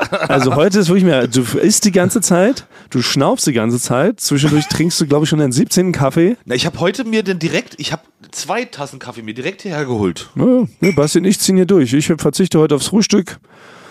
Also 0.09 0.55
heute 0.55 0.79
ist 0.79 0.87
wirklich 0.87 1.03
mehr, 1.03 1.27
du 1.27 1.41
isst 1.57 1.83
die 1.83 1.91
ganze 1.91 2.21
Zeit, 2.21 2.65
du 2.91 3.01
schnaubst 3.01 3.45
die 3.45 3.51
ganze 3.51 3.77
Zeit, 3.79 4.21
zwischendurch 4.21 4.67
trinkst 4.69 5.01
du, 5.01 5.05
glaube 5.05 5.25
ich, 5.25 5.29
schon 5.29 5.39
den 5.39 5.51
17. 5.51 5.91
Kaffee. 5.91 6.37
Na, 6.45 6.55
ich 6.55 6.65
habe 6.65 6.79
heute 6.79 7.03
mir 7.03 7.23
den 7.23 7.39
direkt, 7.39 7.75
ich 7.77 7.91
habe 7.91 8.03
zwei 8.31 8.63
Tassen 8.63 8.97
Kaffee 8.99 9.21
mir 9.21 9.33
direkt 9.33 9.63
hierher 9.63 9.83
geholt. 9.83 10.29
Ja, 10.37 10.45
ne, 10.79 10.93
Basti 10.95 11.19
und 11.19 11.25
ich 11.25 11.39
ziehen 11.41 11.57
hier 11.57 11.65
durch. 11.65 11.91
Ich 11.91 12.07
verzichte 12.07 12.57
heute 12.57 12.75
aufs 12.75 12.87
Frühstück. 12.87 13.37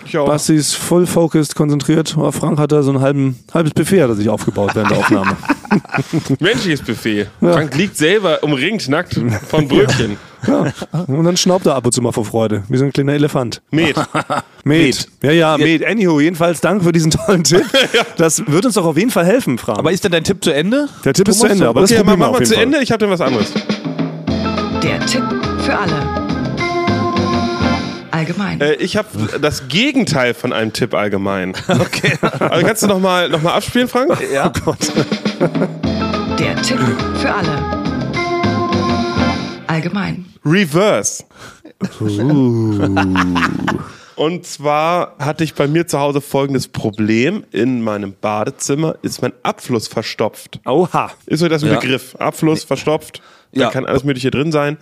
Ich 0.05 0.17
auch. 0.17 0.27
Basti 0.27 0.55
ist 0.55 0.75
voll 0.75 1.05
focused, 1.07 1.55
konzentriert. 1.55 2.15
Oh, 2.17 2.31
Frank 2.31 2.59
hat 2.59 2.71
da 2.71 2.83
so 2.83 2.91
ein 2.91 3.01
halben, 3.01 3.39
halbes 3.53 3.73
Buffet 3.73 4.03
hat 4.03 4.09
er 4.09 4.15
sich 4.15 4.29
aufgebaut 4.29 4.71
während 4.75 4.91
der 4.91 4.99
Aufnahme. 4.99 5.35
Menschliches 6.39 6.81
Buffet. 6.81 7.27
Frank 7.39 7.75
liegt 7.75 7.97
selber 7.97 8.43
umringt, 8.43 8.87
nackt 8.87 9.19
von 9.47 9.67
Brötchen. 9.67 10.17
Ja. 10.47 10.71
Und 11.07 11.23
dann 11.23 11.37
schnaubt 11.37 11.65
er 11.65 11.73
ab 11.75 11.85
und 11.87 11.91
zu 11.91 12.03
mal 12.03 12.11
vor 12.11 12.23
Freude, 12.23 12.63
wie 12.69 12.77
so 12.77 12.85
ein 12.85 12.93
kleiner 12.93 13.13
Elefant. 13.13 13.63
Met. 13.71 13.95
Med. 14.63 15.07
Ja, 15.23 15.31
ja, 15.31 15.57
Med. 15.57 15.83
Anywho, 15.83 16.19
jedenfalls 16.19 16.61
danke 16.61 16.83
für 16.83 16.91
diesen 16.91 17.09
tollen 17.09 17.43
Tipp. 17.43 17.65
Das 18.17 18.43
wird 18.45 18.63
uns 18.65 18.75
doch 18.75 18.85
auf 18.85 18.97
jeden 18.97 19.09
Fall 19.09 19.25
helfen, 19.25 19.57
Frank. 19.57 19.79
Aber 19.79 19.91
ist 19.91 20.03
denn 20.03 20.11
dein 20.11 20.23
Tipp 20.23 20.43
zu 20.43 20.51
Ende? 20.53 20.87
der 21.03 21.13
Tipp 21.13 21.27
ist 21.27 21.39
zu 21.39 21.47
Ende, 21.47 21.67
aber 21.67 21.81
Okay, 21.81 21.95
das 21.95 22.05
mach, 22.05 22.13
probieren 22.13 22.39
wir 22.39 22.45
zu 22.45 22.53
Fall. 22.53 22.63
Ende, 22.63 22.77
ich 22.83 22.91
habe 22.91 22.99
dann 22.99 23.09
was 23.09 23.21
anderes. 23.21 23.51
Der 24.83 24.99
Tipp 25.07 25.23
für 25.63 25.75
alle. 25.75 26.34
Allgemein. 28.15 28.61
Äh, 28.61 28.75
ich 28.75 28.95
habe 28.95 29.09
das 29.41 29.67
Gegenteil 29.67 30.33
von 30.33 30.53
einem 30.53 30.71
Tipp 30.71 30.93
allgemein. 30.93 31.53
Okay. 31.67 32.13
Also 32.39 32.65
kannst 32.65 32.83
du 32.83 32.87
nochmal 32.87 33.27
noch 33.29 33.41
mal 33.41 33.53
abspielen, 33.53 33.87
Frank? 33.89 34.17
Ja. 34.33 34.47
Oh 34.55 34.59
Gott. 34.63 34.91
Der 36.39 36.55
Tipp 36.61 36.79
für 37.19 37.33
alle. 37.33 37.57
Allgemein. 39.67 40.25
Reverse. 40.45 41.25
Und 44.15 44.45
zwar 44.45 45.15
hatte 45.19 45.43
ich 45.43 45.53
bei 45.53 45.67
mir 45.67 45.85
zu 45.87 45.99
Hause 45.99 46.21
folgendes 46.21 46.69
Problem. 46.69 47.43
In 47.51 47.81
meinem 47.81 48.13
Badezimmer 48.19 48.95
ist 49.01 49.21
mein 49.21 49.33
Abfluss 49.43 49.87
verstopft. 49.89 50.59
Oha. 50.65 51.11
Ist 51.25 51.43
euch 51.43 51.49
das 51.49 51.63
ein 51.63 51.69
Ja. 51.69 51.79
Begriff? 51.79 52.15
Abfluss 52.17 52.63
verstopft. 52.63 53.21
Da 53.53 53.61
Ja. 53.63 53.69
kann 53.71 53.85
alles 53.85 54.05
Mögliche 54.05 54.31
drin 54.31 54.51
sein. 54.53 54.77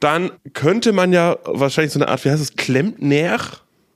Dann 0.00 0.30
könnte 0.54 0.92
man 0.92 1.12
ja 1.12 1.36
wahrscheinlich 1.44 1.92
so 1.92 1.98
eine 2.00 2.08
Art, 2.08 2.24
wie 2.24 2.30
heißt 2.30 2.42
es, 2.42 2.56
Klempner? 2.56 3.38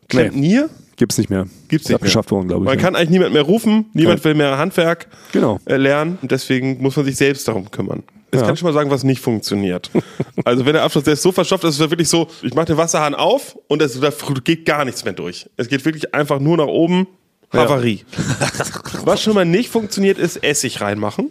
Klempnier? 0.08 0.68
Gibt's 0.96 1.18
nicht 1.18 1.30
mehr. 1.30 1.46
Gibt's 1.68 1.86
Ist 1.86 1.88
nicht 1.88 1.94
abgeschafft 1.96 2.30
worden, 2.30 2.48
glaube 2.48 2.64
ich. 2.64 2.66
Man 2.66 2.78
ja. 2.78 2.84
kann 2.84 2.94
eigentlich 2.94 3.10
niemand 3.10 3.32
mehr 3.32 3.42
rufen, 3.42 3.86
niemand 3.94 4.22
will 4.24 4.34
mehr 4.34 4.58
Handwerk 4.58 5.08
Genau. 5.32 5.58
äh, 5.64 5.76
lernen 5.76 6.18
und 6.22 6.30
deswegen 6.30 6.80
muss 6.80 6.94
man 6.96 7.04
sich 7.04 7.16
selbst 7.16 7.48
darum 7.48 7.70
kümmern. 7.70 8.04
Jetzt 8.32 8.40
Ja. 8.40 8.46
kann 8.46 8.54
ich 8.54 8.60
schon 8.60 8.68
mal 8.68 8.74
sagen, 8.74 8.90
was 8.90 9.02
nicht 9.02 9.20
funktioniert. 9.20 9.90
also 10.44 10.66
wenn 10.66 10.74
der 10.74 10.82
Abschluss 10.82 11.04
der 11.04 11.14
ist 11.14 11.22
so 11.22 11.32
verstopft, 11.32 11.64
ist 11.64 11.80
es 11.80 11.90
wirklich 11.90 12.08
so, 12.08 12.28
ich 12.42 12.54
mache 12.54 12.66
den 12.66 12.76
Wasserhahn 12.76 13.14
auf 13.14 13.58
und 13.66 13.82
es, 13.82 13.98
da 13.98 14.10
geht 14.44 14.66
gar 14.66 14.84
nichts 14.84 15.04
mehr 15.04 15.14
durch. 15.14 15.48
Es 15.56 15.68
geht 15.68 15.84
wirklich 15.84 16.14
einfach 16.14 16.38
nur 16.38 16.56
nach 16.58 16.66
oben. 16.66 17.06
Havarie. 17.52 18.04
was 19.04 19.22
schon 19.22 19.34
mal 19.34 19.44
nicht 19.44 19.70
funktioniert, 19.70 20.18
ist 20.18 20.42
Essig 20.42 20.80
reinmachen. 20.80 21.30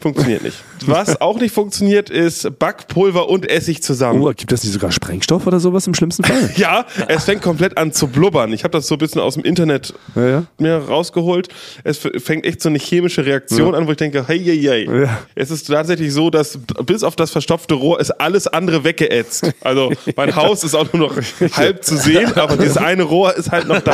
Funktioniert 0.00 0.42
nicht. 0.42 0.56
Was 0.86 1.20
auch 1.20 1.38
nicht 1.38 1.54
funktioniert, 1.54 2.08
ist 2.10 2.58
Backpulver 2.58 3.28
und 3.28 3.48
Essig 3.48 3.82
zusammen. 3.82 4.22
Oh, 4.22 4.32
gibt 4.34 4.50
das 4.50 4.64
nicht 4.64 4.72
sogar 4.72 4.90
Sprengstoff 4.92 5.46
oder 5.46 5.60
sowas 5.60 5.86
im 5.86 5.94
schlimmsten 5.94 6.24
Fall? 6.24 6.50
Ja, 6.56 6.84
es 7.08 7.24
fängt 7.24 7.42
komplett 7.42 7.76
an 7.78 7.92
zu 7.92 8.08
blubbern. 8.08 8.52
Ich 8.52 8.64
habe 8.64 8.72
das 8.72 8.86
so 8.86 8.94
ein 8.96 8.98
bisschen 8.98 9.20
aus 9.20 9.34
dem 9.34 9.44
Internet 9.44 9.94
Ja, 10.14 10.28
ja. 10.28 10.44
mir 10.58 10.76
rausgeholt. 10.76 11.48
Es 11.84 11.98
fängt 11.98 12.44
echt 12.44 12.60
so 12.62 12.68
eine 12.68 12.78
chemische 12.78 13.24
Reaktion 13.24 13.74
an, 13.74 13.86
wo 13.86 13.90
ich 13.92 13.96
denke, 13.96 14.26
hey, 14.26 14.42
hey, 14.42 14.60
hey. 14.60 15.02
Ja. 15.02 15.18
Es 15.34 15.50
ist 15.50 15.66
tatsächlich 15.66 16.12
so, 16.12 16.30
dass 16.30 16.58
bis 16.84 17.02
auf 17.02 17.16
das 17.16 17.30
verstopfte 17.30 17.74
Rohr 17.74 18.00
ist 18.00 18.10
alles 18.10 18.46
andere 18.46 18.84
weggeätzt. 18.84 19.52
Also 19.60 19.92
mein 20.16 20.34
Haus 20.36 20.64
ist 20.64 20.74
auch 20.74 20.92
nur 20.92 21.08
noch 21.08 21.16
halb 21.56 21.84
zu 21.84 21.96
sehen, 21.96 22.32
aber 22.36 22.56
dieses 22.56 22.76
eine 22.76 23.02
Rohr 23.02 23.34
ist 23.36 23.50
halt 23.50 23.68
noch 23.68 23.80
da. 23.80 23.92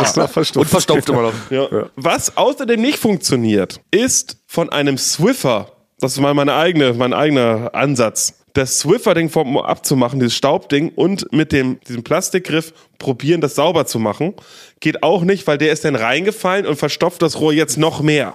Und 0.54 0.68
verstopft 0.68 1.08
immer 1.08 1.22
noch. 1.22 1.32
Ja. 1.50 1.68
Was 1.96 2.36
außerdem 2.36 2.80
nicht 2.80 2.98
funktioniert, 2.98 3.80
ist 3.90 4.38
von 4.46 4.70
einem 4.70 4.98
Swiffer, 4.98 5.72
das 5.98 6.12
ist 6.12 6.20
mal 6.20 6.34
meine 6.34 6.54
eigene, 6.54 6.92
mein 6.92 7.12
eigener 7.12 7.74
Ansatz, 7.74 8.38
das 8.52 8.78
Swiffer-Ding 8.78 9.28
vom 9.28 9.58
abzumachen, 9.58 10.18
dieses 10.18 10.34
Staubding 10.34 10.90
und 10.94 11.30
mit 11.32 11.52
dem, 11.52 11.78
diesem 11.80 12.04
Plastikgriff 12.04 12.72
probieren, 12.98 13.40
das 13.40 13.54
sauber 13.54 13.86
zu 13.86 13.98
machen. 13.98 14.34
Geht 14.80 15.02
auch 15.02 15.22
nicht, 15.22 15.46
weil 15.46 15.56
der 15.58 15.72
ist 15.72 15.84
dann 15.84 15.96
reingefallen 15.96 16.66
und 16.66 16.76
verstopft 16.76 17.22
das 17.22 17.40
Rohr 17.40 17.52
jetzt 17.52 17.78
noch 17.78 18.00
mehr. 18.02 18.34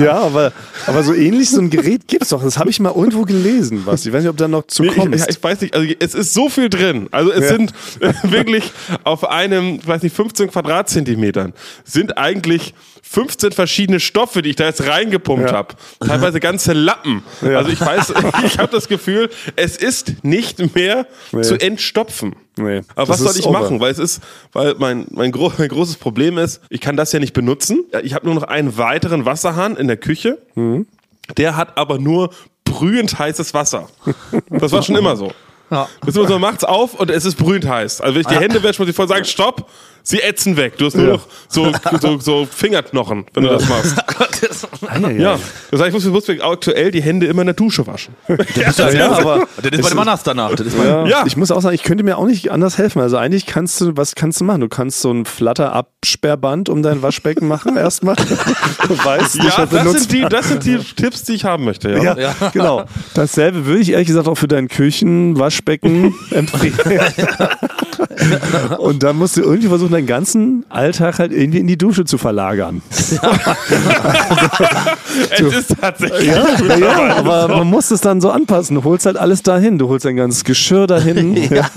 Ja, 0.00 0.14
aber, 0.20 0.52
aber 0.86 1.02
so 1.02 1.14
ähnlich 1.14 1.50
so 1.50 1.60
ein 1.60 1.70
Gerät 1.70 2.08
gibt's 2.08 2.30
doch. 2.30 2.42
Das 2.42 2.58
habe 2.58 2.70
ich 2.70 2.80
mal 2.80 2.92
irgendwo 2.94 3.22
gelesen, 3.22 3.82
was. 3.84 4.06
Ich 4.06 4.12
weiß 4.12 4.22
nicht, 4.22 4.30
ob 4.30 4.36
da 4.36 4.48
noch 4.48 4.66
zu 4.66 4.82
Nee, 4.82 4.88
ich, 4.88 4.94
kommst. 4.96 5.18
ja, 5.20 5.26
ich 5.28 5.42
weiß 5.42 5.60
nicht, 5.60 5.74
also 5.74 5.92
es 5.98 6.14
ist 6.14 6.32
so 6.34 6.48
viel 6.48 6.68
drin. 6.70 7.08
Also 7.10 7.32
es 7.32 7.42
Ja. 7.42 7.48
sind 7.56 7.72
äh, 8.00 8.12
wirklich 8.22 8.64
auf 9.04 9.28
einem, 9.28 9.76
ich 9.76 9.86
weiß 9.86 10.02
nicht, 10.02 10.14
15 10.16 10.50
Quadratzentimetern 10.50 11.52
sind 11.84 12.16
eigentlich 12.16 12.74
15 13.02 13.52
verschiedene 13.52 14.00
Stoffe, 14.00 14.40
die 14.40 14.50
ich 14.50 14.56
da 14.56 14.64
jetzt 14.64 14.86
reingepumpt 14.86 15.50
Ja. 15.50 15.56
habe. 15.56 15.74
Teilweise 16.00 16.40
ganze 16.40 16.72
Lappen. 16.72 17.22
Ja. 17.42 17.58
Also 17.58 17.70
ich 17.70 17.80
weiß, 17.80 18.14
ich 18.46 18.58
habe 18.58 18.72
das 18.72 18.88
Gefühl, 18.88 19.28
es 19.56 19.76
ist 19.76 20.24
nicht 20.24 20.74
mehr 20.74 21.06
Nee. 21.32 21.42
zu 21.42 21.56
entstopfen. 22.02 22.36
Nee, 22.56 22.82
Aber 22.94 23.06
das 23.06 23.08
was 23.08 23.18
soll 23.20 23.40
ich 23.40 23.46
over. 23.46 23.60
machen? 23.60 23.80
Weil 23.80 23.92
es 23.92 23.98
ist, 23.98 24.22
weil 24.52 24.74
mein, 24.78 25.06
mein, 25.10 25.32
gro 25.32 25.52
mein 25.56 25.68
großes 25.68 25.96
Problem 25.96 26.38
ist, 26.38 26.60
ich 26.68 26.80
kann 26.80 26.96
das 26.96 27.12
ja 27.12 27.18
nicht 27.18 27.32
benutzen. 27.32 27.84
Ich 28.02 28.14
habe 28.14 28.26
nur 28.26 28.34
noch 28.34 28.44
einen 28.44 28.76
weiteren 28.76 29.24
Wasserhahn 29.24 29.76
in 29.76 29.86
der 29.86 29.96
Küche. 29.96 30.38
Mhm. 30.54 30.86
Der 31.36 31.56
hat 31.56 31.78
aber 31.78 31.98
nur 31.98 32.30
brühend 32.64 33.18
heißes 33.18 33.54
Wasser. 33.54 33.88
Das 34.50 34.72
war 34.72 34.82
schon 34.82 34.96
immer 34.96 35.16
so. 35.16 35.32
Ja. 35.70 35.88
Das 36.00 36.10
ist 36.10 36.16
immer 36.16 36.26
so, 36.26 36.34
man 36.34 36.42
macht's 36.42 36.64
auf 36.64 36.94
und 36.94 37.10
es 37.10 37.24
ist 37.24 37.36
brühend 37.36 37.66
heiß. 37.66 38.00
Also 38.00 38.14
wenn 38.14 38.20
ich 38.20 38.26
die 38.26 38.36
Hände 38.36 38.62
wäsche, 38.62 38.82
muss 38.82 38.90
ich 38.90 38.96
voll 38.96 39.08
sagen, 39.08 39.24
stopp, 39.24 39.70
sie 40.02 40.20
ätzen 40.20 40.56
weg. 40.56 40.78
Du 40.78 40.86
hast 40.86 40.96
nur 40.96 41.06
Ja. 41.06 41.12
noch 41.14 41.26
so, 41.48 41.72
so, 42.00 42.18
so 42.18 42.48
Fingerknochen, 42.50 43.26
wenn 43.34 43.42
du 43.44 43.48
das 43.50 43.68
machst. 43.68 43.96
Ja, 45.00 45.08
Ja. 45.10 45.38
Das 45.70 45.80
heißt, 45.80 45.88
ich 45.88 45.94
muss, 45.94 46.04
ich 46.04 46.10
muss 46.10 46.26
mir 46.28 46.42
aktuell 46.44 46.90
die 46.90 47.00
Hände 47.02 47.26
immer 47.26 47.42
in 47.42 47.46
der 47.46 47.54
Dusche 47.54 47.86
waschen. 47.86 48.14
ja, 48.28 48.36
aber 49.12 49.46
Das 49.62 49.70
ist 49.72 49.82
bei 49.82 49.88
dem 49.88 49.96
Mannas 49.96 50.22
danach. 50.24 50.52
Das 50.54 50.66
ja, 50.74 51.06
Ja. 51.06 51.24
ich 51.26 51.36
muss 51.36 51.50
auch 51.50 51.60
sagen, 51.60 51.74
ich 51.74 51.82
könnte 51.84 52.02
mir 52.04 52.18
auch 52.18 52.26
nicht 52.26 52.50
anders 52.50 52.76
helfen. 52.78 53.00
Also 53.00 53.16
eigentlich 53.16 53.46
kannst 53.46 53.80
du, 53.80 53.96
was 53.96 54.14
kannst 54.16 54.40
du 54.40 54.44
machen? 54.44 54.60
Du 54.60 54.68
kannst 54.68 55.00
so 55.00 55.12
ein 55.12 55.24
Flatter-Absperrband 55.24 56.68
um 56.68 56.82
dein 56.82 57.02
Waschbecken 57.02 57.46
machen 57.48 57.76
erstmal. 57.76 58.16
Du 58.88 58.98
weißt 59.04 59.36
nicht, 59.36 59.56
Ja, 59.56 59.62
was 59.62 59.70
das 59.70 59.78
benutzt 59.82 60.10
sind, 60.10 60.12
die, 60.12 60.28
das 60.28 60.48
sind 60.48 60.64
die 60.64 60.78
Tipps, 60.78 61.22
die 61.22 61.34
ich 61.34 61.44
haben 61.44 61.64
möchte. 61.64 61.90
Ja. 61.92 62.18
Ja, 62.18 62.34
genau. 62.52 62.84
Dasselbe 63.14 63.64
würde 63.64 63.80
ich 63.80 63.90
ehrlich 63.92 64.08
gesagt 64.08 64.26
auch 64.28 64.34
für 64.34 64.48
dein 64.48 64.68
Küchenwaschbecken 64.68 66.14
empfehlen. 66.30 67.00
Und 68.78 69.02
dann 69.02 69.16
musst 69.16 69.36
du 69.36 69.42
irgendwie 69.42 69.68
versuchen, 69.68 69.92
deinen 69.92 70.06
ganzen 70.06 70.64
Alltag 70.68 71.18
halt 71.18 71.32
irgendwie 71.32 71.58
in 71.58 71.66
die 71.66 71.78
Dusche 71.78 72.04
zu 72.04 72.18
verlagern. 72.18 72.82
Es 75.30 75.40
ist 75.40 75.74
tatsächlich. 75.80 76.28
Ja, 76.28 76.46
ja, 76.68 76.78
ja, 76.78 77.16
aber 77.16 77.48
man 77.48 77.66
muss 77.66 77.90
es 77.90 78.00
dann 78.00 78.20
so 78.20 78.30
anpassen. 78.30 78.76
Du 78.76 78.84
holst 78.84 79.06
halt 79.06 79.16
alles 79.16 79.42
dahin. 79.42 79.78
Du 79.78 79.88
holst 79.88 80.04
dein 80.04 80.16
ganzes 80.16 80.44
Geschirr 80.44 80.86
dahin. 80.86 81.36
ja. 81.52 81.70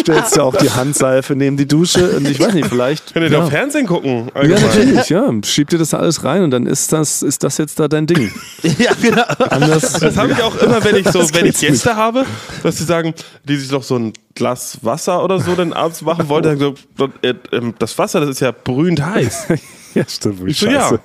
Stellst 0.00 0.36
dir 0.36 0.44
auch 0.44 0.56
die 0.56 0.70
Handseife 0.70 1.34
neben 1.34 1.56
die 1.56 1.66
Dusche. 1.66 2.16
Und 2.16 2.28
ich 2.28 2.40
weiß 2.40 2.54
nicht, 2.54 2.68
vielleicht. 2.68 3.12
Könnt 3.12 3.26
ihr 3.26 3.32
ja. 3.32 3.40
doch 3.40 3.50
Fernsehen 3.50 3.86
gucken? 3.86 4.30
Ja, 4.34 4.58
natürlich, 4.58 5.08
ja. 5.08 5.30
Schieb 5.44 5.70
dir 5.70 5.78
das 5.78 5.90
da 5.90 5.98
alles 5.98 6.24
rein 6.24 6.42
und 6.42 6.50
dann 6.50 6.66
ist 6.66 6.92
das, 6.92 7.22
ist 7.22 7.44
das 7.44 7.58
jetzt 7.58 7.78
da 7.80 7.88
dein 7.88 8.06
Ding. 8.06 8.30
ja, 8.62 8.92
genau. 9.00 9.22
Anders, 9.50 9.92
Das 9.92 10.16
habe 10.16 10.32
ich 10.32 10.42
auch 10.42 10.56
immer, 10.60 10.82
wenn 10.84 10.96
ich 10.96 11.08
so, 11.08 11.20
wenn 11.34 11.46
ich 11.46 11.58
Gäste 11.58 11.96
habe, 11.96 12.24
dass 12.62 12.78
sie 12.78 12.84
sagen, 12.84 13.14
die 13.44 13.56
sich 13.56 13.68
doch 13.68 13.82
so 13.82 13.96
ein 13.96 14.12
Glas 14.38 14.78
Wasser 14.82 15.24
oder 15.24 15.40
so 15.40 15.56
dann 15.56 15.72
abends 15.72 16.00
machen 16.00 16.28
dann 16.42 16.58
so, 16.58 16.74
äh, 17.22 17.34
ähm, 17.50 17.74
das 17.80 17.98
Wasser, 17.98 18.20
das 18.20 18.30
ist 18.30 18.40
ja 18.40 18.52
brühend 18.52 19.04
heiß. 19.04 19.48
ja, 19.94 20.04
stimmt. 20.08 20.46
Wie 20.46 20.52
Ich 20.52 20.60
so, 20.60 20.68
ja. 20.68 20.80
scheiße. 20.80 21.00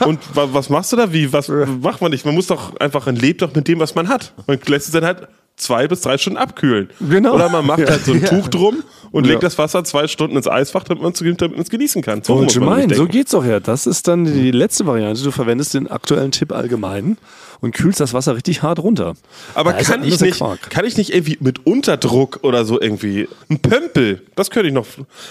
Und 0.04 0.18
wa 0.34 0.48
was 0.50 0.68
machst 0.68 0.92
du 0.92 0.96
da? 0.96 1.12
Wie? 1.12 1.32
Was 1.32 1.48
macht 1.48 2.02
man 2.02 2.10
nicht? 2.10 2.26
Man 2.26 2.34
muss 2.34 2.48
doch 2.48 2.74
einfach, 2.80 3.06
man 3.06 3.14
lebt 3.14 3.40
doch 3.40 3.54
mit 3.54 3.68
dem, 3.68 3.78
was 3.78 3.94
man 3.94 4.08
hat. 4.08 4.34
Man 4.48 4.58
lässt 4.66 4.86
es 4.86 4.92
dann 4.92 5.04
halt 5.04 5.28
zwei 5.56 5.86
bis 5.86 6.00
drei 6.00 6.18
Stunden 6.18 6.36
abkühlen. 6.38 6.90
Genau. 7.00 7.34
Oder 7.34 7.48
man 7.48 7.64
macht 7.66 7.80
Ja. 7.80 7.90
halt 7.90 8.04
so 8.04 8.12
ein 8.12 8.24
Tuch 8.24 8.48
drum 8.48 8.82
und 9.12 9.24
Ja. 9.26 9.32
legt 9.32 9.42
das 9.44 9.56
Wasser 9.58 9.84
zwei 9.84 10.08
Stunden 10.08 10.36
ins 10.36 10.48
Eisfach, 10.48 10.84
damit 10.84 11.02
man 11.02 11.12
es 11.12 11.70
genießen 11.70 12.02
kann. 12.02 12.22
So 12.24 12.34
Und 12.34 12.52
gemein, 12.52 12.92
so 12.92 13.06
geht's 13.06 13.30
doch 13.32 13.44
ja. 13.44 13.60
Das 13.60 13.86
ist 13.86 14.08
dann 14.08 14.24
die 14.24 14.50
letzte 14.50 14.86
Variante. 14.86 15.22
Du 15.22 15.30
verwendest 15.30 15.74
den 15.74 15.86
aktuellen 15.88 16.32
Tipp 16.32 16.52
allgemein 16.52 17.16
und 17.60 17.72
kühlst 17.72 18.00
das 18.00 18.12
Wasser 18.12 18.34
richtig 18.34 18.62
hart 18.62 18.80
runter. 18.80 19.14
Aber 19.54 19.70
Ja, 19.72 19.78
ist 19.78 19.88
kann 19.90 20.02
ich 20.04 20.20
nicht, 20.20 20.36
Quark. 20.38 20.68
kann 20.70 20.84
ich 20.84 20.96
nicht 20.96 21.14
irgendwie 21.14 21.38
mit 21.40 21.64
Unterdruck 21.66 22.40
oder 22.42 22.64
so 22.64 22.80
irgendwie 22.80 23.28
ein 23.48 23.60
Pömpel? 23.60 24.22
Das 24.34 24.50
könnte 24.50 24.68
ich 24.68 24.74
noch. 24.74 24.86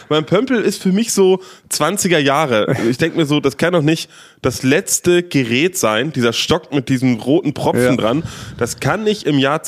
Mein 0.09 0.25
Pömpel 0.25 0.61
ist 0.61 0.81
für 0.81 0.91
mich 0.93 1.11
so 1.13 1.41
20er 1.69 2.17
Jahre. 2.17 2.75
Ich 2.89 2.97
denke 2.97 3.17
mir 3.17 3.25
so, 3.25 3.39
das 3.41 3.57
kann 3.57 3.73
doch 3.73 3.81
nicht 3.81 4.09
das 4.41 4.63
letzte 4.63 5.21
Gerät 5.23 5.77
sein, 5.77 6.11
dieser 6.13 6.33
Stock 6.33 6.73
mit 6.73 6.89
diesem 6.89 7.15
roten 7.19 7.53
Propfen 7.53 7.83
Ja. 7.83 7.95
dran. 7.97 8.23
Das 8.57 8.79
kann 8.79 9.03
nicht 9.03 9.23
im 9.23 9.37
Jahr 9.37 9.61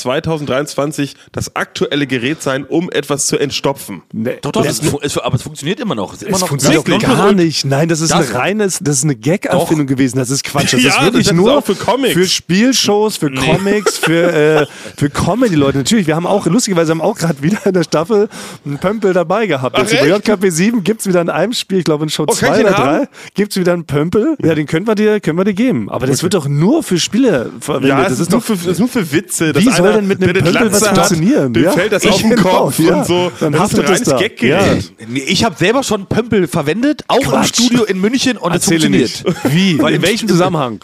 2023 0.45 1.15
das 1.31 1.55
aktuelle 1.55 2.07
Gerät 2.07 2.41
sein, 2.41 2.63
um 2.65 2.89
etwas 2.91 3.27
zu 3.27 3.37
entstopfen. 3.37 4.01
Nee. 4.13 4.37
Doch, 4.41 4.51
doch, 4.51 4.65
fu- 4.65 4.99
es, 5.01 5.17
aber 5.17 5.35
es 5.35 5.41
funktioniert 5.43 5.79
immer 5.79 5.95
noch. 5.95 6.13
Es, 6.13 6.21
ist 6.21 6.27
immer 6.27 6.35
Es 6.35 6.41
noch 6.41 6.47
funktioniert 6.49 6.87
wirklich 6.87 7.09
gar 7.09 7.31
nicht. 7.33 7.65
Nein, 7.65 7.89
das 7.89 8.01
ist 8.01 8.11
Das- 8.11 8.29
eine 8.29 8.39
reines, 8.39 8.79
das 8.81 8.97
ist 8.97 9.03
eine 9.03 9.15
Gag-Erfindung 9.15 9.87
gewesen. 9.87 10.17
Das 10.17 10.29
ist 10.29 10.43
Quatsch. 10.43 10.73
Das 10.73 10.81
Ja, 10.85 10.89
ist 10.91 11.01
wirklich 11.03 11.25
das 11.27 11.33
ist 11.33 11.37
nur 11.37 11.57
auch 11.57 11.65
für 11.65 11.75
Comics. 11.75 12.13
für 12.13 12.27
Spielshows, 12.27 13.17
für 13.17 13.31
Comics, 13.31 13.97
für, 13.97 14.33
äh, 14.61 14.65
für 14.97 15.09
Comedy-Leute. 15.09 15.77
Natürlich, 15.79 16.07
wir 16.07 16.15
haben 16.15 16.27
auch, 16.27 16.45
lustigerweise 16.45 16.91
haben 16.91 17.01
auch 17.01 17.17
gerade 17.17 17.41
wieder 17.41 17.65
in 17.65 17.73
der 17.73 17.83
Staffel 17.83 18.29
einen 18.65 18.77
Pömpel 18.77 19.13
dabei 19.13 19.47
gehabt. 19.47 19.75
Ach, 19.79 19.85
bei? 19.85 20.07
JKP 20.07 20.49
7 20.49 20.83
gibt 20.83 21.01
es 21.01 21.07
wieder 21.07 21.21
in 21.21 21.29
einem 21.29 21.53
Spiel, 21.53 21.79
ich 21.79 21.83
glaube 21.85 22.03
in 22.03 22.09
Show 22.09 22.23
Oh, 22.23 22.25
kann 22.27 22.35
2 22.35 22.47
ich 22.49 22.55
den 22.57 22.65
oder 22.67 22.75
3, 22.75 22.81
haben? 22.83 23.07
gibt 23.33 23.51
es 23.51 23.59
wieder 23.59 23.73
einen 23.73 23.85
Pömpel. 23.85 24.35
Ja, 24.43 24.55
den 24.55 24.65
können 24.67 24.87
wir 24.87 24.95
dir, 24.95 25.19
können 25.19 25.37
wir 25.37 25.45
dir 25.45 25.53
geben. 25.53 25.89
Aber 25.89 26.07
das 26.07 26.23
wird 26.23 26.33
doch 26.33 26.47
nur 26.47 26.83
für 26.83 26.99
Spiele 26.99 27.51
verwendet. 27.59 27.89
Ja, 27.89 28.03
das 28.03 28.13
ist 28.13 28.19
ist, 28.21 28.31
nur 28.31 28.39
doch 28.39 28.45
für, 28.47 28.55
das 28.55 28.65
ist 28.67 28.79
nur 28.79 28.87
für 28.87 29.11
Witze. 29.11 29.53
Wie 29.55 29.69
soll 29.69 29.93
denn 29.93 30.07
mit 30.07 30.21
einem 30.21 30.34
der 30.43 30.55
eine 30.61 30.69
Glatze 30.69 30.89
hat, 30.89 30.95
funktionieren? 30.97 31.53
Dem 31.53 31.63
Ja? 31.63 31.71
fällt 31.71 31.91
das 31.91 32.03
Ich 32.03 32.11
auf 32.11 32.21
den 32.21 32.36
Kopf 32.36 32.79
ja. 32.79 32.95
und 32.99 33.05
so. 33.05 33.31
Dann 33.39 33.53
das 33.53 33.73
ein 33.73 33.79
es 33.83 33.89
reines 33.89 34.03
da. 34.09 34.17
Gaggerät. 34.19 34.91
Nee, 35.07 35.19
ich 35.27 35.43
habe 35.43 35.55
selber 35.57 35.83
schon 35.83 36.05
Pömpel 36.07 36.47
verwendet, 36.47 37.03
auch 37.07 37.17
im 37.17 37.23
Quatsch. 37.29 37.47
Studio 37.55 37.83
in 37.83 37.99
München 38.01 38.38
und 38.38 38.53
es 38.55 38.65
funktioniert. 38.65 39.01
nicht. 39.03 39.23
Wie? 39.53 39.79
Weil 39.81 39.93
in 39.93 39.95
im 39.97 40.01
welchem 40.03 40.27
Zusammenhang? 40.27 40.79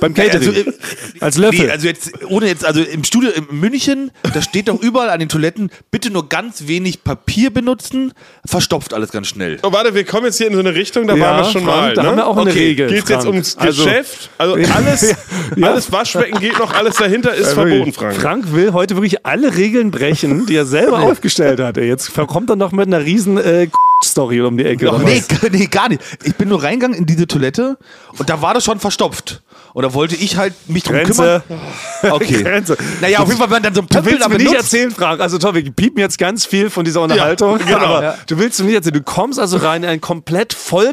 Beim 0.00 0.14
Catering? 0.14 0.48
Also, 0.48 0.60
äh, 0.60 0.72
Als 1.20 1.38
Löffel? 1.38 1.66
Nee, 1.66 1.70
also 1.70 1.86
jetzt, 1.86 2.10
ohne 2.28 2.46
jetzt, 2.46 2.64
also 2.64 2.82
im 2.82 3.04
Studio 3.04 3.30
in 3.30 3.46
München, 3.58 4.10
da 4.34 4.42
steht 4.42 4.68
doch 4.68 4.80
überall 4.80 5.10
an 5.10 5.20
den 5.20 5.28
Toiletten, 5.28 5.70
bitte 5.90 6.10
nur 6.10 6.28
ganz 6.28 6.66
wenig 6.66 7.04
Papier 7.04 7.50
benutzen, 7.50 8.12
verstopft 8.44 8.94
alles 8.94 9.10
ganz 9.12 9.28
schnell. 9.28 9.58
Oh, 9.62 9.72
warte, 9.72 9.94
wir 9.94 10.04
kommen 10.04 10.26
jetzt 10.26 10.38
hier 10.38 10.48
in 10.48 10.54
so 10.54 10.58
eine 10.60 10.74
Richtung, 10.74 11.06
da 11.06 11.14
Ja, 11.14 11.20
waren 11.22 11.44
wir 11.44 11.50
schon 11.52 11.64
Frank, 11.64 11.76
mal. 11.82 11.94
da 11.94 12.02
ne? 12.02 12.08
haben 12.08 12.16
wir 12.16 12.26
auch 12.26 12.36
eine 12.36 12.50
okay. 12.50 12.58
Regel, 12.68 12.88
Geht 12.88 13.08
jetzt 13.08 13.26
ums 13.26 13.56
Also- 13.56 13.84
Geschäft? 13.84 14.30
Also 14.38 14.54
alles, 14.74 15.14
Ja. 15.56 15.66
alles 15.68 15.92
Waschbecken 15.92 16.40
geht 16.40 16.58
noch, 16.58 16.72
alles 16.74 16.96
dahinter 16.96 17.34
ist 17.34 17.52
verboten, 17.52 17.92
Frank. 17.92 18.14
Frank 18.16 18.52
will 18.52 18.61
heute 18.70 18.94
wirklich 18.96 19.26
alle 19.26 19.56
Regeln 19.56 19.90
brechen, 19.90 20.46
die 20.46 20.56
er 20.56 20.66
selber 20.66 20.98
aufgestellt 21.02 21.60
hat. 21.60 21.76
ey. 21.78 21.86
Jetzt 21.88 22.12
kommt 22.14 22.50
er 22.50 22.56
noch 22.56 22.72
mit 22.72 22.86
einer 22.86 23.00
riesen 23.04 23.38
äh, 23.38 23.68
Story 24.04 24.40
um 24.40 24.56
die 24.56 24.64
Ecke. 24.64 24.86
Doch, 24.86 24.98
nee, 25.02 25.22
nee, 25.52 25.66
gar 25.66 25.88
nicht. 25.88 26.00
Ich 26.24 26.34
bin 26.36 26.48
nur 26.48 26.62
reingegangen 26.62 26.96
in 26.98 27.06
diese 27.06 27.26
Toilette 27.26 27.76
und 28.18 28.28
da 28.30 28.40
war 28.42 28.54
das 28.54 28.64
schon 28.64 28.80
verstopft. 28.80 29.42
Und 29.74 29.84
da 29.84 29.94
wollte 29.94 30.16
ich 30.16 30.36
halt 30.36 30.52
mich 30.68 30.82
drum 30.82 30.96
Grenze. 30.96 31.42
kümmern. 31.46 31.62
Okay. 32.12 32.42
Grenze. 32.42 32.76
Naja, 33.00 33.20
auf 33.20 33.28
jeden 33.28 33.38
Fall, 33.38 33.48
man 33.48 33.62
dann 33.62 33.74
so 33.74 33.80
ein 33.80 33.86
Du 33.86 33.94
Pömpel 33.94 34.12
willst 34.14 34.28
mir 34.28 34.36
nicht 34.38 34.52
erzählen, 34.54 34.90
Frank. 34.90 35.20
Also 35.20 35.38
toll, 35.38 35.54
wir 35.54 35.70
piepen 35.70 35.98
jetzt 36.00 36.18
ganz 36.18 36.44
viel 36.44 36.68
von 36.68 36.84
dieser 36.84 37.00
Unterhaltung. 37.00 37.58
genau. 37.58 37.78
aber 37.78 38.02
Ja. 38.02 38.14
du 38.26 38.38
willst 38.38 38.58
mir 38.60 38.66
nicht 38.66 38.74
erzählen. 38.74 38.94
Du 38.94 39.02
kommst 39.02 39.38
also 39.38 39.56
rein 39.58 39.82
in 39.84 39.88
ein 39.88 40.00
komplett 40.00 40.52
voll 40.52 40.90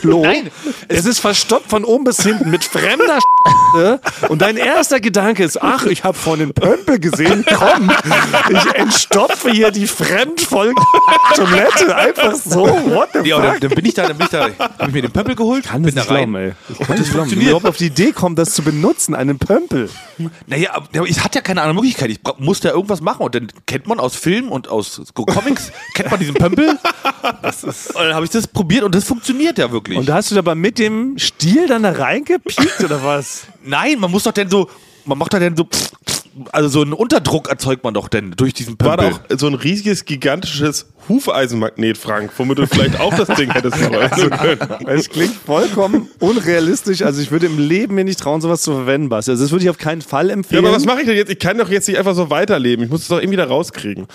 Klo. 0.00 0.22
Nein. 0.22 0.50
Es 0.88 1.04
ist 1.06 1.18
verstopft 1.20 1.70
von 1.70 1.84
oben 1.84 2.04
bis 2.04 2.22
hinten 2.22 2.50
mit 2.50 2.64
fremder 2.64 3.18
und 4.28 4.42
dein 4.42 4.56
erster 4.56 5.00
Gedanke 5.00 5.44
ist, 5.44 5.60
ach, 5.62 5.84
ich 5.86 6.04
habe 6.04 6.16
vorhin 6.16 6.48
den 6.48 6.54
Pömpel 6.54 6.98
gesehen, 6.98 7.44
komm, 7.54 7.90
ich 8.50 8.74
entstopfe 8.74 9.50
hier 9.50 9.70
die 9.70 9.86
fremdvoll 9.86 10.72
Toilette. 11.34 11.94
Einfach 11.96 12.34
so, 12.34 12.60
what 12.66 13.08
the 13.12 13.28
Ja, 13.28 13.36
und 13.36 13.42
dann, 13.44 13.52
fuck? 13.52 13.60
dann 13.60 13.70
bin 13.70 13.84
ich 13.84 13.94
da, 13.94 14.06
dann 14.08 14.16
bin 14.16 14.24
ich 14.26 14.30
da, 14.30 14.48
habe 14.58 14.86
ich 14.88 14.92
mir 14.92 15.02
den 15.02 15.10
Pömpel 15.12 15.34
geholt, 15.34 15.64
kann 15.64 15.82
bin 15.82 15.94
das 15.94 16.06
da 16.06 16.14
rein. 16.14 16.30
glauben, 16.30 16.36
ey. 16.46 16.52
Ich 16.68 16.78
kann 16.78 16.86
das 16.88 16.98
nicht 17.00 17.12
glauben, 17.12 17.30
wie 17.32 17.44
überhaupt 17.44 17.66
auf 17.66 17.76
die 17.76 17.86
Idee 17.86 18.12
kommen, 18.12 18.36
das 18.36 18.54
zu 18.54 18.62
benutzen, 18.62 19.14
einen 19.14 19.38
Pömpel. 19.38 19.90
Naja, 20.46 20.70
ich 21.06 21.22
hatte 21.24 21.38
ja 21.38 21.42
keine 21.42 21.60
andere 21.62 21.74
Möglichkeit. 21.74 22.10
Ich 22.10 22.20
musste 22.38 22.68
ja 22.68 22.74
irgendwas 22.74 23.00
machen 23.00 23.22
und 23.22 23.34
dann 23.34 23.48
kennt 23.66 23.86
man 23.86 24.00
aus 24.00 24.16
Filmen 24.16 24.48
und 24.48 24.68
aus 24.68 25.02
Co- 25.14 25.24
Comics, 25.26 25.70
kennt 25.94 26.10
man 26.10 26.18
diesen 26.20 26.34
Pömpel. 26.34 26.68
und 26.70 27.94
dann 27.94 28.14
habe 28.14 28.24
ich 28.24 28.30
das 28.30 28.46
probiert 28.46 28.82
und 28.84 28.94
das 28.94 29.04
funktioniert 29.04 29.58
ja. 29.58 29.65
Ja 29.66 29.72
wirklich. 29.72 29.98
Und 29.98 30.08
da 30.08 30.14
hast 30.14 30.30
du 30.30 30.34
dabei 30.34 30.54
mit 30.54 30.78
dem 30.78 31.18
Stiel 31.18 31.66
dann 31.66 31.82
da 31.82 31.92
reingepiekt 31.92 32.82
oder 32.84 33.02
was? 33.02 33.46
Nein, 33.64 33.98
man 33.98 34.10
muss 34.10 34.24
doch 34.24 34.32
denn 34.32 34.48
so, 34.50 34.68
man 35.04 35.18
macht 35.18 35.32
doch 35.34 35.38
denn 35.38 35.56
so, 35.56 35.64
pff, 35.64 35.90
pff, 36.08 36.15
also 36.52 36.68
so 36.68 36.82
einen 36.82 36.92
Unterdruck 36.92 37.48
erzeugt 37.48 37.84
man 37.84 37.94
doch 37.94 38.08
denn 38.08 38.32
durch 38.36 38.52
diesen 38.54 38.76
War 38.80 38.96
Pömpel. 38.96 39.20
da 39.28 39.34
auch 39.34 39.38
so 39.38 39.46
ein 39.46 39.54
riesiges, 39.54 40.04
gigantisches 40.04 40.86
Hufeisenmagnet, 41.08 41.96
Frank, 41.96 42.32
womit 42.36 42.58
du 42.58 42.66
vielleicht 42.66 42.98
auch 42.98 43.14
das 43.14 43.28
Ding 43.36 43.50
hättest 43.52 43.76
verwenden 43.78 44.30
können. 44.30 44.86
Es 44.88 45.08
klingt 45.08 45.34
vollkommen 45.34 46.08
unrealistisch. 46.18 47.02
Also 47.02 47.22
ich 47.22 47.30
würde 47.30 47.46
im 47.46 47.58
Leben 47.60 47.94
mir 47.94 48.02
nicht 48.04 48.18
trauen, 48.18 48.40
sowas 48.40 48.62
zu 48.62 48.72
verwenden, 48.72 49.08
Basti. 49.08 49.30
Also 49.30 49.44
das 49.44 49.52
würde 49.52 49.64
ich 49.64 49.70
auf 49.70 49.78
keinen 49.78 50.02
Fall 50.02 50.28
Ja, 50.28 50.32
empfehlen. 50.34 50.64
aber 50.64 50.74
was 50.74 50.84
mache 50.84 51.00
ich 51.02 51.06
denn 51.06 51.16
jetzt? 51.16 51.30
Ich 51.30 51.38
kann 51.38 51.58
doch 51.58 51.68
jetzt 51.70 51.86
nicht 51.86 51.96
einfach 51.98 52.14
so 52.16 52.28
weiterleben. 52.30 52.84
Ich 52.84 52.90
muss 52.90 53.02
es 53.02 53.08
doch 53.08 53.18
irgendwie 53.20 53.36
da 53.36 53.44
rauskriegen. 53.44 54.06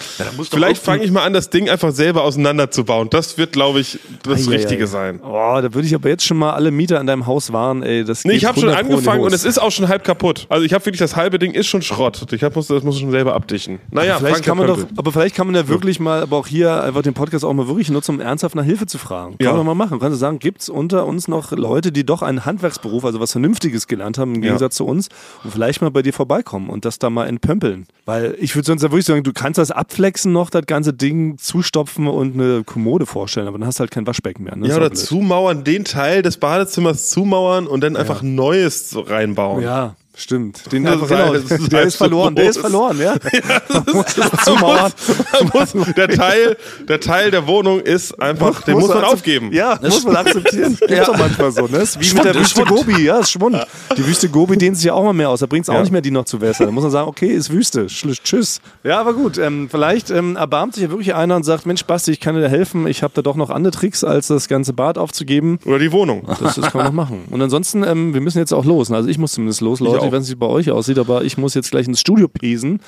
Vielleicht 0.51 0.83
fange 0.83 1.03
ich 1.03 1.11
mal 1.11 1.23
an, 1.23 1.31
das 1.33 1.49
Ding 1.49 1.69
einfach 1.69 1.91
selber 1.93 2.23
auseinanderzubauen. 2.23 3.09
Das 3.09 3.37
wird, 3.37 3.53
glaube 3.53 3.79
ich, 3.79 3.99
das 4.23 4.41
Eieiei. 4.47 4.57
Richtige 4.57 4.87
sein. 4.87 5.21
Oh, 5.23 5.59
da 5.61 5.73
würde 5.73 5.87
ich 5.87 5.95
aber 5.95 6.09
jetzt 6.09 6.25
schon 6.25 6.37
mal 6.37 6.51
alle 6.51 6.71
Mieter 6.71 6.99
in 6.99 7.07
deinem 7.07 7.25
Haus 7.25 7.53
warnen, 7.53 7.83
ey. 7.83 8.03
Das 8.03 8.25
Nee, 8.25 8.31
geht 8.33 8.41
ich 8.41 8.45
habe 8.45 8.59
schon 8.59 8.67
100 8.69 8.81
Pro 8.81 8.81
in 8.81 8.87
die 8.89 8.93
angefangen 9.07 9.23
und 9.23 9.33
es 9.33 9.45
ist 9.45 9.59
auch 9.59 9.71
schon 9.71 9.87
halb 9.87 10.03
kaputt. 10.03 10.45
Also 10.49 10.65
ich 10.65 10.73
habe 10.73 10.85
wirklich, 10.85 10.99
das 10.99 11.15
halbe 11.15 11.39
Ding 11.39 11.53
ist 11.53 11.67
schon 11.67 11.81
Schrott. 11.81 12.10
Ich 12.31 12.43
hab, 12.43 12.55
muss, 12.55 12.67
das 12.67 12.83
muss 12.83 12.95
ich 12.95 13.01
schon 13.01 13.11
selber 13.11 13.33
abdichten. 13.35 13.79
Naja, 13.91 14.17
Vielleicht 14.17 14.35
Frank 14.35 14.45
kann 14.45 14.57
man 14.57 14.67
doch, 14.67 14.85
aber 14.97 15.11
vielleicht 15.11 15.35
kann 15.35 15.47
man 15.47 15.55
ja 15.55 15.67
wirklich 15.67 15.99
mal, 15.99 16.21
aber 16.21 16.37
auch 16.37 16.47
hier 16.47 16.83
einfach 16.83 17.01
den 17.01 17.13
Podcast 17.13 17.43
auch 17.45 17.53
mal 17.53 17.67
wirklich 17.67 17.89
nutzen, 17.89 18.15
um 18.15 18.21
ernsthaft 18.21 18.55
nach 18.55 18.63
Hilfe 18.63 18.85
zu 18.85 18.97
fragen. 18.97 19.37
Kann 19.37 19.45
Ja. 19.47 19.53
man 19.53 19.65
mal 19.65 19.75
machen. 19.75 19.99
Kannst 19.99 20.15
du 20.15 20.19
sagen, 20.19 20.39
gibt 20.39 20.61
es 20.61 20.69
unter 20.69 21.05
uns 21.05 21.27
noch 21.27 21.51
Leute, 21.51 21.91
die 21.91 22.05
doch 22.05 22.21
einen 22.21 22.45
Handwerksberuf, 22.45 23.05
also 23.05 23.19
was 23.19 23.31
Vernünftiges 23.31 23.87
gelernt 23.87 24.17
haben, 24.17 24.35
im 24.35 24.41
Gegensatz 24.41 24.75
zu 24.75 24.85
uns, 24.85 25.09
und 25.43 25.51
vielleicht 25.51 25.81
mal 25.81 25.91
bei 25.91 26.01
dir 26.01 26.13
vorbeikommen 26.13 26.69
und 26.69 26.85
das 26.85 26.99
da 26.99 27.09
mal 27.09 27.27
entpömpeln? 27.27 27.85
Weil 28.05 28.35
ich 28.39 28.55
würde 28.55 28.65
sonst 28.67 28.81
ja 28.83 28.89
wirklich 28.91 29.05
sagen, 29.05 29.23
du 29.23 29.33
kannst 29.33 29.57
das 29.57 29.71
abflexen 29.71 30.31
noch, 30.31 30.49
das 30.49 30.65
ganze 30.65 30.93
Ding 30.93 31.37
zustopfen 31.37 32.07
und 32.07 32.33
eine 32.33 32.63
Kommode 32.63 33.05
vorstellen, 33.05 33.47
aber 33.47 33.57
dann 33.57 33.67
hast 33.67 33.79
du 33.79 33.81
halt 33.81 33.91
kein 33.91 34.07
Waschbecken 34.07 34.43
mehr. 34.43 34.55
Ne? 34.55 34.67
Ja, 34.67 34.77
oder 34.77 34.91
zumauern, 34.93 35.63
den 35.63 35.85
Teil 35.85 36.21
des 36.21 36.37
Badezimmers 36.37 37.09
zumauern 37.09 37.67
und 37.67 37.81
dann 37.83 37.95
einfach 37.95 38.21
Neues 38.21 38.89
so 38.89 39.01
reinbauen. 39.01 39.63
Ja, 39.63 39.95
stimmt. 40.15 40.61
Den 40.71 40.83
Das 40.83 41.01
ist 41.01 41.07
genau, 41.07 41.33
das 41.33 41.43
ist 41.51 41.71
der 41.71 41.81
ist 41.83 41.95
verloren, 41.95 42.35
der 42.35 42.49
ist 42.49 42.59
verloren, 42.59 42.99
ja. 42.99 43.15
Zumauern. 44.45 44.91
Man 45.33 45.51
muss, 45.53 45.93
der, 45.95 46.07
Teil, 46.09 46.57
der 46.87 46.99
Teil 46.99 47.31
der 47.31 47.47
Wohnung 47.47 47.79
ist 47.79 48.19
einfach, 48.21 48.61
den 48.63 48.75
muss, 48.77 48.87
man 48.89 49.03
aufgeben. 49.03 49.51
Ja, 49.51 49.79
muss 49.81 50.03
man 50.03 50.15
akzeptieren. 50.17 50.77
Gibt's 50.87 51.07
doch 51.07 51.17
manchmal 51.17 51.51
so, 51.51 51.67
ne? 51.67 51.77
Ist 51.79 51.99
wie 51.99 52.03
Schwund, 52.05 52.25
mit 52.25 52.35
der 52.35 52.41
ist 52.41 52.57
Wüste 52.57 52.67
Schwund. 52.67 52.87
Gobi, 52.87 53.03
ja, 53.03 53.19
ist 53.19 53.31
Schwund. 53.31 53.65
Die 53.97 54.05
Wüste 54.05 54.29
Gobi 54.29 54.57
dehnt 54.57 54.77
sich 54.77 54.85
ja 54.85 54.93
auch 54.93 55.03
mal 55.03 55.13
mehr 55.13 55.29
aus. 55.29 55.39
Da 55.39 55.45
bringt's 55.45 55.69
auch 55.69 55.73
Ja. 55.75 55.81
nicht 55.81 55.91
mehr, 55.91 56.01
die 56.01 56.11
noch 56.11 56.25
zu 56.25 56.41
wässern. 56.41 56.67
Da 56.67 56.71
muss 56.71 56.83
man 56.83 56.91
sagen, 56.91 57.07
okay, 57.07 57.27
ist 57.27 57.51
Wüste. 57.51 57.87
Tschüss. 57.87 58.61
Ja, 58.83 58.99
aber 58.99 59.13
gut. 59.13 59.37
Ähm, 59.37 59.69
vielleicht 59.69 60.09
ähm, 60.09 60.35
erbarmt 60.35 60.75
sich 60.75 60.83
ja 60.83 60.89
wirklich 60.89 61.15
einer 61.15 61.35
und 61.35 61.43
sagt, 61.43 61.65
Mensch, 61.65 61.85
Basti, 61.85 62.11
ich 62.11 62.19
kann 62.19 62.35
dir 62.35 62.41
da 62.41 62.47
helfen. 62.47 62.87
Ich 62.87 63.03
habe 63.03 63.13
da 63.15 63.21
doch 63.21 63.35
noch 63.35 63.49
andere 63.49 63.71
Tricks, 63.71 64.03
als 64.03 64.27
das 64.27 64.47
ganze 64.47 64.73
Bad 64.73 64.97
aufzugeben. 64.97 65.59
Oder 65.65 65.79
die 65.79 65.91
Wohnung. 65.91 66.23
Das, 66.27 66.55
das 66.55 66.71
kann 66.71 66.77
man 66.77 66.85
noch 66.87 66.93
machen. 66.93 67.23
Und 67.29 67.41
ansonsten, 67.41 67.83
ähm, 67.83 68.13
wir 68.13 68.21
müssen 68.21 68.39
jetzt 68.39 68.53
auch 68.53 68.65
los. 68.65 68.91
Also 68.91 69.09
ich 69.09 69.17
muss 69.17 69.33
zumindest 69.33 69.61
los, 69.61 69.79
Leute. 69.79 70.00
Ich, 70.01 70.07
auch. 70.07 70.11
weiß 70.11 70.19
nicht, 70.21 70.29
wie 70.29 70.33
es 70.33 70.39
bei 70.39 70.45
euch 70.47 70.71
aussieht, 70.71 70.97
aber 70.99 71.23
ich 71.23 71.37
muss 71.37 71.53
jetzt 71.53 71.71
gleich 71.71 71.87
ins 71.87 71.99
Studio 71.99 72.27
pesen. 72.27 72.79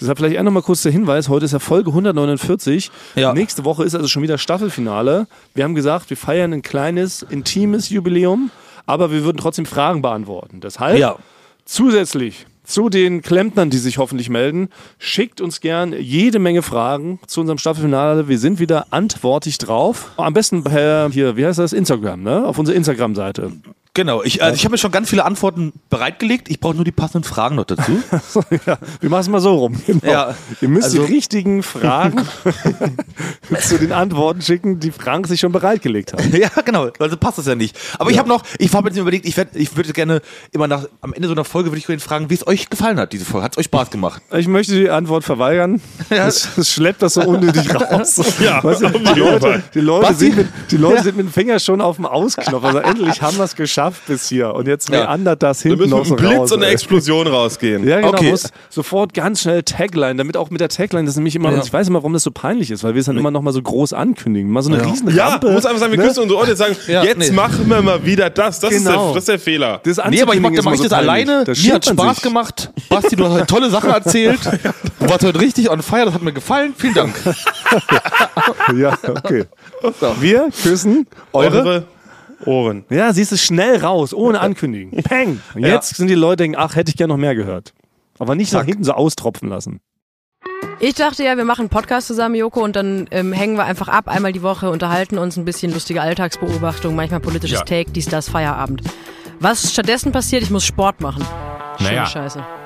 Deshalb 0.00 0.18
vielleicht 0.18 0.38
auch 0.38 0.42
nochmal 0.42 0.62
kurz 0.62 0.82
der 0.82 0.92
Hinweis. 0.92 1.28
Heute 1.28 1.44
ist 1.44 1.52
ja 1.52 1.58
Folge 1.58 1.90
149. 1.90 2.90
Ja. 3.14 3.32
Nächste 3.32 3.64
Woche 3.64 3.84
ist 3.84 3.94
also 3.94 4.08
schon 4.08 4.22
wieder 4.22 4.38
Staffelfinale. 4.38 5.26
Wir 5.54 5.64
haben 5.64 5.74
gesagt, 5.74 6.10
wir 6.10 6.16
feiern 6.16 6.52
ein 6.52 6.62
kleines, 6.62 7.22
intimes 7.22 7.88
Jubiläum, 7.90 8.50
aber 8.86 9.10
wir 9.12 9.24
würden 9.24 9.38
trotzdem 9.38 9.66
Fragen 9.66 10.02
beantworten. 10.02 10.60
Deshalb 10.60 10.98
Ja. 10.98 11.16
zusätzlich 11.64 12.46
zu 12.64 12.88
den 12.88 13.22
Klempnern, 13.22 13.70
die 13.70 13.78
sich 13.78 13.98
hoffentlich 13.98 14.30
melden, 14.30 14.68
schickt 14.98 15.40
uns 15.40 15.60
gern 15.60 15.92
jede 15.98 16.38
Menge 16.38 16.62
Fragen 16.62 17.18
zu 17.26 17.40
unserem 17.40 17.58
Staffelfinale. 17.58 18.28
Wir 18.28 18.38
sind 18.38 18.60
wieder 18.60 18.86
antwortig 18.90 19.58
drauf. 19.58 20.12
Am 20.16 20.32
besten 20.32 20.62
per, 20.62 21.10
hier, 21.12 21.36
wie 21.36 21.44
heißt 21.44 21.58
das? 21.58 21.72
Instagram, 21.72 22.22
ne? 22.22 22.46
Auf 22.46 22.58
unserer 22.58 22.76
Instagram-Seite. 22.76 23.52
Genau, 23.94 24.22
ich, 24.22 24.42
also 24.42 24.54
ich 24.56 24.64
habe 24.64 24.72
mir 24.72 24.78
schon 24.78 24.90
ganz 24.90 25.10
viele 25.10 25.22
Antworten 25.26 25.74
bereitgelegt. 25.90 26.48
Ich 26.48 26.60
brauche 26.60 26.74
nur 26.74 26.84
die 26.84 26.92
passenden 26.92 27.24
Fragen 27.24 27.56
noch 27.56 27.66
dazu. 27.66 27.92
ja, 28.66 28.78
wir 29.00 29.10
machen 29.10 29.20
es 29.20 29.28
mal 29.28 29.40
so 29.42 29.54
rum. 29.54 29.82
Genau. 29.86 30.10
Ja, 30.10 30.34
Ihr 30.62 30.68
müsst 30.68 30.84
also- 30.86 31.04
die 31.04 31.12
richtigen 31.12 31.62
Fragen 31.62 32.26
zu 33.60 33.78
den 33.78 33.92
Antworten 33.92 34.40
schicken, 34.40 34.80
die 34.80 34.92
Frank 34.92 35.26
sich 35.26 35.40
schon 35.40 35.52
bereitgelegt 35.52 36.14
hat. 36.14 36.24
ja, 36.32 36.48
genau, 36.64 36.88
weil 36.98 37.10
so 37.10 37.18
passt 37.18 37.36
das 37.36 37.46
ja 37.46 37.54
nicht. 37.54 37.78
Aber 37.98 38.10
ich 38.10 38.18
habe 38.18 38.30
noch, 38.30 38.44
ich 38.58 38.72
habe 38.72 38.88
jetzt 38.88 38.96
mir 38.96 39.02
überlegt, 39.02 39.26
ich, 39.26 39.36
werd, 39.36 39.54
ich 39.54 39.76
würde 39.76 39.92
gerne 39.92 40.22
immer 40.52 40.68
nach, 40.68 40.86
am 41.02 41.12
Ende 41.12 41.28
so 41.28 41.34
einer 41.34 41.44
Folge 41.44 41.68
würde 41.70 41.78
ich 41.78 41.86
gerne 41.86 42.00
fragen, 42.00 42.30
wie 42.30 42.34
es 42.34 42.46
euch 42.46 42.70
gefallen 42.70 42.98
hat, 42.98 43.12
diese 43.12 43.26
Folge. 43.26 43.44
Hat 43.44 43.52
es 43.52 43.58
euch 43.58 43.66
Spaß 43.66 43.90
gemacht? 43.90 44.22
Ich 44.32 44.48
möchte 44.48 44.74
die 44.74 44.88
Antwort 44.88 45.22
verweigern. 45.22 45.82
Es, 46.08 46.56
es 46.56 46.72
schleppt 46.72 47.02
das 47.02 47.14
so 47.14 47.20
unnötig 47.22 47.74
raus. 47.74 48.18
Ja, 48.40 48.64
Weißt 48.64 48.80
du, 48.80 48.88
die 48.88 49.20
Leute, 49.20 49.62
die 49.74 49.80
Leute, 49.80 50.14
sind 50.14 50.36
mit, 50.36 50.48
die 50.70 50.78
Leute 50.78 51.02
sind 51.02 51.18
mit 51.18 51.26
dem 51.26 51.32
Finger 51.32 51.58
schon 51.58 51.82
auf 51.82 51.96
dem 51.96 52.06
Ausknopf. 52.06 52.64
Also 52.64 52.78
endlich 52.78 53.20
haben 53.20 53.36
wir 53.36 53.44
es 53.44 53.54
geschafft 53.54 53.81
bis 53.90 54.28
hier. 54.28 54.54
Und 54.54 54.68
jetzt 54.68 54.88
Ja. 54.90 55.00
meandert 55.00 55.42
das 55.42 55.64
Wir 55.64 55.70
hinten 55.70 55.84
müssen 55.84 55.90
noch 55.90 55.98
mit 56.00 56.06
so 56.08 56.16
einem 56.16 56.26
Blitz 56.28 56.38
raus. 56.40 56.52
und 56.52 56.58
einer 56.58 56.66
ey. 56.68 56.72
Explosion 56.72 57.26
rausgehen. 57.26 57.86
Ja, 57.86 57.96
genau. 58.00 58.08
Okay. 58.12 58.30
Muss 58.30 58.50
sofort 58.70 59.14
ganz 59.14 59.40
schnell 59.42 59.62
Tagline, 59.62 60.16
damit 60.16 60.36
auch 60.36 60.50
mit 60.50 60.60
der 60.60 60.68
Tagline, 60.68 61.04
das 61.04 61.14
ist 61.14 61.16
nämlich 61.16 61.34
immer, 61.36 61.50
Ja. 61.52 61.60
ich 61.62 61.72
weiß 61.72 61.88
immer, 61.88 61.98
warum 61.98 62.12
das 62.12 62.22
so 62.22 62.30
peinlich 62.30 62.70
ist, 62.70 62.84
weil 62.84 62.94
wir 62.94 63.00
es 63.00 63.06
dann 63.06 63.18
immer 63.18 63.30
noch 63.30 63.42
mal 63.42 63.52
so 63.52 63.60
groß 63.62 63.92
ankündigen. 63.92 64.50
Mal 64.50 64.62
so 64.62 64.72
eine 64.72 64.84
riesen 64.84 65.14
Ja, 65.14 65.28
Rampe. 65.28 65.46
man 65.46 65.54
muss 65.56 65.66
einfach 65.66 65.80
sagen, 65.80 65.92
wir 65.92 65.98
ne? 65.98 66.06
küssen 66.06 66.22
unsere 66.22 66.38
Ohren 66.40 66.50
und 66.50 66.56
sagen, 66.56 66.76
Ja, 66.86 67.02
jetzt 67.04 67.18
nee. 67.18 67.30
machen 67.32 67.68
wir 67.68 67.82
mal 67.82 68.04
wieder 68.06 68.30
das. 68.30 68.60
Das, 68.60 68.70
ist, 68.72 68.84
der, 68.86 68.92
Genau. 68.92 69.08
das 69.14 69.22
ist 69.22 69.28
der 69.28 69.38
Fehler. 69.38 69.80
Das 69.82 69.96
Nee, 69.96 70.22
aber 70.22 70.34
ich 70.34 70.40
mach, 70.40 70.50
anzukündigen 70.50 70.56
dann 70.56 70.64
mach 70.64 70.72
das 70.72 70.80
so 70.80 70.88
peinlich. 70.88 71.10
alleine. 71.28 71.44
Da 71.44 71.52
Mir 71.52 71.74
hat 71.74 71.84
Spaß 71.86 72.14
sich. 72.16 72.22
gemacht. 72.22 72.70
Basti, 72.88 73.16
du 73.16 73.24
hast 73.24 73.32
heute 73.32 73.46
tolle 73.46 73.70
Sachen 73.70 73.90
erzählt. 73.90 74.40
Du 75.02 75.08
warst 75.10 75.24
heute 75.24 75.40
richtig 75.40 75.68
on 75.68 75.82
fire, 75.82 76.04
das 76.04 76.14
hat 76.14 76.22
mir 76.22 76.32
gefallen. 76.32 76.74
Vielen 76.76 76.94
Dank. 76.94 77.14
Ja, 78.76 78.96
okay. 79.08 79.44
Wir 80.20 80.48
küssen 80.62 81.06
eure. 81.32 81.84
Ohren. 82.46 82.84
Ja, 82.90 83.12
siehst 83.12 83.32
du 83.32 83.36
schnell 83.36 83.78
raus, 83.78 84.12
ohne 84.14 84.40
Ankündigen. 84.42 85.02
Peng. 85.02 85.40
Und 85.54 85.64
jetzt 85.64 85.96
sind 85.96 86.08
die 86.08 86.14
Leute 86.14 86.44
denken, 86.44 86.56
ach, 86.58 86.76
hätte 86.76 86.90
ich 86.90 86.96
gerne 86.96 87.12
noch 87.12 87.18
mehr 87.18 87.34
gehört. 87.34 87.72
Aber 88.18 88.34
nicht 88.34 88.52
nach 88.52 88.64
hinten 88.64 88.84
so 88.84 88.92
austropfen 88.92 89.48
lassen. 89.48 89.80
Ich 90.80 90.94
dachte 90.94 91.22
ja, 91.22 91.36
wir 91.36 91.44
machen 91.44 91.62
einen 91.62 91.68
Podcast 91.68 92.08
zusammen, 92.08 92.34
Joko, 92.34 92.62
und 92.62 92.74
dann 92.74 93.06
ähm, 93.10 93.32
hängen 93.32 93.56
wir 93.56 93.64
einfach 93.64 93.88
ab, 93.88 94.08
einmal 94.08 94.32
die 94.32 94.42
Woche, 94.42 94.70
unterhalten 94.70 95.18
uns 95.18 95.36
ein 95.36 95.44
bisschen 95.44 95.72
lustige 95.72 96.02
Alltagsbeobachtung, 96.02 96.94
manchmal 96.96 97.20
politisches 97.20 97.60
Ja. 97.60 97.64
Take, 97.64 97.92
dies, 97.92 98.06
das, 98.06 98.28
Feierabend. 98.28 98.82
Was 99.38 99.72
stattdessen 99.72 100.12
passiert, 100.12 100.42
ich 100.42 100.50
muss 100.50 100.64
Sport 100.64 101.00
machen. 101.00 101.24
Schöne 101.78 101.90
Naja. 101.90 102.06
Scheiße. 102.06 102.44